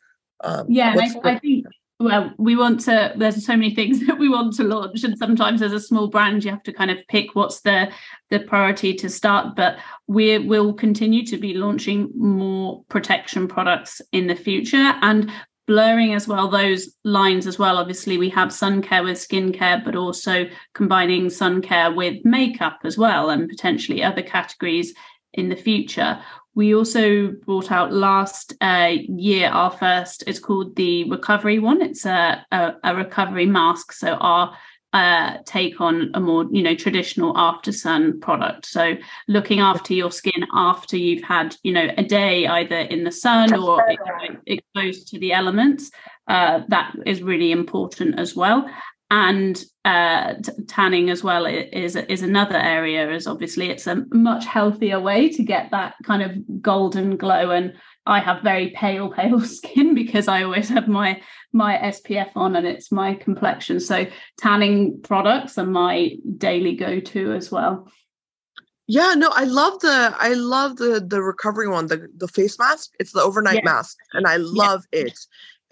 Um, 0.45 0.66
yeah, 0.68 0.92
I, 0.99 1.14
I 1.23 1.38
think 1.38 1.66
well 2.03 2.33
we 2.38 2.57
want 2.57 2.81
to 2.81 3.12
there's 3.17 3.45
so 3.45 3.57
many 3.57 3.75
things 3.75 4.01
that 4.07 4.19
we 4.19 4.29
want 4.29 4.55
to 4.55 4.65
launch 4.65 5.05
and 5.05 5.17
sometimes 5.17 5.62
as 5.62 5.73
a 5.73 5.81
small 5.81 6.09
brand 6.09 6.45
you 6.45 6.51
have 6.51 6.62
to 6.62 6.73
kind 6.73 6.91
of 6.91 6.99
pick 7.09 7.35
what's 7.35 7.61
the 7.62 7.91
the 8.31 8.41
priority 8.41 8.95
to 8.95 9.09
start 9.09 9.55
but 9.57 9.79
we 10.07 10.38
will 10.38 10.73
continue 10.73 11.25
to 11.25 11.37
be 11.37 11.55
launching 11.55 12.11
more 12.17 12.85
protection 12.88 13.49
products 13.49 14.01
in 14.12 14.27
the 14.27 14.37
future 14.37 14.95
and 15.03 15.31
blurring 15.67 16.12
as 16.12 16.27
well 16.27 16.49
those 16.49 16.97
lines 17.05 17.47
as 17.47 17.59
well. 17.59 17.79
Obviously 17.79 18.19
we 18.19 18.29
have 18.31 18.53
sun 18.53 18.83
care 18.83 19.03
with 19.03 19.17
skincare 19.17 19.83
but 19.85 19.95
also 19.95 20.47
combining 20.75 21.31
sun 21.31 21.62
care 21.62 21.93
with 21.93 22.25
makeup 22.25 22.81
as 22.85 22.99
well 22.99 23.31
and 23.31 23.49
potentially 23.49 24.03
other 24.03 24.23
categories 24.23 24.93
in 25.35 25.49
the 25.49 25.57
future 25.57 26.21
we 26.55 26.75
also 26.75 27.29
brought 27.29 27.71
out 27.71 27.93
last 27.93 28.55
uh, 28.61 28.93
year 29.09 29.49
our 29.49 29.71
first. 29.71 30.25
It's 30.27 30.38
called 30.38 30.77
the 30.77 31.09
recovery 31.11 31.59
one. 31.59 31.83
It's 31.83 32.05
a 32.05 32.45
a, 32.53 32.75
a 32.85 32.95
recovery 32.95 33.47
mask. 33.47 33.93
So 33.93 34.15
our 34.15 34.57
uh, 34.93 35.38
take 35.47 35.81
on 35.81 36.11
a 36.12 36.21
more 36.21 36.47
you 36.51 36.62
know 36.62 36.75
traditional 36.75 37.37
after 37.37 37.73
sun 37.73 38.21
product. 38.21 38.67
So 38.67 38.97
looking 39.29 39.61
after 39.61 39.95
your 39.95 40.11
skin 40.11 40.47
after 40.53 40.97
you've 40.97 41.25
had 41.25 41.57
you 41.62 41.73
know 41.73 41.88
a 41.97 42.03
day 42.03 42.47
either 42.47 42.77
in 42.77 43.05
the 43.05 43.12
sun 43.12 43.55
or 43.55 43.85
exposed 44.47 45.09
to 45.09 45.19
the 45.19 45.33
elements. 45.33 45.91
Uh, 46.29 46.61
that 46.69 46.95
is 47.05 47.21
really 47.21 47.51
important 47.51 48.17
as 48.17 48.37
well 48.37 48.65
and 49.12 49.65
uh, 49.85 50.35
t- 50.35 50.53
tanning 50.68 51.11
as 51.11 51.25
well 51.25 51.45
is 51.45 51.97
is 51.97 52.23
another 52.23 52.57
area 52.57 53.11
as 53.11 53.27
obviously 53.27 53.68
it's 53.68 53.87
a 53.88 54.05
much 54.12 54.45
healthier 54.45 55.01
way 55.01 55.29
to 55.29 55.42
get 55.42 55.71
that 55.73 55.95
kind 56.05 56.23
of 56.23 56.62
golden 56.62 57.16
glow. 57.16 57.51
And 57.51 57.75
I 58.07 58.21
have 58.21 58.42
very 58.42 58.71
pale 58.71 59.11
pale 59.16 59.40
skin 59.40 59.95
because 59.95 60.29
I 60.29 60.45
always 60.45 60.68
have 60.68 60.87
my 60.87 61.21
my 61.53 61.77
SPF 61.79 62.31
on 62.37 62.55
and 62.55 62.66
it's 62.66 62.92
my 62.92 63.14
complexion. 63.14 63.81
So 63.81 64.07
tanning 64.38 65.01
products 65.03 65.59
are 65.59 65.66
my 65.66 66.12
daily 66.38 66.77
go-to 66.77 67.33
as 67.33 67.51
well. 67.51 67.90
Yeah 68.87 69.14
no 69.16 69.31
I 69.33 69.45
love 69.45 69.81
the 69.81 70.14
I 70.16 70.35
love 70.35 70.77
the 70.77 71.05
the 71.05 71.23
recovery 71.23 71.68
one 71.68 71.88
the 71.88 72.07
the 72.16 72.29
face 72.29 72.57
mask. 72.57 72.92
It's 73.01 73.12
the 73.12 73.23
overnight 73.23 73.57
yeah. 73.64 73.73
mask 73.73 73.97
and 74.12 74.29
I 74.29 74.37
love 74.37 74.85
yeah. 74.92 75.07
it 75.07 75.18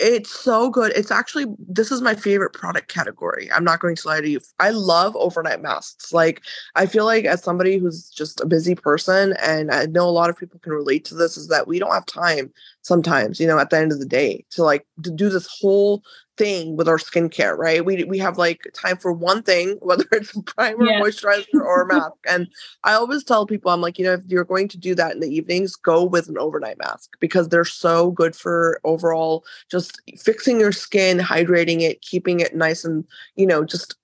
it's 0.00 0.30
so 0.30 0.70
good. 0.70 0.92
It's 0.96 1.10
actually 1.10 1.46
this 1.58 1.92
is 1.92 2.00
my 2.00 2.14
favorite 2.14 2.52
product 2.52 2.88
category. 2.88 3.50
I'm 3.52 3.64
not 3.64 3.80
going 3.80 3.96
to 3.96 4.08
lie 4.08 4.20
to 4.20 4.28
you. 4.28 4.40
I 4.58 4.70
love 4.70 5.14
overnight 5.16 5.60
masks. 5.60 6.12
Like 6.12 6.42
I 6.74 6.86
feel 6.86 7.04
like 7.04 7.26
as 7.26 7.42
somebody 7.42 7.76
who's 7.76 8.08
just 8.08 8.40
a 8.40 8.46
busy 8.46 8.74
person 8.74 9.34
and 9.40 9.70
I 9.70 9.86
know 9.86 10.08
a 10.08 10.10
lot 10.10 10.30
of 10.30 10.38
people 10.38 10.58
can 10.60 10.72
relate 10.72 11.04
to 11.06 11.14
this 11.14 11.36
is 11.36 11.48
that 11.48 11.68
we 11.68 11.78
don't 11.78 11.92
have 11.92 12.06
time 12.06 12.50
sometimes, 12.82 13.38
you 13.38 13.46
know, 13.46 13.58
at 13.58 13.70
the 13.70 13.78
end 13.78 13.92
of 13.92 13.98
the 13.98 14.06
day 14.06 14.44
to 14.50 14.64
like 14.64 14.86
to 15.02 15.10
do 15.10 15.28
this 15.28 15.46
whole 15.60 16.02
thing 16.40 16.74
with 16.74 16.88
our 16.88 16.96
skincare, 16.96 17.56
right? 17.56 17.84
We 17.84 18.04
we 18.04 18.18
have 18.18 18.38
like 18.38 18.66
time 18.72 18.96
for 18.96 19.12
one 19.12 19.42
thing, 19.42 19.76
whether 19.82 20.06
it's 20.10 20.34
a 20.34 20.42
primer, 20.42 20.86
yeah. 20.86 21.00
moisturizer, 21.00 21.54
or 21.54 21.82
a 21.82 21.86
mask. 21.94 22.14
And 22.28 22.48
I 22.84 22.94
always 22.94 23.22
tell 23.22 23.46
people, 23.46 23.70
I'm 23.70 23.82
like, 23.82 23.98
you 23.98 24.06
know, 24.06 24.14
if 24.14 24.22
you're 24.26 24.44
going 24.44 24.68
to 24.68 24.78
do 24.78 24.94
that 24.94 25.12
in 25.12 25.20
the 25.20 25.28
evenings, 25.28 25.76
go 25.76 26.02
with 26.02 26.28
an 26.28 26.38
overnight 26.38 26.78
mask 26.78 27.10
because 27.20 27.48
they're 27.48 27.64
so 27.64 28.10
good 28.12 28.34
for 28.34 28.80
overall 28.84 29.44
just 29.70 30.00
fixing 30.18 30.58
your 30.58 30.72
skin, 30.72 31.18
hydrating 31.18 31.82
it, 31.82 32.00
keeping 32.00 32.40
it 32.40 32.56
nice 32.56 32.84
and, 32.84 33.04
you 33.36 33.46
know, 33.46 33.62
just 33.62 33.96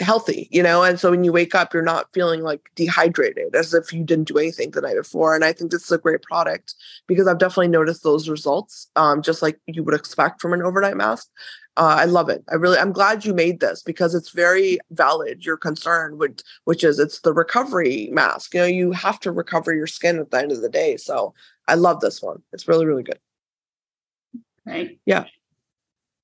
healthy, 0.00 0.48
you 0.50 0.62
know? 0.62 0.82
And 0.82 0.98
so 0.98 1.10
when 1.10 1.24
you 1.24 1.32
wake 1.32 1.54
up, 1.54 1.72
you're 1.72 1.82
not 1.82 2.12
feeling 2.12 2.42
like 2.42 2.70
dehydrated 2.74 3.54
as 3.54 3.74
if 3.74 3.92
you 3.92 4.02
didn't 4.04 4.28
do 4.28 4.38
anything 4.38 4.70
the 4.70 4.80
night 4.80 4.96
before. 4.96 5.34
And 5.34 5.44
I 5.44 5.52
think 5.52 5.70
this 5.70 5.84
is 5.84 5.92
a 5.92 5.98
great 5.98 6.22
product 6.22 6.74
because 7.06 7.26
I've 7.26 7.38
definitely 7.38 7.68
noticed 7.68 8.02
those 8.02 8.28
results, 8.28 8.88
um, 8.96 9.22
just 9.22 9.42
like 9.42 9.60
you 9.66 9.82
would 9.84 9.94
expect 9.94 10.40
from 10.40 10.52
an 10.52 10.62
overnight 10.62 10.96
mask. 10.96 11.28
Uh, 11.80 11.96
I 11.98 12.04
love 12.04 12.28
it. 12.28 12.44
I 12.50 12.56
really, 12.56 12.76
I'm 12.76 12.92
glad 12.92 13.24
you 13.24 13.32
made 13.32 13.60
this 13.60 13.82
because 13.82 14.14
it's 14.14 14.32
very 14.32 14.78
valid. 14.90 15.46
Your 15.46 15.56
concern, 15.56 16.18
which 16.18 16.42
which 16.64 16.84
is 16.84 16.98
it's 16.98 17.20
the 17.20 17.32
recovery 17.32 18.10
mask. 18.12 18.52
You 18.52 18.60
know, 18.60 18.66
you 18.66 18.92
have 18.92 19.18
to 19.20 19.32
recover 19.32 19.72
your 19.72 19.86
skin 19.86 20.18
at 20.18 20.30
the 20.30 20.36
end 20.36 20.52
of 20.52 20.60
the 20.60 20.68
day. 20.68 20.98
So 20.98 21.32
I 21.68 21.76
love 21.76 22.00
this 22.00 22.20
one. 22.20 22.42
It's 22.52 22.68
really, 22.68 22.84
really 22.84 23.02
good. 23.02 23.18
Right. 24.66 24.98
Yeah. 25.06 25.24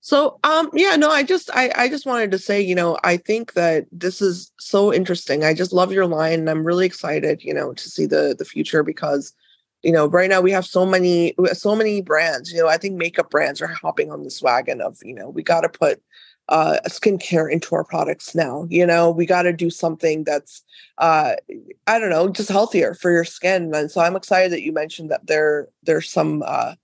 So 0.02 0.38
um 0.44 0.68
yeah, 0.74 0.94
no, 0.96 1.08
I 1.08 1.22
just 1.22 1.48
I 1.54 1.72
I 1.74 1.88
just 1.88 2.04
wanted 2.04 2.32
to 2.32 2.38
say, 2.38 2.60
you 2.60 2.74
know, 2.74 2.98
I 3.02 3.16
think 3.16 3.54
that 3.54 3.86
this 3.90 4.20
is 4.20 4.52
so 4.58 4.92
interesting. 4.92 5.42
I 5.42 5.54
just 5.54 5.72
love 5.72 5.90
your 5.90 6.06
line 6.06 6.40
and 6.40 6.50
I'm 6.50 6.66
really 6.66 6.84
excited, 6.84 7.42
you 7.42 7.54
know, 7.54 7.72
to 7.72 7.88
see 7.88 8.04
the 8.04 8.36
the 8.38 8.44
future 8.44 8.82
because 8.82 9.32
you 9.82 9.92
know, 9.92 10.06
right 10.06 10.28
now 10.28 10.40
we 10.40 10.50
have 10.50 10.66
so 10.66 10.86
many 10.86 11.34
so 11.52 11.76
many 11.76 12.00
brands, 12.00 12.52
you 12.52 12.60
know, 12.60 12.68
I 12.68 12.76
think 12.76 12.96
makeup 12.96 13.30
brands 13.30 13.60
are 13.60 13.66
hopping 13.66 14.10
on 14.10 14.22
this 14.22 14.42
wagon 14.42 14.80
of, 14.80 14.98
you 15.02 15.14
know, 15.14 15.28
we 15.28 15.42
got 15.42 15.62
to 15.62 15.68
put 15.68 16.02
uh 16.48 16.78
skincare 16.86 17.50
into 17.50 17.74
our 17.74 17.84
products 17.84 18.34
now. 18.34 18.66
You 18.70 18.86
know, 18.86 19.10
we 19.10 19.26
got 19.26 19.42
to 19.42 19.52
do 19.52 19.70
something 19.70 20.24
that's 20.24 20.62
uh 20.98 21.34
I 21.86 21.98
don't 21.98 22.10
know, 22.10 22.28
just 22.28 22.48
healthier 22.48 22.94
for 22.94 23.10
your 23.10 23.24
skin. 23.24 23.74
And 23.74 23.90
so 23.90 24.00
I'm 24.00 24.16
excited 24.16 24.52
that 24.52 24.62
you 24.62 24.72
mentioned 24.72 25.10
that 25.10 25.26
there 25.26 25.68
there's 25.82 26.10
some 26.10 26.42
uh 26.46 26.74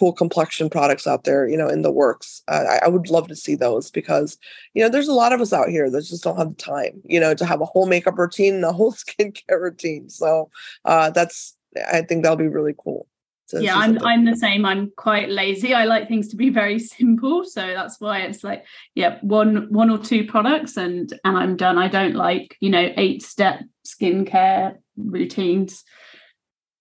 cool 0.00 0.12
complexion 0.14 0.70
products 0.70 1.06
out 1.06 1.24
there, 1.24 1.46
you 1.46 1.58
know, 1.58 1.68
in 1.68 1.82
the 1.82 1.92
works. 1.92 2.42
Uh, 2.48 2.64
I, 2.70 2.86
I, 2.86 2.88
would 2.88 3.10
love 3.10 3.28
to 3.28 3.36
see 3.36 3.54
those 3.54 3.90
because, 3.90 4.38
you 4.72 4.82
know, 4.82 4.88
there's 4.88 5.08
a 5.08 5.12
lot 5.12 5.34
of 5.34 5.42
us 5.42 5.52
out 5.52 5.68
here 5.68 5.90
that 5.90 6.00
just 6.06 6.24
don't 6.24 6.38
have 6.38 6.48
the 6.48 6.54
time, 6.54 7.02
you 7.04 7.20
know, 7.20 7.34
to 7.34 7.44
have 7.44 7.60
a 7.60 7.66
whole 7.66 7.86
makeup 7.86 8.16
routine 8.16 8.54
and 8.54 8.64
a 8.64 8.72
whole 8.72 8.92
skincare 8.94 9.60
routine. 9.60 10.08
So 10.08 10.50
uh, 10.86 11.10
that's, 11.10 11.54
I 11.76 12.02
think 12.02 12.22
that'll 12.22 12.36
be 12.36 12.48
really 12.48 12.74
cool. 12.76 13.06
yeah, 13.52 13.76
I'm 13.76 13.98
I'm 14.04 14.24
the 14.24 14.36
same. 14.36 14.64
I'm 14.64 14.92
quite 14.96 15.28
lazy. 15.28 15.74
I 15.74 15.84
like 15.84 16.08
things 16.08 16.28
to 16.28 16.36
be 16.36 16.50
very 16.50 16.78
simple, 16.96 17.44
so 17.44 17.66
that's 17.66 18.00
why 18.00 18.20
it's 18.20 18.44
like 18.44 18.64
yeah, 18.94 19.18
one 19.22 19.66
one 19.70 19.90
or 19.90 19.98
two 19.98 20.26
products 20.26 20.76
and 20.76 21.12
and 21.24 21.36
I'm 21.36 21.56
done. 21.56 21.78
I 21.78 21.88
don't 21.88 22.14
like 22.14 22.56
you 22.60 22.70
know 22.70 22.92
eight 22.96 23.22
step 23.22 23.62
skincare 23.86 24.76
routines. 24.96 25.84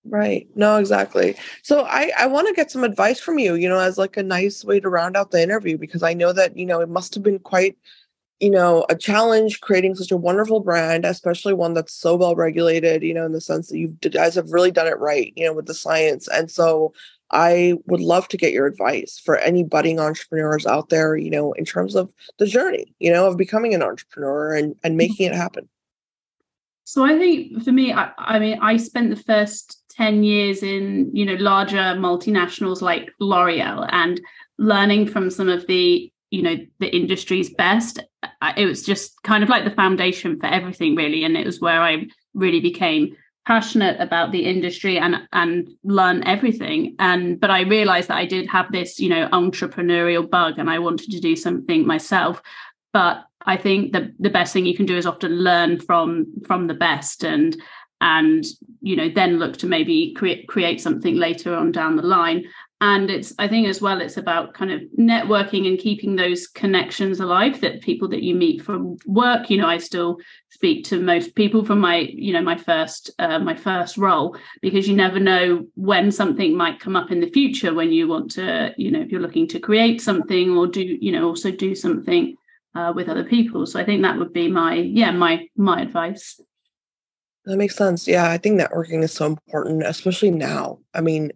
Right. 0.05 0.47
No, 0.55 0.77
exactly. 0.77 1.35
So 1.61 1.85
I 1.85 2.11
I 2.17 2.25
want 2.27 2.47
to 2.47 2.53
get 2.53 2.71
some 2.71 2.83
advice 2.83 3.19
from 3.19 3.37
you, 3.37 3.55
you 3.55 3.67
know, 3.69 3.79
as 3.79 3.97
like 3.97 4.17
a 4.17 4.23
nice 4.23 4.63
way 4.63 4.79
to 4.79 4.89
round 4.89 5.17
out 5.17 5.31
the 5.31 5.41
interview 5.41 5.77
because 5.77 6.03
I 6.03 6.13
know 6.13 6.33
that, 6.33 6.57
you 6.57 6.65
know, 6.65 6.79
it 6.81 6.89
must 6.89 7.13
have 7.15 7.23
been 7.23 7.39
quite 7.39 7.77
you 8.39 8.49
know, 8.49 8.85
a 8.89 8.95
challenge 8.95 9.59
creating 9.61 9.95
such 9.95 10.11
a 10.11 10.17
wonderful 10.17 10.61
brand, 10.61 11.05
especially 11.05 11.53
one 11.53 11.73
that's 11.73 11.93
so 11.93 12.15
well 12.15 12.35
regulated, 12.35 13.03
you 13.03 13.13
know, 13.13 13.25
in 13.25 13.33
the 13.33 13.41
sense 13.41 13.67
that 13.67 13.77
you 13.77 13.89
guys 14.11 14.35
have 14.35 14.51
really 14.51 14.71
done 14.71 14.87
it 14.87 14.97
right, 14.99 15.33
you 15.35 15.45
know, 15.45 15.53
with 15.53 15.65
the 15.65 15.73
science. 15.73 16.27
And 16.29 16.49
so 16.49 16.93
I 17.31 17.75
would 17.87 17.99
love 17.99 18.27
to 18.29 18.37
get 18.37 18.53
your 18.53 18.65
advice 18.65 19.21
for 19.23 19.37
any 19.37 19.63
budding 19.63 19.99
entrepreneurs 19.99 20.65
out 20.65 20.89
there, 20.89 21.17
you 21.17 21.29
know, 21.29 21.51
in 21.53 21.65
terms 21.65 21.95
of 21.95 22.13
the 22.37 22.47
journey, 22.47 22.93
you 22.99 23.11
know, 23.11 23.27
of 23.27 23.37
becoming 23.37 23.73
an 23.73 23.83
entrepreneur 23.83 24.53
and, 24.53 24.75
and 24.83 24.91
mm-hmm. 24.91 24.97
making 24.97 25.27
it 25.27 25.35
happen. 25.35 25.67
So 26.85 27.05
I 27.05 27.19
think 27.19 27.63
for 27.63 27.71
me, 27.71 27.93
I, 27.93 28.11
I 28.17 28.39
mean, 28.39 28.57
I 28.61 28.77
spent 28.77 29.09
the 29.09 29.21
first 29.21 29.83
10 29.99 30.23
years 30.23 30.63
in 30.63 31.09
you 31.13 31.25
know 31.25 31.33
larger 31.33 31.75
multinationals 31.75 32.81
like 32.81 33.11
l'oreal 33.19 33.85
and 33.91 34.21
learning 34.57 35.05
from 35.05 35.29
some 35.29 35.49
of 35.49 35.67
the 35.67 36.11
you 36.31 36.41
know 36.41 36.55
the 36.79 36.95
industry's 36.95 37.53
best. 37.53 37.99
It 38.57 38.65
was 38.65 38.83
just 38.83 39.21
kind 39.23 39.43
of 39.43 39.49
like 39.49 39.63
the 39.63 39.71
foundation 39.71 40.39
for 40.39 40.47
everything 40.47 40.95
really 40.95 41.23
and 41.23 41.35
it 41.35 41.45
was 41.45 41.59
where 41.59 41.81
i 41.81 42.05
really 42.33 42.59
became 42.59 43.15
passionate 43.45 43.99
about 43.99 44.31
the 44.31 44.45
industry 44.45 44.99
and 44.99 45.15
and 45.33 45.69
learn 45.83 46.23
everything. 46.23 46.95
And 46.99 47.39
but 47.39 47.49
i 47.49 47.61
realized 47.61 48.09
that 48.09 48.17
i 48.17 48.25
did 48.25 48.47
have 48.47 48.71
this 48.71 48.99
you 48.99 49.09
know 49.09 49.27
entrepreneurial 49.29 50.29
bug 50.29 50.59
and 50.59 50.69
i 50.69 50.79
wanted 50.79 51.11
to 51.11 51.19
do 51.19 51.35
something 51.35 51.85
myself. 51.85 52.41
But 52.93 53.23
i 53.45 53.57
think 53.57 53.93
the 53.93 54.13
the 54.19 54.29
best 54.29 54.53
thing 54.53 54.65
you 54.65 54.75
can 54.75 54.85
do 54.85 54.97
is 54.97 55.05
often 55.05 55.43
learn 55.43 55.79
from 55.79 56.27
from 56.45 56.67
the 56.67 56.73
best 56.73 57.23
and 57.23 57.57
and 58.01 58.45
you 58.81 58.95
know 58.95 59.09
then 59.09 59.39
look 59.39 59.57
to 59.57 59.67
maybe 59.67 60.13
create 60.13 60.47
create 60.47 60.79
something 60.79 61.15
later 61.15 61.55
on 61.55 61.71
down 61.71 61.95
the 61.95 62.03
line 62.03 62.43
and 62.81 63.09
it's 63.09 63.33
i 63.39 63.47
think 63.47 63.67
as 63.67 63.81
well 63.81 63.99
it's 63.99 64.17
about 64.17 64.53
kind 64.53 64.71
of 64.71 64.81
networking 64.97 65.67
and 65.67 65.79
keeping 65.79 66.15
those 66.15 66.47
connections 66.47 67.19
alive 67.19 67.59
that 67.61 67.81
people 67.81 68.07
that 68.07 68.23
you 68.23 68.33
meet 68.33 68.61
from 68.61 68.97
work. 69.05 69.49
You 69.49 69.57
know 69.57 69.67
i 69.67 69.77
still 69.77 70.17
speak 70.49 70.85
to 70.85 71.01
most 71.01 71.35
people 71.35 71.65
from 71.65 71.79
my 71.79 71.97
you 71.97 72.33
know 72.33 72.41
my 72.41 72.57
first 72.57 73.11
uh, 73.19 73.39
my 73.39 73.55
first 73.55 73.97
role 73.97 74.37
because 74.61 74.87
you 74.87 74.95
never 74.95 75.19
know 75.19 75.65
when 75.75 76.11
something 76.11 76.55
might 76.55 76.79
come 76.79 76.95
up 76.95 77.11
in 77.11 77.19
the 77.19 77.29
future 77.29 77.73
when 77.73 77.91
you 77.91 78.07
want 78.07 78.31
to 78.31 78.73
you 78.77 78.91
know 78.91 79.01
if 79.01 79.11
you're 79.11 79.21
looking 79.21 79.47
to 79.47 79.59
create 79.59 80.01
something 80.01 80.51
or 80.51 80.67
do 80.67 80.81
you 80.81 81.11
know 81.11 81.27
also 81.27 81.51
do 81.51 81.75
something 81.75 82.35
uh, 82.75 82.93
with 82.95 83.09
other 83.09 83.23
people. 83.23 83.65
So 83.65 83.79
i 83.79 83.83
think 83.83 84.01
that 84.03 84.17
would 84.17 84.33
be 84.33 84.47
my 84.47 84.75
yeah 84.75 85.11
my 85.11 85.47
my 85.55 85.81
advice. 85.81 86.39
That 87.45 87.57
makes 87.57 87.75
sense. 87.75 88.07
Yeah 88.07 88.29
i 88.29 88.37
think 88.37 88.59
networking 88.59 89.03
is 89.03 89.11
so 89.11 89.25
important 89.25 89.83
especially 89.83 90.31
now. 90.31 90.79
I 90.93 91.01
mean 91.01 91.31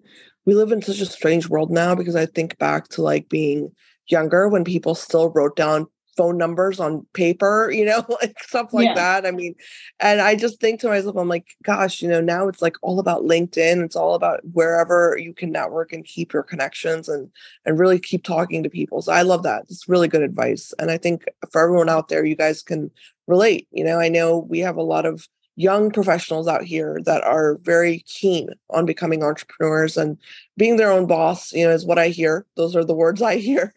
we 0.45 0.53
live 0.53 0.71
in 0.71 0.81
such 0.81 0.99
a 0.99 1.05
strange 1.05 1.47
world 1.49 1.71
now 1.71 1.95
because 1.95 2.15
I 2.15 2.25
think 2.25 2.57
back 2.57 2.89
to 2.89 3.01
like 3.01 3.29
being 3.29 3.71
younger 4.07 4.49
when 4.49 4.63
people 4.63 4.95
still 4.95 5.29
wrote 5.29 5.55
down 5.55 5.87
phone 6.15 6.37
numbers 6.37 6.79
on 6.79 7.05
paper, 7.13 7.71
you 7.75 7.85
know, 7.85 8.05
like 8.21 8.37
stuff 8.41 8.73
like 8.73 8.87
yeah. 8.87 8.93
that. 8.93 9.25
I 9.25 9.31
mean, 9.31 9.55
and 9.99 10.21
I 10.21 10.35
just 10.35 10.59
think 10.59 10.79
to 10.81 10.87
myself, 10.87 11.15
I'm 11.15 11.27
like, 11.27 11.55
gosh, 11.63 12.01
you 12.01 12.07
know, 12.07 12.21
now 12.21 12.47
it's 12.47 12.61
like 12.61 12.75
all 12.81 12.99
about 12.99 13.23
LinkedIn. 13.23 13.83
It's 13.83 13.95
all 13.95 14.15
about 14.15 14.41
wherever 14.51 15.17
you 15.19 15.33
can 15.33 15.51
network 15.51 15.93
and 15.93 16.05
keep 16.05 16.33
your 16.33 16.43
connections 16.43 17.09
and 17.09 17.29
and 17.65 17.79
really 17.79 17.99
keep 17.99 18.23
talking 18.23 18.63
to 18.63 18.69
people. 18.69 19.01
So 19.01 19.11
I 19.11 19.21
love 19.21 19.43
that. 19.43 19.63
It's 19.69 19.89
really 19.89 20.07
good 20.07 20.21
advice. 20.21 20.73
And 20.79 20.91
I 20.91 20.97
think 20.97 21.25
for 21.51 21.63
everyone 21.63 21.89
out 21.89 22.09
there, 22.09 22.25
you 22.25 22.35
guys 22.35 22.61
can 22.61 22.91
relate. 23.27 23.67
You 23.71 23.83
know, 23.83 23.99
I 23.99 24.09
know 24.09 24.37
we 24.37 24.59
have 24.59 24.77
a 24.77 24.83
lot 24.83 25.05
of 25.05 25.27
young 25.55 25.91
professionals 25.91 26.47
out 26.47 26.63
here 26.63 26.99
that 27.05 27.23
are 27.23 27.57
very 27.61 27.99
keen 28.07 28.49
on 28.71 28.85
becoming 28.85 29.23
entrepreneurs 29.23 29.97
and 29.97 30.17
being 30.57 30.77
their 30.77 30.91
own 30.91 31.05
boss 31.05 31.53
you 31.53 31.65
know 31.65 31.71
is 31.71 31.85
what 31.85 31.99
i 31.99 32.07
hear. 32.09 32.45
Those 32.55 32.75
are 32.75 32.83
the 32.83 32.95
words 32.95 33.21
i 33.21 33.35
hear. 33.49 33.73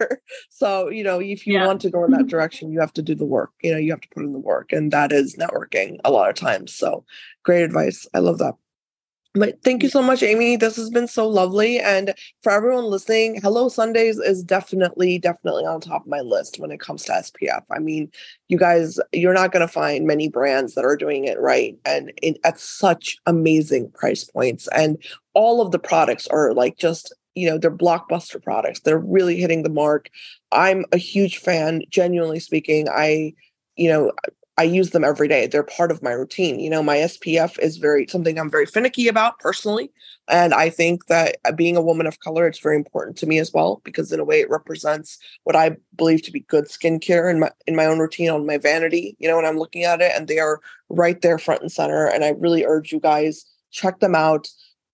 So 0.50 0.88
you 0.88 1.04
know 1.04 1.20
if 1.20 1.46
you 1.46 1.54
yeah. 1.54 1.66
want 1.66 1.80
to 1.82 1.90
go 1.90 2.04
in 2.04 2.12
that 2.12 2.26
direction 2.34 2.72
you 2.72 2.80
have 2.80 2.92
to 2.94 3.02
do 3.02 3.14
the 3.14 3.24
work. 3.24 3.52
You 3.62 3.72
know 3.72 3.78
you 3.78 3.90
have 3.90 4.00
to 4.00 4.08
put 4.08 4.24
in 4.24 4.32
the 4.32 4.38
work 4.38 4.72
and 4.72 4.92
that 4.92 5.12
is 5.12 5.36
networking 5.36 5.98
a 6.04 6.10
lot 6.10 6.30
of 6.30 6.36
times. 6.36 6.72
So 6.72 7.04
great 7.42 7.62
advice. 7.62 8.06
I 8.14 8.18
love 8.18 8.38
that 8.38 8.54
but 9.38 9.62
thank 9.62 9.82
you 9.82 9.88
so 9.88 10.02
much, 10.02 10.22
Amy. 10.22 10.56
This 10.56 10.76
has 10.76 10.90
been 10.90 11.08
so 11.08 11.28
lovely. 11.28 11.78
And 11.78 12.14
for 12.42 12.52
everyone 12.52 12.84
listening, 12.84 13.40
Hello 13.40 13.68
Sundays 13.68 14.18
is 14.18 14.42
definitely, 14.42 15.18
definitely 15.18 15.64
on 15.64 15.80
top 15.80 16.02
of 16.02 16.08
my 16.08 16.20
list 16.20 16.58
when 16.58 16.70
it 16.70 16.80
comes 16.80 17.04
to 17.04 17.12
SPF. 17.12 17.62
I 17.70 17.78
mean, 17.78 18.10
you 18.48 18.58
guys, 18.58 18.98
you're 19.12 19.34
not 19.34 19.52
going 19.52 19.66
to 19.66 19.72
find 19.72 20.06
many 20.06 20.28
brands 20.28 20.74
that 20.74 20.84
are 20.84 20.96
doing 20.96 21.24
it 21.24 21.38
right 21.40 21.76
and 21.84 22.12
in, 22.22 22.36
at 22.44 22.58
such 22.58 23.16
amazing 23.26 23.90
price 23.92 24.24
points. 24.24 24.68
And 24.68 24.96
all 25.34 25.60
of 25.60 25.70
the 25.70 25.78
products 25.78 26.26
are 26.28 26.54
like 26.54 26.78
just, 26.78 27.14
you 27.34 27.48
know, 27.48 27.58
they're 27.58 27.70
blockbuster 27.70 28.42
products. 28.42 28.80
They're 28.80 28.98
really 28.98 29.36
hitting 29.36 29.62
the 29.62 29.68
mark. 29.70 30.08
I'm 30.52 30.84
a 30.92 30.96
huge 30.98 31.38
fan, 31.38 31.82
genuinely 31.90 32.40
speaking. 32.40 32.88
I, 32.88 33.34
you 33.76 33.90
know, 33.90 34.12
I 34.58 34.62
use 34.62 34.90
them 34.90 35.04
every 35.04 35.28
day. 35.28 35.46
They're 35.46 35.62
part 35.62 35.90
of 35.90 36.02
my 36.02 36.12
routine. 36.12 36.60
You 36.60 36.70
know, 36.70 36.82
my 36.82 36.96
SPF 36.96 37.58
is 37.58 37.76
very 37.76 38.06
something 38.06 38.38
I'm 38.38 38.50
very 38.50 38.64
finicky 38.64 39.06
about 39.06 39.38
personally. 39.38 39.90
And 40.28 40.54
I 40.54 40.70
think 40.70 41.06
that 41.06 41.36
uh, 41.44 41.52
being 41.52 41.76
a 41.76 41.82
woman 41.82 42.06
of 42.06 42.20
color, 42.20 42.46
it's 42.46 42.58
very 42.58 42.76
important 42.76 43.16
to 43.18 43.26
me 43.26 43.38
as 43.38 43.52
well, 43.52 43.82
because 43.84 44.12
in 44.12 44.20
a 44.20 44.24
way 44.24 44.40
it 44.40 44.50
represents 44.50 45.18
what 45.44 45.56
I 45.56 45.76
believe 45.96 46.22
to 46.22 46.32
be 46.32 46.40
good 46.40 46.64
skincare 46.64 47.30
in 47.30 47.38
my 47.40 47.50
in 47.66 47.76
my 47.76 47.84
own 47.84 47.98
routine 47.98 48.30
on 48.30 48.46
my 48.46 48.58
vanity, 48.58 49.16
you 49.18 49.28
know, 49.28 49.36
when 49.36 49.44
I'm 49.44 49.58
looking 49.58 49.84
at 49.84 50.00
it. 50.00 50.12
And 50.14 50.26
they 50.26 50.38
are 50.38 50.60
right 50.88 51.20
there 51.20 51.38
front 51.38 51.60
and 51.60 51.70
center. 51.70 52.06
And 52.06 52.24
I 52.24 52.30
really 52.30 52.64
urge 52.64 52.92
you 52.92 53.00
guys, 53.00 53.44
check 53.70 54.00
them 54.00 54.14
out 54.14 54.48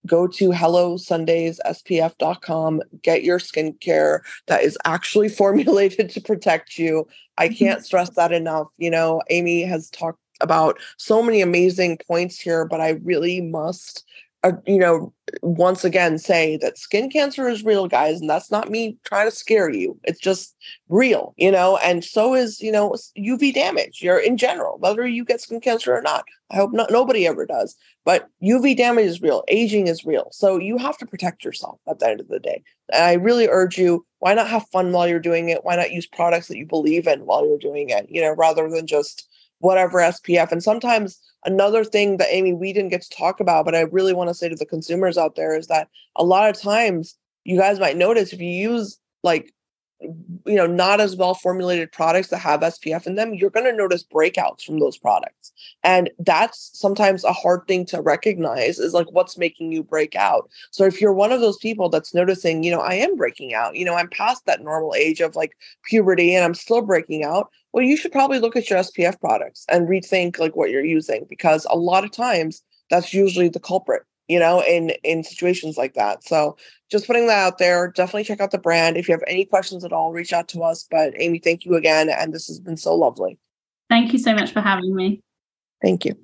go 0.05 0.27
to 0.27 0.51
hello 0.51 0.97
sundays 0.97 1.59
spf.com 1.65 2.81
get 3.01 3.23
your 3.23 3.39
skincare 3.39 4.19
that 4.47 4.63
is 4.63 4.77
actually 4.85 5.29
formulated 5.41 6.09
to 6.09 6.21
protect 6.21 6.77
you 6.77 7.07
i 7.37 7.47
mm-hmm. 7.47 7.55
can't 7.55 7.85
stress 7.85 8.09
that 8.11 8.31
enough 8.31 8.67
you 8.77 8.89
know 8.89 9.21
amy 9.29 9.63
has 9.63 9.89
talked 9.89 10.19
about 10.41 10.77
so 10.97 11.21
many 11.23 11.41
amazing 11.41 11.97
points 12.07 12.39
here 12.39 12.65
but 12.65 12.81
i 12.81 12.89
really 13.03 13.41
must 13.41 14.05
uh, 14.43 14.51
you 14.67 14.77
know, 14.77 15.13
once 15.41 15.85
again 15.85 16.17
say 16.17 16.57
that 16.57 16.77
skin 16.77 17.09
cancer 17.09 17.47
is 17.47 17.63
real, 17.63 17.87
guys, 17.87 18.19
and 18.19 18.29
that's 18.29 18.51
not 18.51 18.69
me 18.69 18.97
trying 19.05 19.29
to 19.29 19.35
scare 19.35 19.69
you. 19.69 19.97
It's 20.03 20.19
just 20.19 20.53
real, 20.89 21.33
you 21.37 21.49
know, 21.49 21.77
and 21.77 22.03
so 22.03 22.35
is, 22.35 22.59
you 22.59 22.71
know, 22.71 22.95
UV 23.17 23.53
damage. 23.53 24.01
You're 24.01 24.19
in 24.19 24.35
general, 24.35 24.77
whether 24.79 25.07
you 25.07 25.23
get 25.23 25.39
skin 25.39 25.61
cancer 25.61 25.95
or 25.95 26.01
not. 26.01 26.25
I 26.51 26.57
hope 26.57 26.73
not, 26.73 26.91
nobody 26.91 27.25
ever 27.25 27.45
does, 27.45 27.75
but 28.03 28.27
UV 28.43 28.75
damage 28.75 29.05
is 29.05 29.21
real. 29.21 29.43
Aging 29.47 29.87
is 29.87 30.05
real. 30.05 30.27
So 30.31 30.57
you 30.57 30.77
have 30.77 30.97
to 30.97 31.05
protect 31.05 31.45
yourself 31.45 31.79
at 31.87 31.99
the 31.99 32.09
end 32.09 32.19
of 32.19 32.27
the 32.27 32.39
day. 32.39 32.61
And 32.91 33.03
I 33.03 33.13
really 33.13 33.47
urge 33.47 33.77
you, 33.77 34.05
why 34.19 34.33
not 34.33 34.49
have 34.49 34.67
fun 34.73 34.91
while 34.91 35.07
you're 35.07 35.19
doing 35.19 35.49
it? 35.49 35.63
Why 35.63 35.77
not 35.77 35.91
use 35.91 36.05
products 36.05 36.49
that 36.49 36.57
you 36.57 36.65
believe 36.65 37.07
in 37.07 37.25
while 37.25 37.47
you're 37.47 37.57
doing 37.57 37.89
it, 37.89 38.07
you 38.09 38.21
know, 38.21 38.33
rather 38.33 38.69
than 38.69 38.87
just 38.87 39.27
whatever 39.63 39.99
SPF. 39.99 40.51
And 40.51 40.61
sometimes 40.61 41.19
another 41.45 41.85
thing 41.85 42.17
that 42.17 42.27
Amy 42.29 42.53
we 42.53 42.73
didn't 42.73 42.91
get 42.91 43.01
to 43.01 43.09
talk 43.09 43.39
about, 43.39 43.63
but 43.63 43.75
I 43.75 43.81
really 43.81 44.13
want 44.13 44.29
to 44.29 44.33
say 44.33 44.49
to 44.49 44.55
the 44.55 44.65
consumers 44.65 45.17
out 45.17 45.35
there 45.35 45.57
is 45.57 45.67
that 45.67 45.87
a 46.17 46.23
lot 46.23 46.49
of 46.49 46.61
times 46.61 47.17
you 47.45 47.57
guys 47.57 47.79
might 47.79 47.95
notice 47.95 48.33
if 48.33 48.41
you 48.41 48.49
use 48.49 48.99
like 49.23 49.53
you 50.45 50.55
know 50.55 50.67
not 50.67 50.99
as 50.99 51.15
well 51.15 51.33
formulated 51.33 51.89
products 51.93 52.27
that 52.27 52.39
have 52.39 52.59
spf 52.59 53.07
in 53.07 53.15
them 53.15 53.33
you're 53.33 53.49
going 53.49 53.65
to 53.65 53.71
notice 53.71 54.03
breakouts 54.03 54.61
from 54.61 54.77
those 54.79 54.97
products 54.97 55.53
and 55.81 56.09
that's 56.19 56.71
sometimes 56.73 57.23
a 57.23 57.31
hard 57.31 57.65
thing 57.69 57.85
to 57.85 58.01
recognize 58.01 58.79
is 58.79 58.93
like 58.93 59.09
what's 59.11 59.37
making 59.37 59.71
you 59.71 59.81
break 59.81 60.13
out 60.13 60.49
so 60.71 60.83
if 60.83 60.99
you're 60.99 61.13
one 61.13 61.31
of 61.31 61.39
those 61.39 61.57
people 61.57 61.87
that's 61.87 62.13
noticing 62.13 62.63
you 62.63 62.71
know 62.71 62.81
i 62.81 62.93
am 62.93 63.15
breaking 63.15 63.53
out 63.53 63.77
you 63.77 63.85
know 63.85 63.95
i'm 63.95 64.09
past 64.09 64.45
that 64.45 64.61
normal 64.61 64.93
age 64.93 65.21
of 65.21 65.37
like 65.37 65.55
puberty 65.85 66.35
and 66.35 66.43
i'm 66.43 66.55
still 66.55 66.81
breaking 66.81 67.23
out 67.23 67.49
well 67.73 67.83
you 67.83 67.97
should 67.97 68.11
probably 68.11 68.39
look 68.39 68.55
at 68.55 68.69
your 68.69 68.79
spf 68.79 69.19
products 69.19 69.65
and 69.69 69.87
rethink 69.87 70.39
like 70.39 70.55
what 70.55 70.69
you're 70.69 70.85
using 70.85 71.25
because 71.29 71.65
a 71.69 71.77
lot 71.77 72.03
of 72.03 72.11
times 72.11 72.63
that's 72.89 73.13
usually 73.13 73.49
the 73.49 73.59
culprit 73.59 74.03
you 74.27 74.39
know 74.39 74.63
in 74.63 74.91
in 75.03 75.23
situations 75.23 75.77
like 75.77 75.93
that. 75.93 76.23
So 76.23 76.57
just 76.89 77.07
putting 77.07 77.27
that 77.27 77.39
out 77.39 77.57
there 77.57 77.91
definitely 77.91 78.23
check 78.23 78.39
out 78.39 78.51
the 78.51 78.57
brand. 78.57 78.97
If 78.97 79.07
you 79.07 79.13
have 79.13 79.23
any 79.27 79.45
questions 79.45 79.83
at 79.83 79.93
all 79.93 80.11
reach 80.11 80.33
out 80.33 80.47
to 80.49 80.61
us. 80.61 80.85
But 80.89 81.13
amy 81.17 81.39
thank 81.39 81.65
you 81.65 81.75
again 81.75 82.09
and 82.09 82.33
this 82.33 82.47
has 82.47 82.59
been 82.59 82.77
so 82.77 82.95
lovely. 82.95 83.37
Thank 83.89 84.13
you 84.13 84.19
so 84.19 84.33
much 84.33 84.51
for 84.51 84.61
having 84.61 84.95
me. 84.95 85.21
Thank 85.81 86.05
you 86.05 86.15